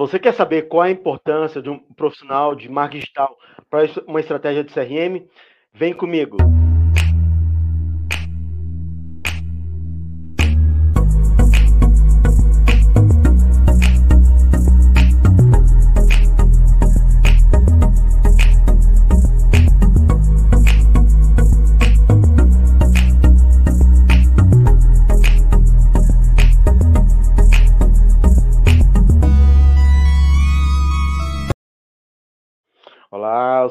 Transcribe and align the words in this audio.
Você 0.00 0.18
quer 0.18 0.32
saber 0.32 0.62
qual 0.62 0.80
a 0.80 0.90
importância 0.90 1.60
de 1.60 1.68
um 1.68 1.78
profissional 1.78 2.54
de 2.54 2.70
marketing 2.70 3.00
digital 3.00 3.36
para 3.68 3.86
uma 4.06 4.18
estratégia 4.18 4.64
de 4.64 4.72
CRM? 4.72 5.28
Vem 5.74 5.92
comigo. 5.92 6.38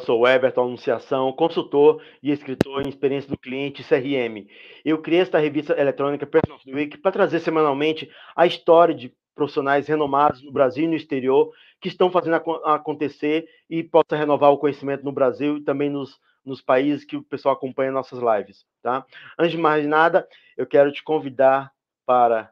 Sou 0.10 0.28
Everton 0.28 0.64
Anunciação, 0.64 1.32
consultor 1.32 2.02
e 2.24 2.32
escritor 2.32 2.84
em 2.84 2.90
experiência 2.90 3.30
do 3.30 3.38
cliente 3.38 3.84
CRM. 3.84 4.48
Eu 4.84 5.00
criei 5.00 5.22
esta 5.22 5.38
revista 5.38 5.80
eletrônica 5.80 6.26
Person 6.26 6.56
of 6.56 6.66
the 6.66 6.74
Week 6.74 6.98
para 6.98 7.12
trazer 7.12 7.40
semanalmente 7.42 8.10
a 8.36 8.48
história 8.48 8.96
de 8.96 9.16
profissionais 9.36 9.88
renomados 9.88 10.42
no 10.42 10.52
Brasil 10.52 10.86
e 10.86 10.88
no 10.88 10.96
exterior 10.96 11.52
que 11.80 11.90
estão 11.90 12.10
fazendo 12.10 12.38
acontecer 12.66 13.48
e 13.70 13.84
possa 13.84 14.16
renovar 14.16 14.52
o 14.52 14.58
conhecimento 14.58 15.06
no 15.06 15.12
Brasil 15.12 15.58
e 15.58 15.64
também 15.64 15.92
nos, 15.92 16.20
nos 16.44 16.60
países 16.60 17.06
que 17.06 17.16
o 17.16 17.22
pessoal 17.22 17.54
acompanha 17.54 17.92
nossas 17.92 18.18
lives, 18.20 18.66
tá? 18.82 19.06
Antes 19.38 19.52
de 19.52 19.60
mais 19.60 19.86
nada, 19.86 20.28
eu 20.58 20.66
quero 20.66 20.92
te 20.92 21.04
convidar 21.04 21.72
para 22.04 22.52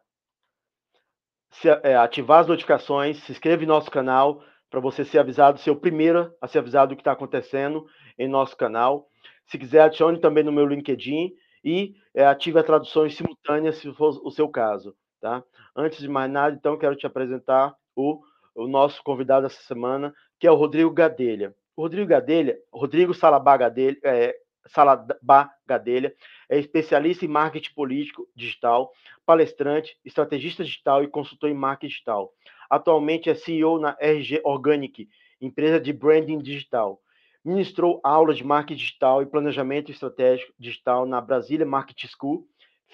se, 1.50 1.70
é, 1.70 1.96
ativar 1.96 2.42
as 2.42 2.48
notificações, 2.48 3.18
se 3.24 3.32
inscreva 3.32 3.64
em 3.64 3.68
nosso 3.68 3.90
canal, 3.90 4.44
para 4.70 4.80
você 4.80 5.06
ser 5.06 5.20
avisado, 5.20 5.60
ser 5.60 5.72
o 5.72 5.76
primeiro 5.76 6.34
a 6.42 6.48
ser 6.48 6.60
avisado 6.60 6.90
do 6.90 6.96
que 6.96 7.02
está 7.02 7.12
acontecendo 7.12 7.86
em 8.18 8.28
nosso 8.28 8.56
canal. 8.56 9.08
Se 9.46 9.58
quiser, 9.58 9.82
adicione 9.82 10.20
também 10.20 10.44
no 10.44 10.52
meu 10.52 10.66
LinkedIn 10.66 11.34
e 11.64 11.96
é, 12.14 12.26
ative 12.26 12.60
as 12.60 12.66
traduções 12.66 13.16
simultâneas, 13.16 13.78
se 13.78 13.94
for 13.94 14.20
o 14.24 14.32
seu 14.32 14.48
caso. 14.50 14.96
Tá? 15.20 15.44
Antes 15.76 16.00
de 16.00 16.08
mais 16.08 16.30
nada, 16.30 16.56
então, 16.56 16.78
quero 16.78 16.96
te 16.96 17.06
apresentar 17.06 17.76
o, 17.96 18.22
o 18.56 18.68
nosso 18.68 19.02
convidado 19.04 19.46
essa 19.46 19.62
semana, 19.64 20.14
que 20.40 20.48
é 20.48 20.52
o 20.52 20.56
Rodrigo 20.56 20.92
Gadelha. 20.92 21.56
O 21.76 21.82
Rodrigo 21.84 22.08
Gadelha, 22.08 22.58
Rodrigo 22.72 23.14
Salabá 23.14 23.56
Gadelha, 23.56 23.98
é, 24.04 24.36
Salabá 24.68 25.52
Gadelha, 25.66 26.14
é 26.50 26.58
especialista 26.58 27.26
em 27.26 27.30
marketing 27.30 27.74
político 27.74 28.28
digital, 28.36 28.92
palestrante, 29.26 29.98
estrategista 30.04 30.64
digital 30.64 31.04
e 31.04 31.08
consultor 31.08 31.50
em 31.50 31.54
marketing 31.54 31.92
digital. 31.94 32.32
Atualmente 32.70 33.30
é 33.30 33.36
CEO 33.36 33.80
na 33.80 33.96
RG 34.00 34.42
Organic, 34.44 35.08
empresa 35.42 35.80
de 35.80 35.94
branding 35.94 36.40
digital. 36.40 37.02
Ministrou 37.44 38.02
aulas 38.04 38.38
de 38.38 38.44
marketing 38.44 38.78
digital 38.78 39.22
e 39.22 39.26
planejamento 39.26 39.92
estratégico 39.92 40.54
digital 40.60 41.06
na 41.06 41.22
Brasília 41.22 41.66
Marketing 41.66 42.08
School, 42.08 42.48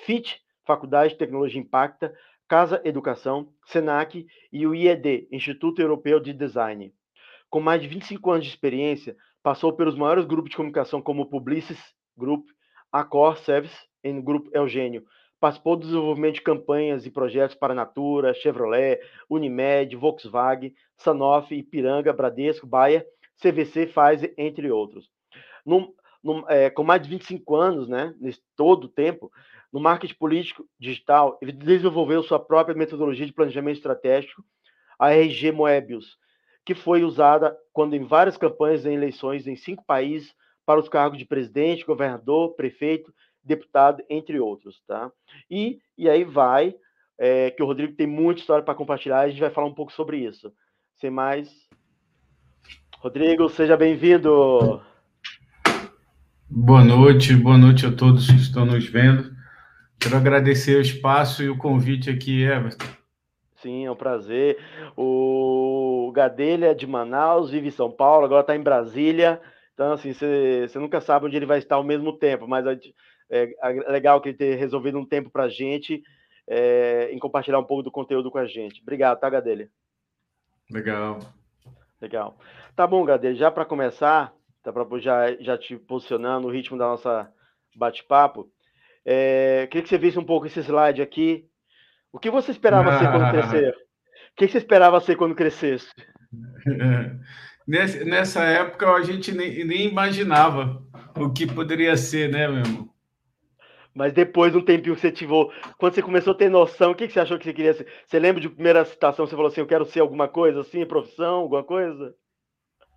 FIT, 0.06 0.42
Faculdade 0.66 1.14
de 1.14 1.20
Tecnologia 1.20 1.60
Impacta, 1.60 2.14
Casa 2.48 2.82
Educação, 2.86 3.52
SENAC 3.66 4.28
e 4.52 4.68
o 4.68 4.76
IED, 4.76 5.28
Instituto 5.32 5.82
Europeu 5.82 6.20
de 6.20 6.34
Design. 6.34 6.94
Com 7.50 7.60
mais 7.60 7.82
de 7.82 7.88
25 7.88 8.32
anos 8.32 8.46
de 8.46 8.52
experiência, 8.52 9.16
passou 9.42 9.74
pelos 9.74 9.96
maiores 9.96 10.26
grupos 10.26 10.52
de 10.52 10.58
comunicação 10.58 11.02
como 11.02 11.30
Publicis 11.30 11.80
Group, 12.18 12.48
Accor 12.92 13.38
Service 13.38 13.78
e 14.04 14.12
Grupo 14.22 14.50
Eugênio, 14.54 15.04
Participou 15.44 15.76
do 15.76 15.86
desenvolvimento 15.86 16.36
de 16.36 16.42
campanhas 16.42 17.06
e 17.06 17.12
projetos 17.12 17.54
para 17.54 17.74
Natura, 17.74 18.34
Chevrolet, 18.34 19.02
Unimed, 19.30 19.94
Volkswagen, 19.94 20.74
Sanofi, 20.96 21.56
Ipiranga, 21.56 22.14
Bradesco, 22.14 22.66
Bayer, 22.66 23.06
CVC, 23.42 23.88
Pfizer, 23.88 24.34
entre 24.38 24.72
outros. 24.72 25.12
É, 26.48 26.70
com 26.70 26.86
mais 26.86 27.02
de 27.02 27.10
25 27.10 27.56
anos, 27.58 27.90
né, 27.90 28.16
nesse 28.22 28.42
todo 28.56 28.86
o 28.86 28.88
tempo, 28.88 29.30
no 29.70 29.82
marketing 29.82 30.16
político 30.16 30.66
digital, 30.80 31.38
ele 31.42 31.52
desenvolveu 31.52 32.24
sua 32.24 32.40
própria 32.40 32.74
metodologia 32.74 33.26
de 33.26 33.34
planejamento 33.34 33.76
estratégico, 33.76 34.42
a 34.98 35.12
RG 35.12 35.52
Moebius, 35.52 36.18
que 36.66 36.74
foi 36.74 37.04
usada 37.04 37.54
quando 37.74 37.98
em 37.98 38.06
várias 38.06 38.38
campanhas 38.38 38.86
em 38.86 38.94
eleições 38.94 39.46
em 39.46 39.58
cinco 39.58 39.84
países 39.86 40.34
para 40.66 40.80
os 40.80 40.88
cargos 40.88 41.20
de 41.20 41.26
presidente, 41.26 41.84
governador, 41.84 42.56
prefeito 42.56 43.14
deputado, 43.44 44.04
entre 44.10 44.40
outros, 44.40 44.82
tá? 44.88 45.12
E, 45.50 45.80
e 45.98 46.10
aí 46.10 46.24
vai, 46.24 46.76
é, 47.18 47.52
que 47.52 47.62
o 47.62 47.66
Rodrigo 47.66 47.94
tem 47.94 48.08
muita 48.08 48.42
história 48.42 48.64
para 48.64 48.76
compartilhar, 48.76 49.22
a 49.22 49.30
gente 49.30 49.42
vai 49.42 49.50
falar 49.50 49.68
um 49.68 49.74
pouco 49.74 49.92
sobre 49.92 50.18
isso. 50.18 50.52
Sem 50.96 51.10
mais. 51.10 51.50
Rodrigo, 53.00 53.50
seja 53.50 53.76
bem-vindo. 53.76 54.82
Boa 56.50 56.84
noite, 56.84 57.36
boa 57.36 57.58
noite 57.58 57.86
a 57.86 57.92
todos 57.92 58.28
que 58.28 58.38
estão 58.38 58.66
nos 58.66 58.86
vendo. 58.88 59.34
Quero 60.00 60.16
agradecer 60.16 60.78
o 60.78 60.82
espaço 60.82 61.44
e 61.44 61.50
o 61.50 61.58
convite 61.58 62.10
aqui, 62.10 62.44
Everton. 62.44 62.86
Sim, 63.56 63.86
é 63.86 63.92
um 63.92 63.96
prazer. 63.96 64.58
O 64.96 66.12
Gadelha 66.14 66.68
é 66.68 66.74
de 66.74 66.86
Manaus, 66.86 67.50
vive 67.50 67.70
em 67.70 67.72
São 67.72 67.90
Paulo, 67.90 68.26
agora 68.26 68.42
está 68.42 68.56
em 68.56 68.62
Brasília. 68.62 69.42
Então, 69.74 69.94
assim, 69.94 70.14
você 70.14 70.70
nunca 70.76 71.02
sabe 71.02 71.26
onde 71.26 71.36
ele 71.36 71.46
vai 71.46 71.58
estar 71.58 71.76
ao 71.76 71.84
mesmo 71.84 72.14
tempo, 72.14 72.48
mas 72.48 72.68
a 72.68 72.74
gente 72.74 72.94
é 73.34 73.92
legal 73.92 74.22
que 74.22 74.30
ele 74.30 74.38
ter 74.38 74.56
resolvido 74.56 75.00
um 75.00 75.06
tempo 75.06 75.30
para 75.30 75.44
a 75.44 75.50
gente 75.50 76.04
é, 76.48 77.10
em 77.12 77.20
compartilhar 77.20 77.60
um 77.60 77.64
pouco 77.64 77.84
do 77.84 77.92
conteúdo 77.92 78.30
com 78.30 78.38
a 78.38 78.46
gente. 78.46 78.82
Obrigado, 78.82 79.20
tá, 79.20 79.30
Gadelha? 79.30 79.70
Legal. 80.70 81.20
Legal. 82.02 82.38
Tá 82.76 82.86
bom, 82.86 83.04
Gadelha, 83.06 83.36
já 83.36 83.52
para 83.52 83.66
começar, 83.66 84.34
tá 84.62 84.72
para 84.72 84.86
já, 85.00 85.34
já 85.40 85.58
te 85.58 85.78
posicionando 85.78 86.48
no 86.48 86.54
ritmo 86.54 86.78
da 86.78 86.86
nossa 86.86 87.32
bate-papo, 87.76 88.52
é, 89.06 89.68
queria 89.68 89.84
que 89.84 89.90
você 89.90 89.98
visse 89.98 90.20
um 90.20 90.24
pouco 90.24 90.46
esse 90.46 90.60
slide 90.60 91.02
aqui. 91.02 91.46
O 92.12 92.20
que 92.20 92.30
você 92.30 92.52
esperava 92.52 92.98
ser 93.00 93.12
quando 93.12 93.32
crescer? 93.32 93.76
O 94.32 94.36
que 94.36 94.48
você 94.48 94.58
esperava 94.58 95.00
ser 95.00 95.16
quando 95.16 95.36
crescesse? 95.36 95.94
Nessa 97.68 98.44
época 98.44 98.92
a 98.92 99.04
gente 99.04 99.32
nem, 99.32 99.64
nem 99.64 99.88
imaginava 99.88 100.82
o 101.16 101.32
que 101.32 101.46
poderia 101.46 101.96
ser, 101.96 102.32
né, 102.32 102.48
meu 102.48 102.62
irmão? 102.62 102.93
Mas 103.94 104.12
depois, 104.12 104.56
um 104.56 104.62
tempinho 104.62 104.96
que 104.96 105.02
você 105.02 105.12
tivou, 105.12 105.52
quando 105.78 105.94
você 105.94 106.02
começou 106.02 106.34
a 106.34 106.38
ter 106.38 106.50
noção, 106.50 106.92
o 106.92 106.96
que, 106.96 107.08
que 107.08 107.14
você 107.14 107.20
achou 107.20 107.38
que 107.38 107.44
você 107.44 107.54
queria 107.54 107.74
ser? 107.74 107.88
Você 108.08 108.18
lembra 108.18 108.42
de 108.42 108.50
primeira 108.50 108.84
citação, 108.86 109.28
você 109.28 109.36
falou 109.36 109.52
assim, 109.52 109.62
eu 109.62 109.68
quero 109.68 109.86
ser 109.86 110.00
alguma 110.00 110.28
coisa 110.28 110.62
assim, 110.62 110.86
profissão, 110.86 111.36
alguma 111.36 111.64
coisa? 111.64 112.14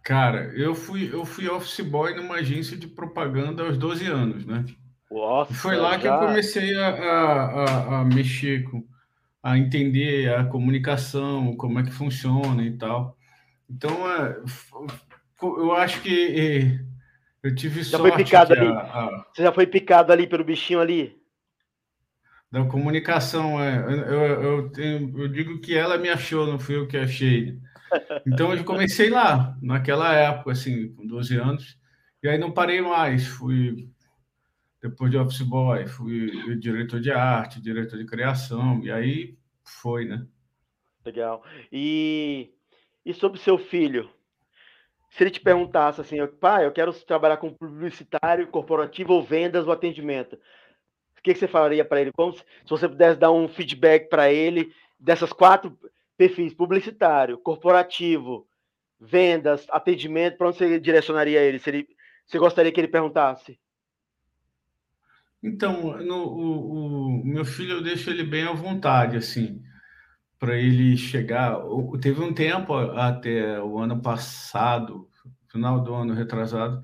Cara, 0.02 0.52
eu 0.54 0.74
fui, 0.74 1.12
eu 1.12 1.24
fui 1.24 1.48
office 1.48 1.80
boy 1.80 2.14
numa 2.14 2.36
agência 2.36 2.76
de 2.76 2.86
propaganda 2.86 3.64
aos 3.64 3.76
12 3.76 4.06
anos, 4.06 4.46
né? 4.46 4.64
Nossa, 5.10 5.52
foi 5.52 5.76
lá 5.76 5.92
já... 5.92 5.98
que 5.98 6.06
eu 6.06 6.18
comecei 6.18 6.76
a, 6.78 6.88
a, 6.88 8.00
a, 8.00 8.04
mexer 8.04 8.64
com, 8.64 8.84
a 9.42 9.58
entender 9.58 10.32
a 10.32 10.44
comunicação, 10.44 11.56
como 11.56 11.78
é 11.78 11.82
que 11.82 11.92
funciona 11.92 12.62
e 12.64 12.76
tal. 12.78 13.16
Então, 13.68 14.08
é, 14.10 14.36
eu 15.42 15.72
acho 15.72 16.00
que 16.00 16.80
eu 17.46 17.54
tive 17.54 17.82
já 17.82 17.98
sorte. 17.98 18.14
Foi 18.14 18.24
picado 18.24 18.52
ali. 18.52 18.66
A, 18.66 18.80
a... 18.80 19.26
Você 19.32 19.42
já 19.42 19.52
foi 19.52 19.66
picado 19.66 20.12
ali 20.12 20.26
pelo 20.26 20.44
bichinho 20.44 20.80
ali? 20.80 21.16
Da 22.50 22.64
comunicação, 22.64 23.62
é. 23.62 23.78
Eu, 23.84 23.90
eu, 23.90 24.42
eu, 24.42 24.70
tenho, 24.70 25.20
eu 25.20 25.28
digo 25.28 25.60
que 25.60 25.76
ela 25.76 25.96
me 25.96 26.08
achou, 26.08 26.46
não 26.46 26.58
fui 26.58 26.76
eu 26.76 26.86
que 26.86 26.96
achei. 26.96 27.58
Então 28.26 28.52
eu 28.52 28.64
comecei 28.64 29.08
lá, 29.08 29.56
naquela 29.62 30.12
época, 30.12 30.50
assim, 30.50 30.92
com 30.94 31.06
12 31.06 31.36
anos, 31.36 31.78
e 32.20 32.28
aí 32.28 32.36
não 32.36 32.50
parei 32.50 32.80
mais. 32.80 33.24
Fui, 33.28 33.88
depois 34.82 35.08
de 35.08 35.16
office 35.16 35.42
boy, 35.42 35.86
fui 35.86 36.56
diretor 36.56 37.00
de 37.00 37.12
arte, 37.12 37.62
diretor 37.62 37.96
de 37.96 38.04
criação, 38.04 38.80
e 38.82 38.90
aí 38.90 39.38
foi, 39.62 40.04
né? 40.04 40.26
Legal. 41.04 41.44
E, 41.70 42.50
e 43.04 43.14
sobre 43.14 43.38
seu 43.38 43.56
filho? 43.56 44.10
Se 45.10 45.22
ele 45.22 45.30
te 45.30 45.40
perguntasse 45.40 46.00
assim, 46.00 46.18
pai, 46.40 46.66
eu 46.66 46.72
quero 46.72 46.92
trabalhar 46.92 47.36
com 47.36 47.52
publicitário, 47.52 48.46
corporativo 48.48 49.14
ou 49.14 49.22
vendas 49.22 49.66
ou 49.66 49.72
atendimento, 49.72 50.34
o 51.18 51.22
que, 51.22 51.32
que 51.32 51.38
você 51.38 51.48
falaria 51.48 51.84
para 51.84 52.00
ele? 52.00 52.12
Como 52.12 52.32
se, 52.32 52.40
se 52.40 52.70
você 52.70 52.88
pudesse 52.88 53.18
dar 53.18 53.32
um 53.32 53.48
feedback 53.48 54.08
para 54.08 54.30
ele 54.30 54.72
dessas 54.98 55.32
quatro 55.32 55.76
perfis, 56.16 56.54
publicitário, 56.54 57.38
corporativo, 57.38 58.46
vendas, 59.00 59.66
atendimento, 59.70 60.36
para 60.36 60.48
onde 60.48 60.58
você 60.58 60.80
direcionaria 60.80 61.40
ele? 61.40 61.58
Se 61.58 61.70
ele, 61.70 61.88
você 62.26 62.38
gostaria 62.38 62.72
que 62.72 62.80
ele 62.80 62.88
perguntasse? 62.88 63.58
Então, 65.42 65.98
no, 65.98 66.24
o, 66.24 67.20
o, 67.20 67.24
meu 67.24 67.44
filho, 67.44 67.74
eu 67.74 67.82
deixo 67.82 68.10
ele 68.10 68.24
bem 68.24 68.44
à 68.44 68.52
vontade, 68.52 69.16
assim, 69.16 69.62
para 70.38 70.56
ele 70.56 70.96
chegar. 70.96 71.56
Teve 72.00 72.20
um 72.22 72.32
tempo 72.32 72.74
até 72.74 73.60
o 73.60 73.78
ano 73.78 74.00
passado, 74.00 75.08
final 75.48 75.80
do 75.80 75.94
ano 75.94 76.14
retrasado, 76.14 76.82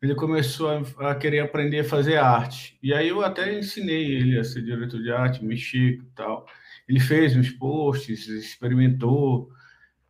ele 0.00 0.14
começou 0.14 0.68
a, 0.70 1.10
a, 1.10 1.14
querer 1.14 1.40
aprender 1.40 1.80
a 1.80 1.84
fazer 1.84 2.16
arte. 2.16 2.78
E 2.82 2.92
aí 2.92 3.08
eu 3.08 3.22
até 3.24 3.58
ensinei 3.58 4.14
ele 4.14 4.38
a 4.38 4.44
ser 4.44 4.62
diretor 4.62 5.02
de 5.02 5.10
arte, 5.10 5.44
mexer 5.44 5.98
e 5.98 6.02
tal. 6.14 6.46
Ele 6.88 7.00
fez 7.00 7.36
uns 7.36 7.50
posts, 7.50 8.28
experimentou. 8.28 9.50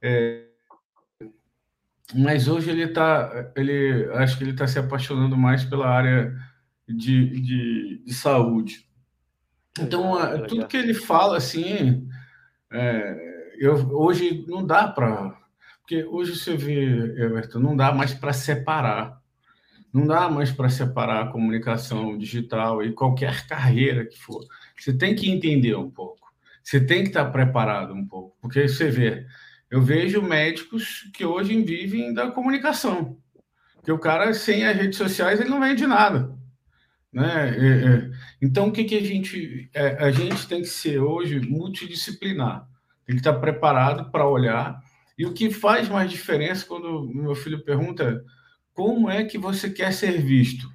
É, 0.02 0.44
mas 2.14 2.48
hoje 2.48 2.70
ele 2.70 2.84
está, 2.84 3.52
ele, 3.56 4.08
acho 4.14 4.36
que 4.36 4.44
ele 4.44 4.52
está 4.52 4.66
se 4.66 4.78
apaixonando 4.78 5.36
mais 5.36 5.64
pela 5.64 5.88
área 5.88 6.36
de, 6.88 7.40
de, 7.40 8.02
de 8.04 8.14
saúde. 8.14 8.86
Então, 9.78 10.14
legal, 10.14 10.46
tudo 10.46 10.68
que 10.68 10.76
ele 10.76 10.94
fala, 10.94 11.36
assim, 11.36 12.08
é, 12.76 13.54
eu, 13.58 13.74
hoje 13.92 14.44
não 14.46 14.64
dá 14.64 14.88
para. 14.88 15.36
Porque 15.80 16.04
hoje 16.04 16.36
você 16.36 16.56
vê, 16.56 16.84
Everton, 17.22 17.60
não 17.60 17.76
dá 17.76 17.92
mais 17.92 18.12
para 18.12 18.32
separar. 18.32 19.20
Não 19.92 20.06
dá 20.06 20.28
mais 20.28 20.50
para 20.50 20.68
separar 20.68 21.22
a 21.22 21.28
comunicação 21.28 22.18
digital 22.18 22.82
e 22.82 22.92
qualquer 22.92 23.46
carreira 23.46 24.04
que 24.04 24.18
for. 24.18 24.44
Você 24.78 24.92
tem 24.92 25.14
que 25.14 25.30
entender 25.30 25.74
um 25.74 25.90
pouco. 25.90 26.26
Você 26.62 26.80
tem 26.80 27.02
que 27.02 27.08
estar 27.08 27.24
preparado 27.26 27.94
um 27.94 28.04
pouco. 28.04 28.36
Porque 28.40 28.68
você 28.68 28.90
vê, 28.90 29.26
eu 29.70 29.80
vejo 29.80 30.20
médicos 30.20 31.08
que 31.14 31.24
hoje 31.24 31.62
vivem 31.62 32.12
da 32.12 32.30
comunicação. 32.30 33.16
Que 33.84 33.92
o 33.92 33.98
cara, 33.98 34.34
sem 34.34 34.66
as 34.66 34.76
redes 34.76 34.98
sociais, 34.98 35.40
ele 35.40 35.48
não 35.48 35.60
vende 35.60 35.86
nada. 35.86 36.36
Né? 37.16 37.56
É, 37.56 37.94
é. 37.94 38.10
Então, 38.42 38.68
o 38.68 38.72
que, 38.72 38.84
que 38.84 38.94
a 38.94 39.02
gente. 39.02 39.70
É, 39.72 40.04
a 40.04 40.10
gente 40.10 40.46
tem 40.46 40.60
que 40.60 40.68
ser 40.68 40.98
hoje 40.98 41.40
multidisciplinar. 41.40 42.68
Tem 43.06 43.16
que 43.16 43.20
estar 43.20 43.32
preparado 43.32 44.10
para 44.10 44.28
olhar. 44.28 44.82
E 45.16 45.24
o 45.24 45.32
que 45.32 45.50
faz 45.50 45.88
mais 45.88 46.10
diferença 46.10 46.66
quando 46.66 47.08
meu 47.08 47.34
filho 47.34 47.64
pergunta 47.64 48.22
como 48.74 49.08
é 49.08 49.24
que 49.24 49.38
você 49.38 49.70
quer 49.70 49.94
ser 49.94 50.20
visto? 50.20 50.70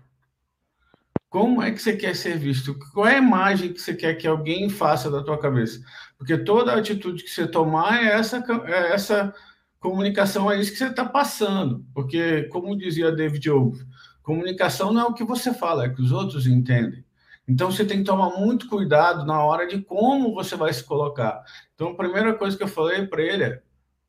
Como 1.29 1.61
é 1.61 1.69
que 1.69 1.79
você 1.79 1.95
quer 1.95 2.15
ser 2.15 2.39
visto? 2.39 2.75
Qual 2.91 3.05
é 3.05 3.17
a 3.17 3.19
imagem 3.19 3.71
que 3.71 3.79
você 3.79 3.93
quer 3.93 4.15
que 4.15 4.25
alguém 4.25 4.67
faça 4.67 5.11
da 5.11 5.21
tua 5.21 5.37
cabeça? 5.37 5.79
Porque 6.17 6.39
toda 6.39 6.73
atitude 6.73 7.23
que 7.23 7.29
você 7.29 7.47
tomar 7.47 8.03
é 8.03 8.13
essa, 8.13 8.43
é 8.65 8.93
essa 8.93 9.31
comunicação, 9.79 10.51
é 10.51 10.59
isso 10.59 10.71
que 10.71 10.79
você 10.79 10.87
está 10.87 11.05
passando. 11.05 11.85
Porque, 11.93 12.43
como 12.45 12.75
dizia 12.75 13.11
David 13.11 13.47
Oak, 13.51 13.77
comunicação 14.21 14.93
não 14.93 15.01
é 15.01 15.05
o 15.05 15.13
que 15.13 15.23
você 15.23 15.53
fala, 15.53 15.85
é 15.85 15.87
o 15.89 15.95
que 15.95 16.01
os 16.01 16.11
outros 16.11 16.47
entendem. 16.47 17.03
Então, 17.47 17.71
você 17.71 17.83
tem 17.83 17.99
que 17.99 18.05
tomar 18.05 18.29
muito 18.37 18.69
cuidado 18.69 19.25
na 19.25 19.43
hora 19.43 19.67
de 19.67 19.81
como 19.81 20.33
você 20.33 20.55
vai 20.55 20.71
se 20.71 20.83
colocar. 20.83 21.43
Então, 21.73 21.89
a 21.89 21.95
primeira 21.95 22.33
coisa 22.33 22.55
que 22.55 22.63
eu 22.63 22.67
falei 22.67 23.05
para 23.07 23.21
ele 23.21 23.43
é 23.43 23.61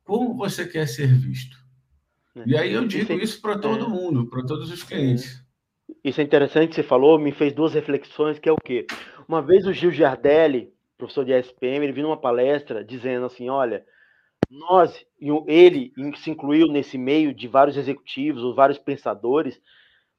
como 0.05 0.35
você 0.37 0.67
quer 0.67 0.87
ser 0.87 1.09
visto. 1.09 1.56
É. 2.37 2.43
E 2.47 2.56
aí 2.56 2.73
eu 2.73 2.87
digo 2.87 3.12
isso 3.14 3.41
para 3.41 3.59
todo 3.59 3.87
é. 3.87 3.88
mundo, 3.88 4.26
para 4.26 4.44
todos 4.44 4.70
os 4.70 4.82
clientes. 4.82 5.43
Isso 6.05 6.20
é 6.20 6.25
interessante 6.25 6.70
que 6.70 6.75
você 6.75 6.82
falou, 6.82 7.19
me 7.19 7.32
fez 7.32 7.53
duas 7.53 7.75
reflexões, 7.75 8.38
que 8.38 8.49
é 8.49 8.53
o 8.53 8.56
quê? 8.56 8.87
Uma 9.29 9.43
vez 9.43 9.67
o 9.67 9.73
Gil 9.73 9.91
Giardelli, 9.91 10.73
professor 10.97 11.25
de 11.25 11.32
SPM, 11.32 11.85
ele 11.85 11.93
viu 11.93 12.05
numa 12.05 12.20
palestra 12.20 12.85
dizendo 12.85 13.26
assim, 13.26 13.49
olha, 13.49 13.85
nós, 14.50 15.05
ele 15.47 15.93
se 16.17 16.31
incluiu 16.31 16.69
nesse 16.69 16.99
meio 16.99 17.35
de 17.35 17.49
vários 17.49 17.76
executivos, 17.76 18.43
ou 18.43 18.55
vários 18.55 18.79
pensadores, 18.79 19.61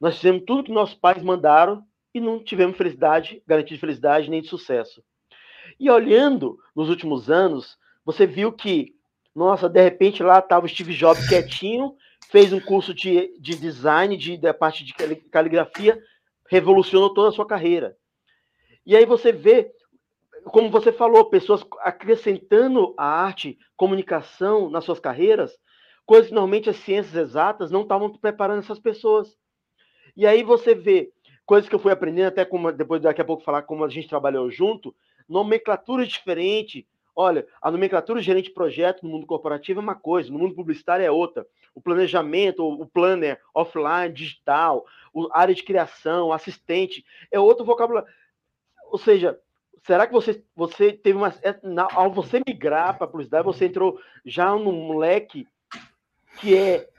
nós 0.04 0.18
fizemos 0.18 0.44
tudo 0.46 0.66
que 0.66 0.72
nossos 0.74 0.96
pais 0.96 1.24
mandaram 1.24 1.82
e 2.14 2.20
não 2.20 2.38
tivemos 2.38 2.76
felicidade, 2.76 3.42
garantia 3.48 3.78
de 3.78 3.80
felicidade 3.80 4.30
nem 4.30 4.42
de 4.42 4.50
sucesso. 4.50 5.02
E 5.80 5.90
olhando 5.90 6.60
nos 6.76 6.90
últimos 6.90 7.32
anos, 7.32 7.78
você 8.04 8.28
viu 8.28 8.52
que, 8.52 8.94
nossa, 9.34 9.70
de 9.70 9.82
repente 9.82 10.22
lá 10.22 10.40
estava 10.40 10.66
o 10.66 10.70
Steve 10.70 10.94
Jobs 10.94 11.26
quietinho, 11.30 11.96
fez 12.30 12.52
um 12.52 12.60
curso 12.60 12.94
de, 12.94 13.34
de 13.40 13.56
design, 13.56 14.18
de, 14.18 14.36
de 14.36 14.52
parte 14.52 14.84
de 14.84 14.94
caligrafia, 15.32 15.98
revolucionou 16.50 17.14
toda 17.14 17.30
a 17.30 17.32
sua 17.32 17.48
carreira. 17.48 17.96
E 18.86 18.98
aí 18.98 19.06
você 19.06 19.32
vê, 19.32 19.72
como 20.48 20.70
você 20.70 20.92
falou, 20.92 21.30
pessoas 21.30 21.66
acrescentando 21.80 22.94
a 22.98 23.06
arte, 23.06 23.58
comunicação 23.78 24.70
nas 24.70 24.84
suas 24.84 25.00
carreiras, 25.00 25.58
coisas 26.06 26.28
que 26.28 26.34
normalmente 26.34 26.70
as 26.70 26.76
ciências 26.76 27.16
exatas 27.16 27.72
não 27.72 27.84
estavam 27.84 28.12
preparando 28.12 28.60
essas 28.60 28.80
pessoas. 28.80 29.42
E 30.16 30.26
aí 30.26 30.44
você 30.44 30.76
vê 30.76 31.12
coisas 31.46 31.70
que 31.70 31.76
eu 31.76 31.80
fui 31.80 31.92
aprendendo, 31.92 32.28
até 32.28 32.46
como 32.46 32.72
depois 32.72 33.02
daqui 33.02 33.22
a 33.22 33.26
pouco 33.26 33.44
falar 33.44 33.64
como 33.64 33.84
a 33.84 33.90
gente 33.90 34.08
trabalhou 34.08 34.50
junto, 34.50 34.96
nomenclatura 35.28 36.06
diferente, 36.06 36.88
Olha, 37.16 37.46
a 37.62 37.70
nomenclatura 37.70 38.22
gerente 38.22 38.46
de 38.46 38.54
projeto 38.54 39.04
no 39.04 39.10
mundo 39.10 39.28
corporativo 39.28 39.80
é 39.80 39.84
uma 39.84 39.96
coisa, 39.96 40.32
no 40.32 40.40
mundo 40.40 40.56
publicitário 40.56 41.06
é 41.06 41.12
outra. 41.12 41.46
O 41.76 41.82
planejamento, 41.82 42.66
o 42.68 42.88
planner 42.88 43.40
offline, 43.54 44.12
digital, 44.12 44.86
a 45.32 45.42
área 45.42 45.54
de 45.54 45.64
criação, 45.64 46.32
assistente, 46.32 47.06
é 47.32 47.40
outro 47.40 47.64
vocabulário. 47.64 48.10
Ou 48.92 48.98
seja, 48.98 49.40
será 49.86 50.08
que 50.08 50.14
você, 50.14 50.44
você 50.56 50.92
teve 50.92 51.18
uma. 51.18 51.30
É, 51.44 51.56
ao 51.92 52.12
você 52.12 52.42
migrar 52.46 52.98
para 52.98 53.06
a 53.06 53.10
publicidade, 53.10 53.46
você 53.46 53.66
entrou 53.66 54.00
já 54.26 54.56
num 54.56 54.98
leque 54.98 55.48
que 56.40 56.58
é 56.58 56.90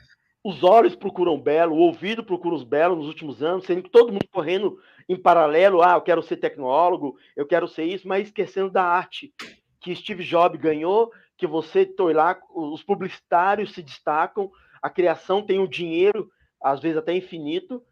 os 0.45 0.63
olhos 0.63 0.95
procuram 0.95 1.41
belo, 1.41 1.75
o 1.75 1.79
ouvido 1.79 2.23
procura 2.23 2.55
os 2.55 2.63
belos 2.63 2.99
nos 2.99 3.09
últimos 3.09 3.43
anos, 3.43 3.65
sendo 3.65 3.83
que 3.83 3.91
todo 3.91 4.13
mundo 4.13 4.29
correndo 4.31 4.79
em 5.09 5.17
paralelo, 5.17 5.83
ah, 5.83 5.95
eu 5.95 6.03
quero 6.03 6.23
ser 6.23 6.37
tecnólogo, 6.37 7.17
eu 7.35 7.47
quero 7.47 7.67
ser 7.67 7.85
isso, 7.85 8.07
mas 8.07 8.27
esquecendo 8.29 8.71
da 8.71 8.85
arte 8.85 9.33
que 9.81 9.97
Steve 9.97 10.23
Jobs 10.23 10.61
ganhou, 10.61 11.11
que 11.37 11.47
você 11.47 11.91
foi 11.97 12.13
lá, 12.13 12.39
os 12.55 12.83
publicitários 12.83 13.75
se 13.75 13.83
destacam, 13.83 14.51
a 14.83 14.91
criação 14.91 15.43
tem 15.43 15.59
o 15.59 15.69
dinheiro, 15.69 16.31
às 16.63 16.81
vezes 16.81 16.99
até 16.99 17.15
infinito. 17.15 17.83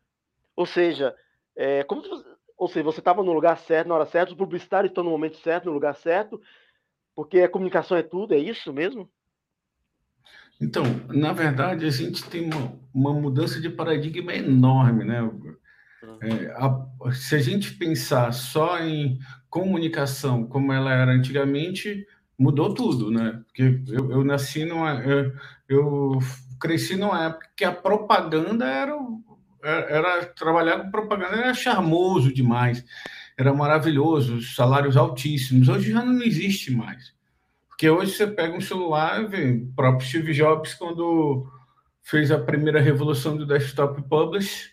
Ou 0.56 0.66
seja, 0.66 1.14
é, 1.56 1.84
como 1.84 2.02
você, 2.02 2.24
ou 2.56 2.68
seja, 2.68 2.84
você 2.84 3.00
estava 3.00 3.22
no 3.22 3.32
lugar 3.32 3.58
certo, 3.58 3.88
na 3.88 3.94
hora 3.94 4.06
certa, 4.06 4.32
os 4.32 4.38
publicitários 4.38 4.90
estão 4.90 5.04
no 5.04 5.10
momento 5.10 5.36
certo, 5.38 5.66
no 5.66 5.72
lugar 5.72 5.94
certo, 5.94 6.40
porque 7.14 7.40
a 7.40 7.48
comunicação 7.48 7.96
é 7.96 8.02
tudo, 8.02 8.32
é 8.34 8.38
isso 8.38 8.72
mesmo? 8.72 9.10
Então, 10.62 10.84
na 11.08 11.32
verdade, 11.32 11.84
a 11.84 11.90
gente 11.90 12.22
tem 12.24 12.44
uma, 12.44 12.72
uma 12.94 13.12
mudança 13.12 13.60
de 13.60 13.68
paradigma 13.68 14.32
enorme, 14.32 15.04
né? 15.04 15.28
É, 16.22 16.52
a, 16.56 17.12
se 17.12 17.34
a 17.34 17.38
gente 17.40 17.74
pensar 17.74 18.32
só 18.32 18.78
em 18.78 19.18
comunicação 19.50 20.46
como 20.46 20.72
ela 20.72 20.92
era 20.92 21.10
antigamente, 21.10 22.06
mudou 22.38 22.72
tudo, 22.72 23.10
né? 23.10 23.42
Porque 23.46 23.82
eu, 23.88 24.12
eu 24.12 24.24
nasci 24.24 24.64
numa. 24.64 25.00
Eu, 25.02 25.32
eu, 25.68 26.18
cresci 26.60 26.94
numa 26.96 27.24
época 27.24 27.48
que 27.56 27.64
a 27.64 27.72
propaganda 27.72 28.64
era, 28.64 28.96
era. 29.62 30.26
Trabalhar 30.26 30.78
com 30.78 30.92
propaganda 30.92 31.34
era 31.34 31.54
charmoso 31.54 32.32
demais, 32.32 32.84
era 33.36 33.52
maravilhoso, 33.52 34.40
salários 34.40 34.96
altíssimos. 34.96 35.68
Hoje 35.68 35.90
já 35.90 36.04
não 36.04 36.22
existe 36.22 36.70
mais. 36.72 37.12
Porque 37.82 37.90
hoje 37.90 38.12
você 38.12 38.28
pega 38.28 38.56
um 38.56 38.60
celular, 38.60 39.28
vê, 39.28 39.54
o 39.54 39.74
próprio 39.74 40.06
Steve 40.06 40.32
Jobs, 40.32 40.72
quando 40.72 41.50
fez 42.00 42.30
a 42.30 42.38
primeira 42.38 42.80
revolução 42.80 43.36
do 43.36 43.44
desktop 43.44 44.00
publish, 44.08 44.70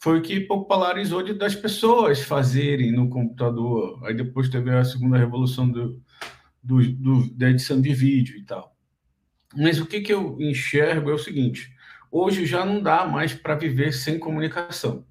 foi 0.00 0.18
o 0.18 0.22
que 0.22 0.40
popularizou 0.40 1.22
de, 1.22 1.34
das 1.34 1.54
pessoas 1.54 2.20
fazerem 2.20 2.90
no 2.90 3.08
computador. 3.08 4.04
Aí 4.04 4.12
depois 4.12 4.48
teve 4.48 4.74
a 4.74 4.84
segunda 4.84 5.16
revolução 5.16 5.70
do, 5.70 6.02
do, 6.60 6.84
do, 6.94 7.30
da 7.32 7.48
edição 7.48 7.80
de 7.80 7.94
vídeo 7.94 8.36
e 8.36 8.42
tal. 8.42 8.74
Mas 9.56 9.78
o 9.78 9.86
que, 9.86 10.00
que 10.00 10.12
eu 10.12 10.36
enxergo 10.40 11.12
é 11.12 11.14
o 11.14 11.18
seguinte: 11.18 11.72
hoje 12.10 12.44
já 12.44 12.66
não 12.66 12.82
dá 12.82 13.06
mais 13.06 13.32
para 13.32 13.54
viver 13.54 13.92
sem 13.92 14.18
comunicação. 14.18 15.06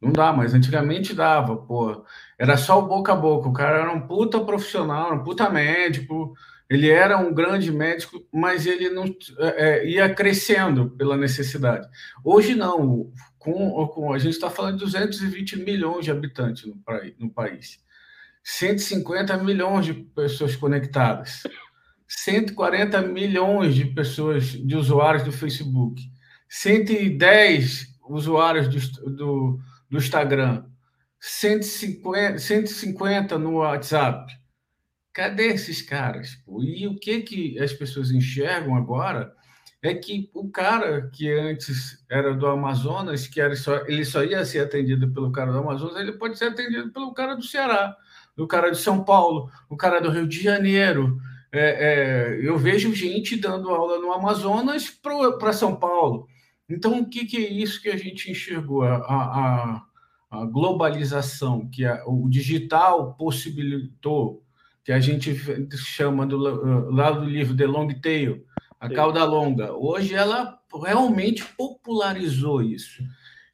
Não 0.00 0.12
dá 0.12 0.32
mais. 0.32 0.54
Antigamente 0.54 1.14
dava, 1.14 1.56
pô. 1.56 2.04
Era 2.38 2.56
só 2.56 2.78
o 2.78 2.86
boca 2.86 3.12
a 3.12 3.16
boca. 3.16 3.48
O 3.48 3.52
cara 3.52 3.80
era 3.80 3.92
um 3.92 4.06
puta 4.06 4.38
profissional, 4.38 5.12
um 5.12 5.24
puta 5.24 5.50
médico, 5.50 6.32
ele 6.70 6.88
era 6.88 7.18
um 7.18 7.34
grande 7.34 7.72
médico, 7.72 8.24
mas 8.32 8.64
ele 8.64 8.88
não 8.90 9.04
é, 9.40 9.80
é 9.80 9.88
ia 9.88 10.14
crescendo 10.14 10.88
pela 10.90 11.16
necessidade. 11.16 11.88
Hoje 12.24 12.54
não. 12.54 13.12
Com, 13.40 13.86
com 13.88 14.12
a 14.12 14.18
gente 14.18 14.34
está 14.34 14.48
falando 14.48 14.78
de 14.78 14.84
220 14.84 15.64
milhões 15.64 16.04
de 16.04 16.10
habitantes 16.10 16.66
no, 16.66 16.80
no 17.18 17.30
país, 17.30 17.80
150 18.44 19.36
milhões 19.38 19.86
de 19.86 19.94
pessoas 19.94 20.54
conectadas, 20.54 21.42
140 22.06 23.00
milhões 23.02 23.74
de 23.74 23.86
pessoas, 23.86 24.44
de 24.44 24.76
usuários 24.76 25.24
do 25.24 25.32
Facebook, 25.32 26.02
110 26.50 27.98
usuários 28.08 28.68
do, 28.68 29.10
do, 29.10 29.60
do 29.88 29.98
Instagram, 29.98 30.64
150, 31.18 32.38
150 32.38 33.38
no 33.38 33.54
WhatsApp 33.54 34.39
Cadê 35.12 35.48
esses 35.48 35.82
caras? 35.82 36.38
E 36.60 36.86
o 36.86 36.96
que, 36.96 37.20
que 37.22 37.58
as 37.58 37.72
pessoas 37.72 38.10
enxergam 38.10 38.76
agora 38.76 39.34
é 39.82 39.94
que 39.94 40.30
o 40.34 40.48
cara 40.48 41.08
que 41.10 41.30
antes 41.32 42.04
era 42.08 42.34
do 42.34 42.46
Amazonas, 42.46 43.26
que 43.26 43.40
era 43.40 43.56
só, 43.56 43.76
ele 43.86 44.04
só 44.04 44.22
ia 44.22 44.44
ser 44.44 44.60
atendido 44.60 45.10
pelo 45.10 45.32
cara 45.32 45.50
do 45.52 45.58
Amazonas, 45.58 45.96
ele 45.96 46.12
pode 46.12 46.38
ser 46.38 46.46
atendido 46.46 46.92
pelo 46.92 47.12
cara 47.12 47.34
do 47.34 47.42
Ceará, 47.42 47.96
do 48.36 48.46
cara 48.46 48.70
de 48.70 48.78
São 48.78 49.02
Paulo, 49.02 49.50
o 49.68 49.76
cara 49.76 50.00
do 50.00 50.10
Rio 50.10 50.28
de 50.28 50.42
Janeiro. 50.42 51.18
É, 51.52 52.38
é, 52.38 52.40
eu 52.46 52.56
vejo 52.56 52.94
gente 52.94 53.36
dando 53.36 53.70
aula 53.70 53.98
no 53.98 54.12
Amazonas 54.12 54.90
para 54.90 55.52
São 55.52 55.74
Paulo. 55.74 56.28
Então, 56.68 57.00
o 57.00 57.08
que, 57.08 57.24
que, 57.24 57.38
é 57.38 57.50
isso 57.50 57.82
que 57.82 57.88
a 57.88 57.96
gente 57.96 58.30
enxergou? 58.30 58.82
A, 58.84 58.96
a, 58.96 59.82
a 60.30 60.44
globalização, 60.44 61.68
que 61.68 61.84
a, 61.84 62.04
o 62.06 62.28
digital 62.28 63.14
possibilitou 63.14 64.44
que 64.90 64.94
a 64.94 64.98
gente 64.98 65.32
chama 65.76 66.26
do, 66.26 66.36
lá 66.90 67.12
do 67.12 67.24
livro 67.24 67.56
The 67.56 67.64
Long 67.64 67.86
Tail, 68.00 68.44
a 68.80 68.88
Sim. 68.88 68.94
cauda 68.94 69.24
longa. 69.24 69.72
Hoje 69.72 70.16
ela 70.16 70.58
realmente 70.84 71.44
popularizou 71.56 72.60
isso. 72.60 73.00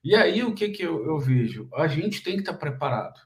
E 0.02 0.14
aí 0.14 0.42
o 0.42 0.54
que, 0.54 0.70
que 0.70 0.82
eu, 0.82 1.04
eu 1.04 1.18
vejo? 1.18 1.68
A 1.74 1.88
gente 1.88 2.22
tem 2.22 2.36
que 2.36 2.40
estar 2.40 2.54
tá 2.54 2.58
preparado. 2.58 3.20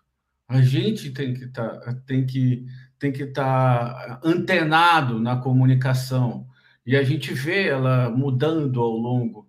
A 0.49 0.61
gente 0.61 1.13
tem 1.13 1.35
que 1.35 1.45
estar 1.45 1.79
tá, 1.79 1.95
tem 2.05 2.27
que 2.27 2.67
tem 2.99 3.13
que 3.13 3.23
estar 3.23 3.95
tá 3.95 4.21
antenado 4.25 5.21
na 5.21 5.37
comunicação. 5.37 6.49
E 6.85 6.97
a 6.97 7.05
gente 7.05 7.33
vê 7.33 7.69
ela 7.69 8.11
mudando 8.11 8.81
ao 8.81 8.91
longo 8.91 9.49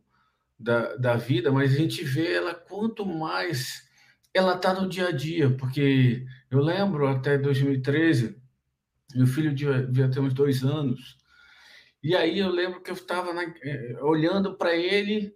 da, 0.60 0.96
da 0.98 1.16
vida, 1.16 1.52
mas 1.52 1.74
a 1.74 1.78
gente 1.78 2.04
vê 2.04 2.36
ela 2.36 2.54
quanto 2.54 3.08
mais 3.08 3.90
ela 4.32 4.54
está 4.54 4.72
no 4.72 4.88
dia 4.88 5.08
a 5.08 5.12
dia, 5.12 5.50
porque 5.50 6.28
eu 6.52 6.62
lembro 6.62 7.08
até 7.08 7.40
2013, 7.40 8.40
meu 9.16 9.28
filho 9.28 9.54
devia, 9.54 10.10
ter 10.10 10.20
uns 10.20 10.34
dois 10.34 10.64
anos, 10.64 11.18
e 12.04 12.16
aí 12.16 12.40
eu 12.40 12.50
lembro 12.50 12.82
que 12.82 12.90
eu 12.90 12.96
estava 12.96 13.32
eh, 13.64 13.98
olhando 14.02 14.56
para 14.56 14.76
ele, 14.76 15.36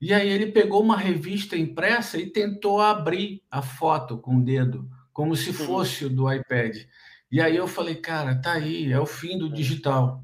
e 0.00 0.12
aí 0.12 0.28
ele 0.28 0.52
pegou 0.52 0.82
uma 0.82 0.96
revista 0.96 1.56
impressa 1.56 2.18
e 2.18 2.30
tentou 2.30 2.80
abrir 2.80 3.42
a 3.50 3.62
foto 3.62 4.18
com 4.18 4.36
o 4.36 4.44
dedo, 4.44 4.88
como 5.12 5.34
se 5.34 5.52
fosse 5.52 6.04
o 6.04 6.10
do 6.10 6.30
iPad. 6.30 6.76
E 7.30 7.40
aí 7.40 7.56
eu 7.56 7.66
falei, 7.66 7.96
cara, 7.96 8.40
tá 8.40 8.52
aí, 8.52 8.92
é 8.92 9.00
o 9.00 9.06
fim 9.06 9.38
do 9.38 9.50
digital. 9.50 10.22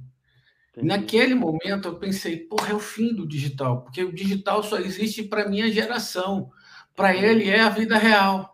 Entendi. 0.73 0.87
Naquele 0.87 1.35
momento 1.35 1.89
eu 1.89 1.97
pensei, 1.97 2.39
porra, 2.39 2.71
é 2.71 2.75
o 2.75 2.81
fim 2.81 3.15
do 3.15 3.27
digital, 3.27 3.83
porque 3.83 4.03
o 4.03 4.13
digital 4.13 4.63
só 4.63 4.79
existe 4.79 5.23
para 5.23 5.49
minha 5.49 5.71
geração. 5.71 6.51
Para 6.95 7.15
ele 7.15 7.49
é 7.49 7.61
a 7.61 7.69
vida 7.69 7.97
real. 7.97 8.52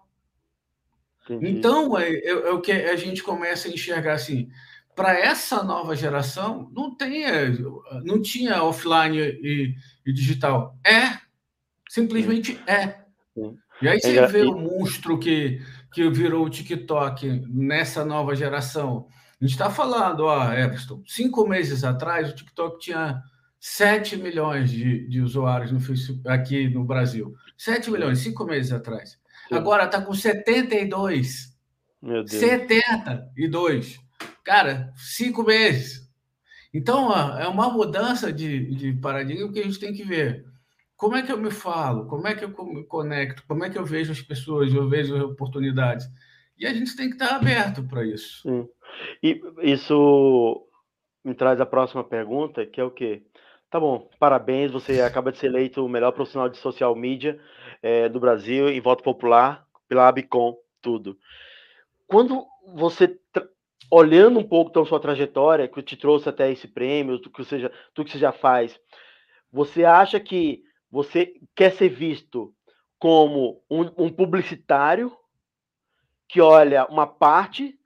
Entendi. 1.28 1.58
Então 1.58 1.98
é, 1.98 2.10
é, 2.10 2.30
é, 2.30 2.50
o 2.50 2.60
que 2.60 2.72
a 2.72 2.96
gente 2.96 3.22
começa 3.22 3.68
a 3.68 3.70
enxergar 3.70 4.14
assim 4.14 4.48
para 4.94 5.16
essa 5.16 5.62
nova 5.62 5.94
geração, 5.94 6.68
não 6.74 6.92
tem, 6.92 7.22
não 8.02 8.20
tinha 8.20 8.64
offline 8.64 9.16
e, 9.16 9.76
e 10.04 10.12
digital. 10.12 10.76
É, 10.84 11.18
simplesmente 11.88 12.58
é. 12.66 12.96
E 13.80 13.88
aí 13.88 14.00
você 14.00 14.26
vê 14.26 14.42
o 14.42 14.58
monstro 14.58 15.16
que, 15.16 15.62
que 15.92 16.10
virou 16.10 16.44
o 16.44 16.50
TikTok 16.50 17.44
nessa 17.48 18.04
nova 18.04 18.34
geração. 18.34 19.06
A 19.40 19.44
gente 19.44 19.52
está 19.52 19.70
falando, 19.70 20.24
ó, 20.24 20.52
Everton, 20.52 21.00
cinco 21.06 21.46
meses 21.46 21.84
atrás 21.84 22.30
o 22.30 22.34
TikTok 22.34 22.80
tinha 22.80 23.22
7 23.60 24.16
milhões 24.16 24.70
de, 24.70 25.08
de 25.08 25.20
usuários 25.20 25.70
no 25.70 25.80
Facebook, 25.80 26.28
aqui 26.28 26.68
no 26.68 26.84
Brasil. 26.84 27.34
7 27.56 27.90
milhões, 27.90 28.18
cinco 28.18 28.44
meses 28.44 28.72
atrás. 28.72 29.18
Agora 29.50 29.84
está 29.84 30.00
com 30.00 30.14
72. 30.14 31.56
Meu 32.02 32.24
Deus. 32.24 32.30
72. 32.30 33.98
Cara, 34.44 34.92
cinco 34.96 35.42
meses. 35.42 36.08
Então, 36.72 37.12
é 37.38 37.48
uma 37.48 37.70
mudança 37.70 38.32
de, 38.32 38.74
de 38.74 38.92
paradigma 38.94 39.52
que 39.52 39.60
a 39.60 39.64
gente 39.64 39.80
tem 39.80 39.92
que 39.92 40.04
ver. 40.04 40.44
Como 40.96 41.16
é 41.16 41.22
que 41.22 41.32
eu 41.32 41.38
me 41.38 41.50
falo? 41.50 42.06
Como 42.06 42.26
é 42.26 42.34
que 42.34 42.44
eu 42.44 42.48
me 42.64 42.84
conecto? 42.84 43.42
Como 43.46 43.64
é 43.64 43.70
que 43.70 43.78
eu 43.78 43.84
vejo 43.84 44.12
as 44.12 44.20
pessoas? 44.20 44.72
Eu 44.72 44.88
vejo 44.88 45.16
as 45.16 45.22
oportunidades. 45.22 46.06
E 46.58 46.66
a 46.66 46.74
gente 46.74 46.96
tem 46.96 47.08
que 47.08 47.14
estar 47.14 47.36
aberto 47.36 47.84
para 47.84 48.04
isso. 48.04 48.42
Sim. 48.42 48.68
E 49.22 49.40
isso 49.62 50.66
me 51.24 51.34
traz 51.34 51.60
a 51.60 51.66
próxima 51.66 52.02
pergunta, 52.02 52.66
que 52.66 52.80
é 52.80 52.84
o 52.84 52.90
quê? 52.90 53.22
Tá 53.70 53.78
bom, 53.78 54.08
parabéns, 54.18 54.72
você 54.72 55.00
acaba 55.00 55.30
de 55.30 55.38
ser 55.38 55.48
eleito 55.48 55.84
o 55.84 55.88
melhor 55.88 56.12
profissional 56.12 56.48
de 56.48 56.56
social 56.56 56.96
media 56.96 57.38
é, 57.82 58.08
do 58.08 58.20
Brasil 58.20 58.68
em 58.68 58.80
voto 58.80 59.02
popular 59.02 59.66
pela 59.88 60.08
Abicom, 60.08 60.56
tudo. 60.80 61.18
Quando 62.06 62.46
você 62.74 63.18
olhando 63.90 64.38
um 64.38 64.44
pouco 64.44 64.70
então 64.70 64.84
sua 64.84 65.00
trajetória, 65.00 65.68
que 65.68 65.82
te 65.82 65.96
trouxe 65.96 66.28
até 66.28 66.50
esse 66.50 66.68
prêmio, 66.68 67.20
que 67.20 67.44
você 67.44 67.58
já, 67.58 67.70
que 67.94 68.10
você 68.10 68.18
já 68.18 68.32
faz, 68.32 68.78
você 69.50 69.84
acha 69.84 70.20
que 70.20 70.62
você 70.90 71.34
quer 71.54 71.72
ser 71.72 71.88
visto 71.88 72.54
como 72.98 73.62
um, 73.70 74.04
um 74.04 74.12
publicitário 74.12 75.16
que 76.28 76.40
olha 76.40 76.86
uma 76.86 77.06
parte 77.06 77.78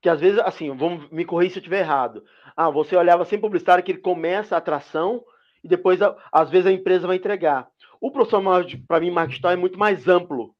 que 0.00 0.08
às 0.08 0.20
vezes, 0.20 0.38
assim, 0.38 0.70
vamos 0.76 1.10
me 1.10 1.24
corrigir 1.24 1.52
se 1.52 1.58
eu 1.58 1.60
estiver 1.60 1.80
errado. 1.80 2.24
Ah, 2.56 2.70
você 2.70 2.94
olhava 2.94 3.24
sem 3.24 3.40
publicitário 3.40 3.82
que 3.82 3.90
ele 3.90 3.98
começa 3.98 4.54
a 4.54 4.58
atração 4.58 5.24
e 5.64 5.68
depois, 5.68 5.98
às 6.30 6.48
vezes, 6.48 6.66
a 6.66 6.72
empresa 6.72 7.08
vai 7.08 7.16
entregar. 7.16 7.68
O 8.00 8.10
profissional, 8.10 8.62
para 8.86 9.00
mim, 9.00 9.10
marketing 9.10 9.46
é 9.46 9.56
muito 9.56 9.78
mais 9.78 10.06
amplo 10.08 10.56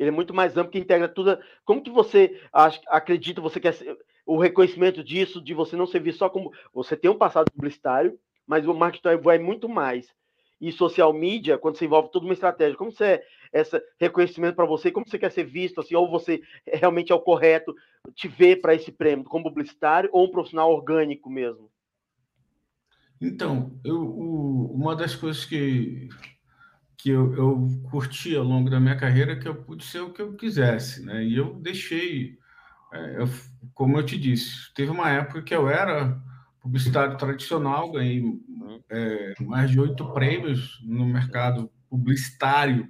ele 0.00 0.08
é 0.08 0.12
muito 0.12 0.32
mais 0.32 0.56
amplo, 0.56 0.72
que 0.72 0.78
integra 0.78 1.06
tudo. 1.06 1.38
Como 1.62 1.82
que 1.82 1.90
você 1.90 2.40
acredita, 2.88 3.42
você 3.42 3.60
quer 3.60 3.76
o 4.24 4.38
reconhecimento 4.38 5.04
disso, 5.04 5.42
de 5.42 5.52
você 5.52 5.76
não 5.76 5.86
ser 5.86 6.00
visto 6.00 6.20
só 6.20 6.30
como. 6.30 6.50
Você 6.72 6.96
tem 6.96 7.10
um 7.10 7.18
passado 7.18 7.52
publicitário, 7.52 8.18
mas 8.46 8.66
o 8.66 8.72
marketing 8.72 9.20
vai 9.22 9.38
muito 9.38 9.68
mais. 9.68 10.08
E 10.58 10.72
social 10.72 11.12
media, 11.12 11.58
quando 11.58 11.76
você 11.76 11.84
envolve 11.84 12.10
toda 12.10 12.24
uma 12.24 12.32
estratégia, 12.32 12.78
como 12.78 12.90
você 12.90 13.22
é 13.52 13.60
esse 13.60 13.82
reconhecimento 13.98 14.56
para 14.56 14.64
você, 14.64 14.90
como 14.90 15.06
você 15.06 15.18
quer 15.18 15.32
ser 15.32 15.44
visto, 15.44 15.80
assim, 15.80 15.94
ou 15.94 16.10
você 16.10 16.40
realmente 16.66 17.12
é 17.12 17.14
o 17.14 17.20
correto, 17.20 17.74
te 18.14 18.26
ver 18.26 18.62
para 18.62 18.74
esse 18.74 18.90
prêmio 18.90 19.24
como 19.26 19.44
publicitário 19.44 20.08
ou 20.14 20.26
um 20.26 20.30
profissional 20.30 20.72
orgânico 20.72 21.28
mesmo? 21.28 21.70
Então, 23.20 23.78
eu, 23.84 24.00
o, 24.00 24.72
uma 24.72 24.96
das 24.96 25.14
coisas 25.14 25.44
que 25.44 26.08
que 27.02 27.10
eu, 27.10 27.34
eu 27.34 27.68
curti 27.90 28.36
ao 28.36 28.44
longo 28.44 28.68
da 28.68 28.78
minha 28.78 28.96
carreira 28.96 29.38
que 29.38 29.48
eu 29.48 29.54
pude 29.54 29.84
ser 29.84 30.00
o 30.00 30.12
que 30.12 30.20
eu 30.20 30.34
quisesse, 30.34 31.04
né? 31.04 31.24
E 31.24 31.36
eu 31.36 31.54
deixei, 31.54 32.38
é, 32.92 33.22
eu, 33.22 33.28
como 33.74 33.98
eu 33.98 34.04
te 34.04 34.18
disse, 34.18 34.72
teve 34.74 34.90
uma 34.90 35.10
época 35.10 35.42
que 35.42 35.54
eu 35.54 35.68
era 35.68 36.20
publicitário 36.60 37.16
tradicional, 37.16 37.90
ganhei 37.92 38.22
é, 38.90 39.34
mais 39.40 39.70
de 39.70 39.80
oito 39.80 40.12
prêmios 40.12 40.78
no 40.84 41.06
mercado 41.06 41.70
publicitário 41.88 42.88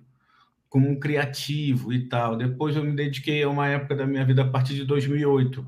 como 0.68 0.88
um 0.88 0.98
criativo 0.98 1.92
e 1.92 2.08
tal. 2.08 2.36
Depois 2.36 2.76
eu 2.76 2.84
me 2.84 2.94
dediquei 2.94 3.42
a 3.42 3.48
uma 3.48 3.68
época 3.68 3.94
da 3.94 4.06
minha 4.06 4.24
vida 4.24 4.42
a 4.42 4.48
partir 4.48 4.74
de 4.74 4.84
2008 4.84 5.66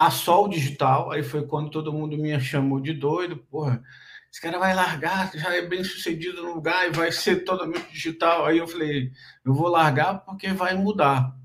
a 0.00 0.10
Sol 0.10 0.48
Digital, 0.48 1.10
aí 1.10 1.22
foi 1.22 1.46
quando 1.46 1.70
todo 1.70 1.92
mundo 1.92 2.16
me 2.16 2.40
chamou 2.40 2.80
de 2.80 2.94
doido, 2.94 3.36
porra, 3.36 3.82
esse 4.30 4.40
cara 4.40 4.58
vai 4.58 4.74
largar, 4.74 5.32
já 5.34 5.54
é 5.54 5.66
bem 5.66 5.82
sucedido 5.82 6.42
no 6.42 6.54
lugar 6.54 6.86
e 6.86 6.92
vai 6.92 7.10
ser 7.10 7.44
totalmente 7.44 7.90
digital. 7.92 8.46
Aí 8.46 8.58
eu 8.58 8.66
falei, 8.68 9.10
eu 9.44 9.52
vou 9.52 9.68
largar 9.68 10.24
porque 10.24 10.52
vai 10.52 10.74
mudar. 10.74 11.36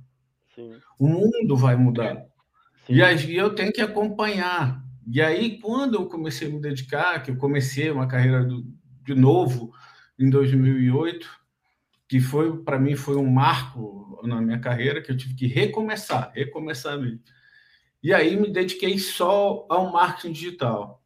Sim. 0.54 0.80
O 1.00 1.08
mundo 1.08 1.58
vai 1.58 1.76
mudar. 1.76 2.16
Sim. 2.86 2.94
E 2.94 3.04
aí 3.04 3.36
eu 3.36 3.56
tenho 3.56 3.74
que 3.74 3.82
acompanhar. 3.82 4.84
E 5.08 5.22
aí, 5.22 5.60
quando 5.60 5.96
eu 5.96 6.08
comecei 6.08 6.48
a 6.48 6.52
me 6.52 6.60
dedicar, 6.60 7.22
que 7.22 7.32
eu 7.32 7.38
comecei 7.38 7.90
uma 7.92 8.08
carreira 8.08 8.44
do, 8.44 8.66
de 9.04 9.16
novo 9.16 9.74
em 10.18 10.30
2008, 10.30 11.28
que 12.08 12.20
foi, 12.20 12.64
para 12.64 12.80
mim, 12.80 12.96
foi 12.96 13.16
um 13.16 13.30
marco 13.30 14.20
na 14.24 14.42
minha 14.42 14.60
carreira, 14.60 15.02
que 15.02 15.12
eu 15.12 15.18
tive 15.18 15.36
que 15.36 15.48
recomeçar, 15.48 16.32
recomeçar 16.34 17.00
mesmo. 17.00 17.20
E 18.02 18.14
aí 18.14 18.36
me 18.36 18.52
dediquei 18.52 18.98
só 19.00 19.66
ao 19.70 19.92
marketing 19.92 20.32
digital. 20.32 21.04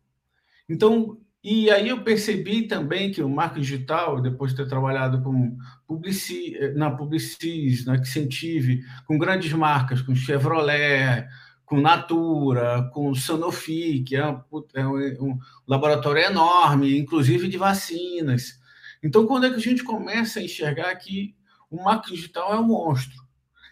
Então, 0.67 1.17
e 1.43 1.71
aí 1.71 1.87
eu 1.87 2.03
percebi 2.03 2.67
também 2.67 3.11
que 3.11 3.21
o 3.21 3.29
marketing 3.29 3.61
digital, 3.61 4.21
depois 4.21 4.51
de 4.51 4.57
ter 4.57 4.67
trabalhado 4.67 5.21
com 5.21 5.57
publici, 5.87 6.57
na 6.75 6.91
Publicis, 6.91 7.85
na 7.85 7.93
Accentive, 7.93 8.83
com 9.07 9.17
grandes 9.17 9.53
marcas, 9.53 10.01
com 10.01 10.13
Chevrolet, 10.13 11.27
com 11.65 11.79
Natura, 11.79 12.89
com 12.93 13.15
Sanofi, 13.15 14.03
que 14.03 14.17
é 14.17 14.27
um, 14.27 14.41
é 14.73 14.85
um 14.87 15.37
laboratório 15.65 16.23
enorme, 16.23 16.97
inclusive 16.97 17.47
de 17.47 17.57
vacinas. 17.57 18.59
Então, 19.01 19.25
quando 19.25 19.45
é 19.45 19.49
que 19.49 19.55
a 19.55 19.59
gente 19.59 19.83
começa 19.83 20.39
a 20.39 20.43
enxergar 20.43 20.93
que 20.95 21.35
o 21.69 21.81
marketing 21.81 22.15
digital 22.15 22.53
é 22.53 22.59
um 22.59 22.67
monstro? 22.67 23.17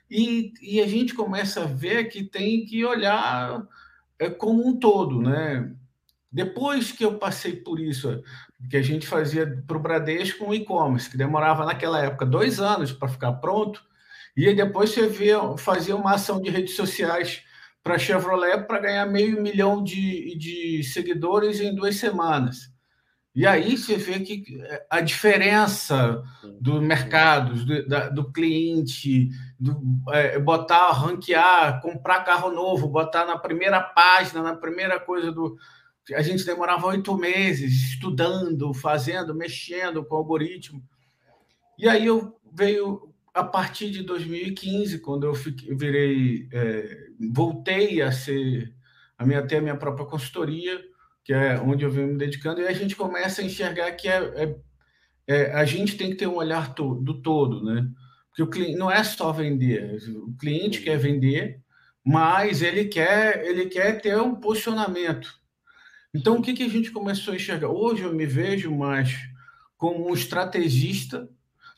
E, 0.09 0.53
e 0.61 0.79
a 0.79 0.87
gente 0.87 1.13
começa 1.13 1.63
a 1.63 1.65
ver 1.65 2.05
que 2.05 2.23
tem 2.23 2.65
que 2.65 2.85
olhar 2.85 3.67
é, 4.17 4.29
como 4.29 4.65
um 4.65 4.79
todo, 4.79 5.21
né? 5.21 5.75
Depois 6.31 6.91
que 6.91 7.05
eu 7.05 7.17
passei 7.17 7.55
por 7.55 7.79
isso, 7.79 8.21
que 8.69 8.77
a 8.77 8.81
gente 8.81 9.07
fazia 9.07 9.63
para 9.65 9.77
o 9.77 9.79
Bradesco 9.79 10.45
um 10.45 10.53
e-commerce, 10.53 11.09
que 11.09 11.17
demorava 11.17 11.65
naquela 11.65 12.03
época 12.03 12.25
dois 12.25 12.59
anos 12.59 12.91
para 12.91 13.07
ficar 13.07 13.33
pronto, 13.33 13.81
e 14.35 14.53
depois 14.53 14.91
você 14.91 15.07
vê, 15.07 15.31
fazia 15.57 15.95
uma 15.95 16.13
ação 16.13 16.41
de 16.41 16.49
redes 16.49 16.75
sociais 16.75 17.41
para 17.83 17.95
a 17.95 17.99
Chevrolet 17.99 18.65
para 18.67 18.79
ganhar 18.79 19.05
meio 19.05 19.41
milhão 19.41 19.83
de, 19.83 20.37
de 20.37 20.83
seguidores 20.83 21.61
em 21.61 21.73
duas 21.73 21.95
semanas. 21.95 22.69
E 23.33 23.45
aí 23.45 23.77
você 23.77 23.95
vê 23.95 24.19
que 24.19 24.59
é, 24.61 24.85
a 24.89 24.99
diferença 24.99 26.23
do 26.59 26.81
mercado, 26.81 27.53
do, 27.53 28.13
do 28.13 28.31
cliente, 28.31 29.29
do, 29.59 29.79
é, 30.11 30.39
botar, 30.39 30.91
ranquear, 30.91 31.79
comprar 31.81 32.23
carro 32.23 32.51
novo, 32.51 32.87
botar 32.87 33.25
na 33.25 33.37
primeira 33.37 33.79
página, 33.79 34.41
na 34.41 34.55
primeira 34.55 34.99
coisa 34.99 35.31
do, 35.31 35.55
a 36.13 36.21
gente 36.21 36.45
demorava 36.45 36.87
oito 36.87 37.15
meses 37.17 37.91
estudando, 37.91 38.73
fazendo, 38.73 39.35
mexendo 39.35 40.03
com 40.05 40.15
o 40.15 40.17
algoritmo. 40.17 40.83
E 41.77 41.87
aí 41.87 42.05
eu 42.05 42.35
veio 42.53 43.13
a 43.33 43.43
partir 43.43 43.91
de 43.91 44.03
2015, 44.03 44.99
quando 44.99 45.27
eu 45.27 45.35
fiquei, 45.35 45.75
virei, 45.75 46.49
é, 46.51 47.07
voltei 47.31 48.01
a 48.01 48.11
ser 48.11 48.73
a 49.17 49.25
minha 49.25 49.45
ter 49.45 49.57
a 49.57 49.61
minha 49.61 49.77
própria 49.77 50.07
consultoria, 50.07 50.81
que 51.23 51.33
é 51.33 51.59
onde 51.59 51.83
eu 51.83 51.91
venho 51.91 52.07
me 52.07 52.17
dedicando, 52.17 52.61
e 52.61 52.67
a 52.67 52.73
gente 52.73 52.95
começa 52.95 53.41
a 53.41 53.45
enxergar 53.45 53.91
que 53.91 54.07
é, 54.07 54.33
é, 54.35 54.55
é 55.27 55.53
a 55.53 55.65
gente 55.65 55.97
tem 55.97 56.09
que 56.09 56.15
ter 56.15 56.27
um 56.27 56.35
olhar 56.35 56.73
to, 56.73 56.95
do 56.95 57.21
todo, 57.21 57.63
né? 57.63 57.87
Porque 58.29 58.43
o 58.43 58.49
cliente 58.49 58.77
não 58.77 58.89
é 58.89 59.03
só 59.03 59.31
vender, 59.31 59.99
o 60.15 60.35
cliente 60.35 60.81
quer 60.81 60.97
vender, 60.97 61.61
mas 62.03 62.61
ele 62.61 62.85
quer 62.85 63.45
ele 63.45 63.65
quer 63.67 64.01
ter 64.01 64.17
um 64.19 64.35
posicionamento. 64.35 65.39
Então 66.17 66.37
o 66.37 66.41
que, 66.41 66.53
que 66.53 66.63
a 66.63 66.67
gente 66.67 66.89
começou 66.89 67.31
a 67.31 67.35
enxergar? 67.35 67.69
Hoje 67.69 68.01
eu 68.01 68.11
me 68.11 68.25
vejo 68.25 68.75
mais 68.75 69.15
como 69.77 70.09
um 70.09 70.15
estrategista 70.15 71.29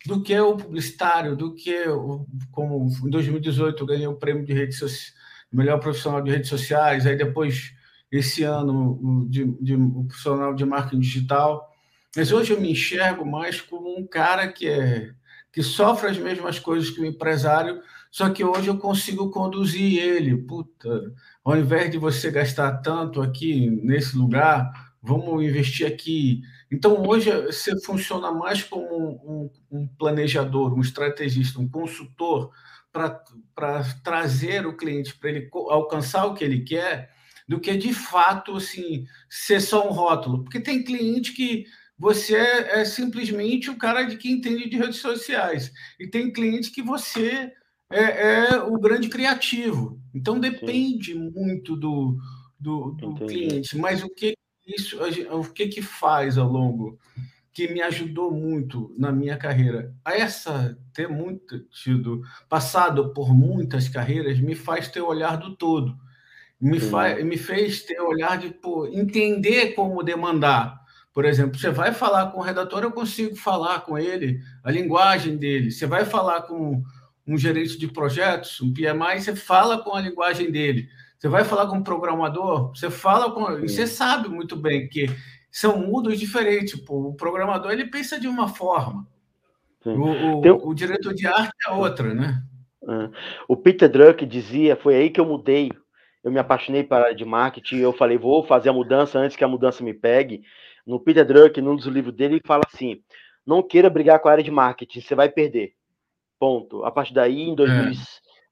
do 0.06 0.24
que 0.24 0.40
o 0.40 0.56
publicitário, 0.56 1.36
do 1.36 1.54
que 1.54 1.78
o, 1.90 2.26
como 2.50 2.90
em 3.06 3.10
2018 3.10 3.84
eu 3.84 3.86
ganhei 3.86 4.08
o 4.08 4.16
prêmio 4.16 4.46
de 4.46 4.54
rede 4.54 4.74
social, 4.74 5.20
melhor 5.52 5.78
profissional 5.82 6.22
de 6.22 6.32
redes 6.32 6.48
sociais, 6.48 7.06
aí 7.06 7.18
depois 7.18 7.74
esse 8.10 8.44
ano 8.44 9.28
de, 9.30 9.44
de, 9.60 9.76
o 9.76 10.06
profissional 10.06 10.56
de 10.56 10.64
marketing 10.64 11.02
digital. 11.02 11.70
Mas 12.16 12.32
hoje 12.32 12.54
eu 12.54 12.62
me 12.62 12.72
enxergo 12.72 13.26
mais 13.26 13.60
como 13.60 14.00
um 14.00 14.08
cara 14.08 14.48
que 14.48 14.70
é 14.70 15.12
que 15.52 15.64
sofre 15.64 16.12
as 16.12 16.18
mesmas 16.18 16.60
coisas 16.60 16.90
que 16.92 17.02
o 17.02 17.06
empresário, 17.06 17.82
só 18.12 18.30
que 18.30 18.44
hoje 18.44 18.68
eu 18.68 18.78
consigo 18.78 19.32
conduzir 19.32 20.02
ele. 20.02 20.38
Puta, 20.38 21.12
ao 21.52 21.58
invés 21.58 21.90
de 21.90 21.98
você 21.98 22.30
gastar 22.30 22.78
tanto 22.78 23.22
aqui 23.22 23.70
nesse 23.70 24.16
lugar, 24.16 24.94
vamos 25.02 25.44
investir 25.44 25.88
aqui. 25.88 26.42
Então 26.72 27.04
hoje 27.08 27.32
você 27.32 27.80
funciona 27.82 28.32
mais 28.32 28.64
como 28.64 29.20
um, 29.24 29.52
um, 29.72 29.88
planejador, 29.88 30.74
um 30.74 30.82
estrategista, 30.82 31.60
um 31.60 31.68
consultor 31.68 32.52
para 32.92 33.84
trazer 34.04 34.66
o 34.68 34.76
cliente 34.76 35.16
para 35.16 35.30
ele 35.30 35.50
alcançar 35.70 36.26
o 36.26 36.34
que 36.34 36.44
ele 36.44 36.62
quer 36.62 37.12
do 37.48 37.60
que 37.60 37.76
de 37.76 37.94
fato 37.94 38.58
assim 38.58 39.06
ser 39.28 39.60
só 39.60 39.88
um 39.88 39.92
rótulo, 39.92 40.44
porque 40.44 40.60
tem 40.60 40.84
cliente 40.84 41.34
que 41.34 41.66
você 41.98 42.36
é, 42.36 42.82
é 42.82 42.86
simplesmente 42.86 43.70
o 43.70 43.78
cara 43.78 44.04
de 44.04 44.18
que 44.18 44.32
entende 44.32 44.70
de 44.70 44.78
redes 44.78 45.00
sociais 45.00 45.72
e 46.00 46.08
tem 46.08 46.32
cliente 46.32 46.72
que 46.72 46.82
você 46.82 47.52
é, 47.90 48.54
é 48.54 48.58
o 48.58 48.78
grande 48.80 49.10
criativo. 49.10 50.00
Então 50.14 50.40
depende 50.40 51.14
Sim. 51.14 51.32
muito 51.36 51.76
do, 51.76 52.18
do, 52.60 52.92
do 52.92 53.14
cliente. 53.16 53.78
Mas 53.78 54.04
o 54.04 54.10
que 54.10 54.36
isso 54.66 54.98
o 55.32 55.44
que 55.46 55.68
que 55.68 55.82
faz 55.82 56.38
ao 56.38 56.48
longo 56.48 57.00
que 57.52 57.68
me 57.68 57.82
ajudou 57.82 58.32
muito 58.32 58.94
na 58.98 59.12
minha 59.12 59.36
carreira. 59.36 59.94
Essa 60.06 60.78
ter 60.94 61.10
muito 61.10 61.60
tido 61.70 62.22
passado 62.48 63.12
por 63.14 63.34
muitas 63.34 63.90
carreiras 63.90 64.40
me 64.40 64.56
faz 64.56 64.88
ter 64.88 65.02
o 65.02 65.08
olhar 65.08 65.38
do 65.38 65.56
todo 65.56 65.98
me, 66.60 66.80
faz, 66.80 67.24
me 67.24 67.38
fez 67.38 67.84
ter 67.84 68.00
olhar 68.02 68.38
de 68.38 68.50
pô, 68.50 68.86
entender 68.88 69.74
como 69.74 70.04
demandar. 70.04 70.78
Por 71.14 71.26
exemplo, 71.26 71.60
você 71.60 71.70
vai 71.72 71.94
falar 71.94 72.32
com 72.32 72.40
o 72.40 72.44
redator, 72.44 72.84
eu 72.84 72.92
consigo 72.92 73.36
falar 73.36 73.82
com 73.82 73.98
ele 73.98 74.40
a 74.64 74.72
linguagem 74.72 75.38
dele. 75.38 75.72
Você 75.72 75.86
vai 75.88 76.06
falar 76.06 76.44
com 76.44 76.84
um 77.30 77.38
gerente 77.38 77.78
de 77.78 77.88
projetos, 77.88 78.60
um 78.62 78.74
PMI, 78.74 79.22
você 79.22 79.36
fala 79.36 79.82
com 79.84 79.94
a 79.94 80.02
linguagem 80.02 80.52
dele. 80.52 80.90
Você 81.18 81.28
vai 81.28 81.44
falar 81.44 81.68
com 81.68 81.78
um 81.78 81.84
programador, 81.84 82.70
você 82.70 82.90
fala 82.90 83.32
com. 83.32 83.60
E 83.60 83.70
você 83.70 83.86
sabe 83.86 84.30
muito 84.30 84.56
bem 84.56 84.88
que 84.88 85.08
são 85.52 85.78
mundos 85.78 86.20
diferentes. 86.20 86.80
Pô. 86.80 87.10
O 87.10 87.14
programador 87.14 87.72
ele 87.72 87.86
pensa 87.86 88.20
de 88.20 88.28
uma 88.28 88.48
forma. 88.48 89.08
O, 89.86 89.92
o, 89.92 90.70
o, 90.70 90.74
diretor 90.74 91.14
de 91.14 91.26
arte 91.26 91.54
é 91.68 91.72
outra, 91.72 92.14
né? 92.14 92.44
É. 92.84 93.10
O 93.48 93.56
Peter 93.56 93.90
Drucker 93.90 94.28
dizia, 94.28 94.76
foi 94.76 94.96
aí 94.96 95.10
que 95.10 95.20
eu 95.20 95.26
mudei 95.26 95.72
eu 96.24 96.32
me 96.32 96.40
apaixonei 96.40 96.84
para 96.84 97.06
área 97.06 97.16
de 97.16 97.24
marketing, 97.24 97.78
eu 97.78 97.94
falei, 97.94 98.18
vou 98.18 98.44
fazer 98.44 98.70
a 98.70 98.74
mudança 98.74 99.18
antes 99.18 99.38
que 99.38 99.44
a 99.44 99.48
mudança 99.48 99.84
me 99.84 99.94
pegue. 99.94 100.42
No 100.86 101.00
Peter 101.00 101.26
Drucker, 101.26 101.64
num 101.64 101.76
dos 101.76 101.86
livros 101.86 102.14
dele, 102.14 102.36
ele 102.36 102.42
fala 102.46 102.64
assim: 102.68 103.02
não 103.46 103.64
queira 103.64 103.90
brigar 103.90 104.20
com 104.20 104.28
a 104.28 104.32
área 104.32 104.44
de 104.44 104.52
marketing, 104.52 105.02
você 105.02 105.16
vai 105.16 105.30
perder. 105.30 105.74
Ponto. 106.40 106.86
A 106.86 106.92
partir 106.92 107.14
daí, 107.14 107.42
em 107.42 107.54
2000, 107.54 107.92
é. 107.92 107.94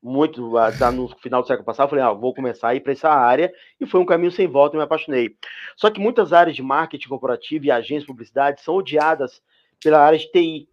muito 0.04 0.52
tá 0.78 0.92
no 0.92 1.08
final 1.20 1.42
do 1.42 1.48
século 1.48 1.66
passado, 1.66 1.86
eu 1.86 1.90
falei, 1.90 2.04
ah, 2.04 2.12
vou 2.12 2.34
começar 2.34 2.70
a 2.70 2.76
ir 2.76 2.82
para 2.82 2.92
essa 2.92 3.10
área, 3.10 3.52
e 3.80 3.86
foi 3.86 4.02
um 4.02 4.06
caminho 4.06 4.32
sem 4.32 4.46
volta, 4.46 4.76
e 4.76 4.78
me 4.78 4.84
apaixonei. 4.84 5.36
Só 5.76 5.90
que 5.90 6.00
muitas 6.00 6.34
áreas 6.34 6.56
de 6.56 6.62
marketing 6.62 7.08
corporativo 7.08 7.66
e 7.66 7.72
agências 7.72 8.02
de 8.02 8.08
publicidade 8.08 8.62
são 8.62 8.76
odiadas 8.76 9.42
pela 9.82 10.00
área 10.00 10.20
de 10.20 10.30
TI 10.32 10.68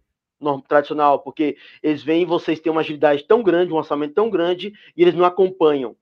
tradicional, 0.67 1.19
porque 1.19 1.57
eles 1.81 2.03
veem 2.03 2.25
vocês 2.25 2.59
têm 2.59 2.71
uma 2.71 2.81
agilidade 2.81 3.23
tão 3.23 3.41
grande, 3.41 3.71
um 3.71 3.77
orçamento 3.77 4.13
tão 4.13 4.29
grande, 4.29 4.73
e 4.95 5.01
eles 5.01 5.15
não 5.15 5.25
acompanham 5.25 5.95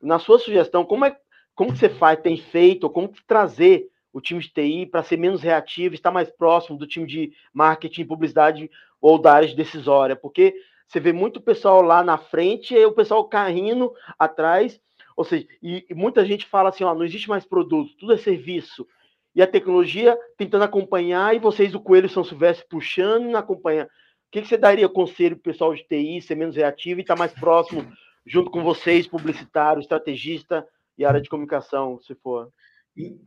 na 0.00 0.18
sua 0.18 0.38
sugestão, 0.38 0.84
como 0.84 1.04
é 1.04 1.16
como 1.54 1.74
você 1.74 1.88
faz, 1.88 2.20
tem 2.20 2.36
feito, 2.36 2.84
ou 2.84 2.90
como 2.90 3.12
trazer 3.26 3.88
o 4.12 4.20
time 4.20 4.40
de 4.40 4.48
TI 4.48 4.86
para 4.86 5.02
ser 5.02 5.16
menos 5.16 5.42
reativo, 5.42 5.92
estar 5.92 6.12
mais 6.12 6.30
próximo 6.30 6.78
do 6.78 6.86
time 6.86 7.04
de 7.04 7.32
marketing, 7.52 8.06
publicidade 8.06 8.70
ou 9.00 9.18
da 9.18 9.32
área 9.32 9.48
de 9.48 9.56
decisória, 9.56 10.16
porque 10.16 10.54
você 10.86 10.98
vê 10.98 11.12
muito 11.12 11.40
pessoal 11.40 11.82
lá 11.82 12.02
na 12.02 12.16
frente 12.16 12.74
e 12.74 12.84
o 12.86 12.92
pessoal 12.92 13.24
caindo 13.24 13.92
atrás, 14.18 14.80
ou 15.16 15.24
seja, 15.24 15.46
e, 15.62 15.84
e, 15.88 15.94
muita 15.94 16.24
gente 16.24 16.46
fala 16.46 16.70
assim, 16.70 16.84
ó, 16.84 16.94
não 16.94 17.04
existe 17.04 17.28
mais 17.28 17.44
produto, 17.44 17.94
tudo 17.98 18.14
é 18.14 18.16
serviço. 18.16 18.86
E 19.34 19.42
a 19.42 19.46
tecnologia 19.46 20.18
tentando 20.36 20.64
acompanhar 20.64 21.34
e 21.34 21.38
vocês, 21.38 21.74
o 21.74 21.80
Coelho 21.80 22.08
São 22.08 22.24
Silvestre, 22.24 22.66
puxando 22.68 23.30
e 23.30 23.36
acompanhando. 23.36 23.86
O 23.86 24.30
que, 24.30 24.42
que 24.42 24.48
você 24.48 24.56
daria 24.56 24.88
conselho 24.88 25.36
para 25.36 25.50
o 25.50 25.52
pessoal 25.52 25.74
de 25.74 25.84
TI 25.84 26.20
ser 26.22 26.34
menos 26.34 26.56
reativo 26.56 27.00
e 27.00 27.02
estar 27.02 27.16
mais 27.16 27.32
próximo 27.32 27.86
junto 28.26 28.50
com 28.50 28.62
vocês, 28.62 29.06
publicitário, 29.06 29.80
estrategista 29.80 30.66
e 30.96 31.04
área 31.04 31.20
de 31.20 31.28
comunicação, 31.28 31.98
se 32.00 32.14
for. 32.16 32.50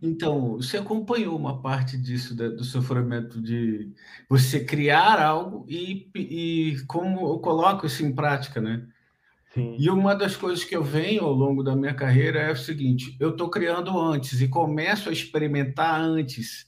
Então, 0.02 0.58
você 0.58 0.78
acompanhou 0.78 1.38
uma 1.38 1.62
parte 1.62 1.98
disso, 1.98 2.36
do 2.36 2.64
sofrimento 2.64 3.42
de 3.42 3.90
você 4.30 4.66
criar 4.66 5.22
algo 5.22 5.66
e, 5.70 6.10
e 6.14 6.76
como 6.88 7.22
eu 7.34 7.40
coloco 7.40 7.86
isso 7.86 8.06
em 8.06 8.14
prática, 8.14 8.60
né? 8.60 8.86
Sim. 9.54 9.78
E 9.80 9.90
uma 9.90 10.14
das 10.14 10.36
coisas 10.36 10.66
que 10.66 10.76
eu 10.76 10.84
venho 10.84 11.24
ao 11.24 11.34
longo 11.34 11.64
da 11.64 11.76
minha 11.76 11.94
carreira 11.94 12.40
é 12.40 12.52
o 12.52 12.56
seguinte: 12.56 13.16
eu 13.18 13.30
estou 13.30 13.50
criando 13.50 13.98
antes 13.98 14.42
e 14.42 14.48
começo 14.50 15.08
a 15.08 15.14
experimentar 15.14 16.02
antes, 16.02 16.66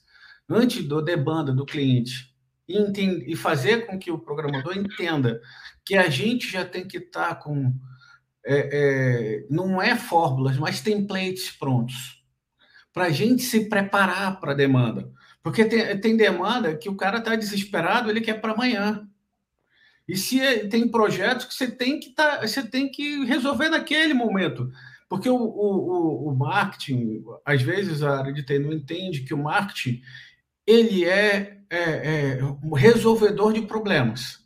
antes 0.48 0.82
do 0.84 1.02
demanda 1.02 1.52
do 1.52 1.66
cliente, 1.66 2.34
e, 2.66 3.32
e 3.32 3.36
fazer 3.36 3.86
com 3.86 3.98
que 3.98 4.10
o 4.10 4.18
programador 4.18 4.76
entenda 4.76 5.42
que 5.84 5.94
a 5.94 6.08
gente 6.08 6.50
já 6.50 6.64
tem 6.64 6.86
que 6.86 6.96
estar 6.96 7.28
tá 7.28 7.34
com 7.34 7.74
é, 8.46 8.68
é, 8.72 9.46
não 9.50 9.80
é 9.80 9.94
fórmulas, 9.94 10.56
mas 10.56 10.80
templates 10.80 11.50
prontos 11.50 12.23
para 12.94 13.06
a 13.06 13.10
gente 13.10 13.42
se 13.42 13.68
preparar 13.68 14.40
para 14.40 14.52
a 14.52 14.54
demanda. 14.54 15.10
Porque 15.42 15.64
tem, 15.64 16.00
tem 16.00 16.16
demanda 16.16 16.76
que 16.76 16.88
o 16.88 16.96
cara 16.96 17.18
está 17.18 17.34
desesperado, 17.34 18.08
ele 18.08 18.20
quer 18.20 18.40
para 18.40 18.52
amanhã. 18.52 19.06
E 20.08 20.16
se 20.16 20.40
é, 20.40 20.66
tem 20.68 20.88
projetos 20.88 21.44
que 21.44 21.54
você 21.54 21.70
tem 21.70 21.98
que 21.98 22.10
tá, 22.10 22.40
você 22.40 22.62
tem 22.62 22.88
que 22.90 23.24
resolver 23.24 23.68
naquele 23.68 24.14
momento. 24.14 24.70
Porque 25.08 25.28
o, 25.28 25.36
o, 25.36 26.28
o 26.28 26.34
marketing, 26.36 27.24
às 27.44 27.60
vezes 27.60 28.02
a 28.02 28.18
área 28.18 28.32
de 28.32 28.42
TI 28.42 28.58
não 28.58 28.72
entende 28.72 29.22
que 29.22 29.34
o 29.34 29.42
marketing 29.42 30.00
ele 30.66 31.04
é, 31.04 31.58
é, 31.68 31.80
é 31.80 32.38
resolvedor 32.74 33.52
de 33.52 33.62
problemas. 33.62 34.43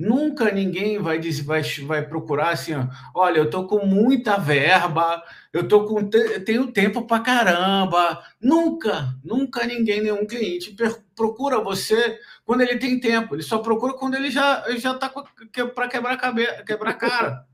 Nunca 0.00 0.50
ninguém 0.50 0.98
vai, 0.98 1.20
vai, 1.20 1.62
vai 1.62 2.08
procurar 2.08 2.54
assim, 2.54 2.72
ó, 2.72 2.86
olha, 3.14 3.36
eu 3.36 3.44
estou 3.44 3.66
com 3.66 3.84
muita 3.84 4.38
verba, 4.38 5.22
eu 5.52 5.68
tô 5.68 5.84
com 5.84 6.08
tenho 6.42 6.72
tempo 6.72 7.02
para 7.02 7.22
caramba. 7.22 8.24
Nunca, 8.40 9.14
nunca 9.22 9.66
ninguém, 9.66 10.00
nenhum 10.00 10.26
cliente 10.26 10.74
procura 11.14 11.62
você 11.62 12.18
quando 12.46 12.62
ele 12.62 12.78
tem 12.78 12.98
tempo. 12.98 13.34
Ele 13.34 13.42
só 13.42 13.58
procura 13.58 13.92
quando 13.92 14.14
ele 14.14 14.30
já 14.30 14.64
já 14.78 14.94
está 14.94 15.10
para 15.10 15.88
quebrar 15.88 16.16
cabeça, 16.16 16.64
quebrar 16.64 16.94
cara. 16.94 17.44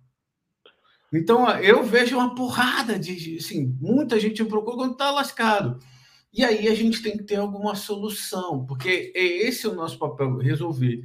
Então 1.12 1.50
eu 1.58 1.82
vejo 1.82 2.16
uma 2.16 2.32
porrada 2.32 2.96
de, 2.96 3.38
assim, 3.38 3.76
muita 3.80 4.20
gente 4.20 4.44
procura 4.44 4.76
quando 4.76 4.92
está 4.92 5.10
lascado. 5.10 5.80
E 6.32 6.44
aí 6.44 6.68
a 6.68 6.74
gente 6.76 7.02
tem 7.02 7.16
que 7.16 7.24
ter 7.24 7.36
alguma 7.36 7.74
solução, 7.74 8.64
porque 8.66 9.12
é 9.16 9.24
esse 9.24 9.66
o 9.66 9.74
nosso 9.74 9.98
papel, 9.98 10.36
resolver. 10.36 11.02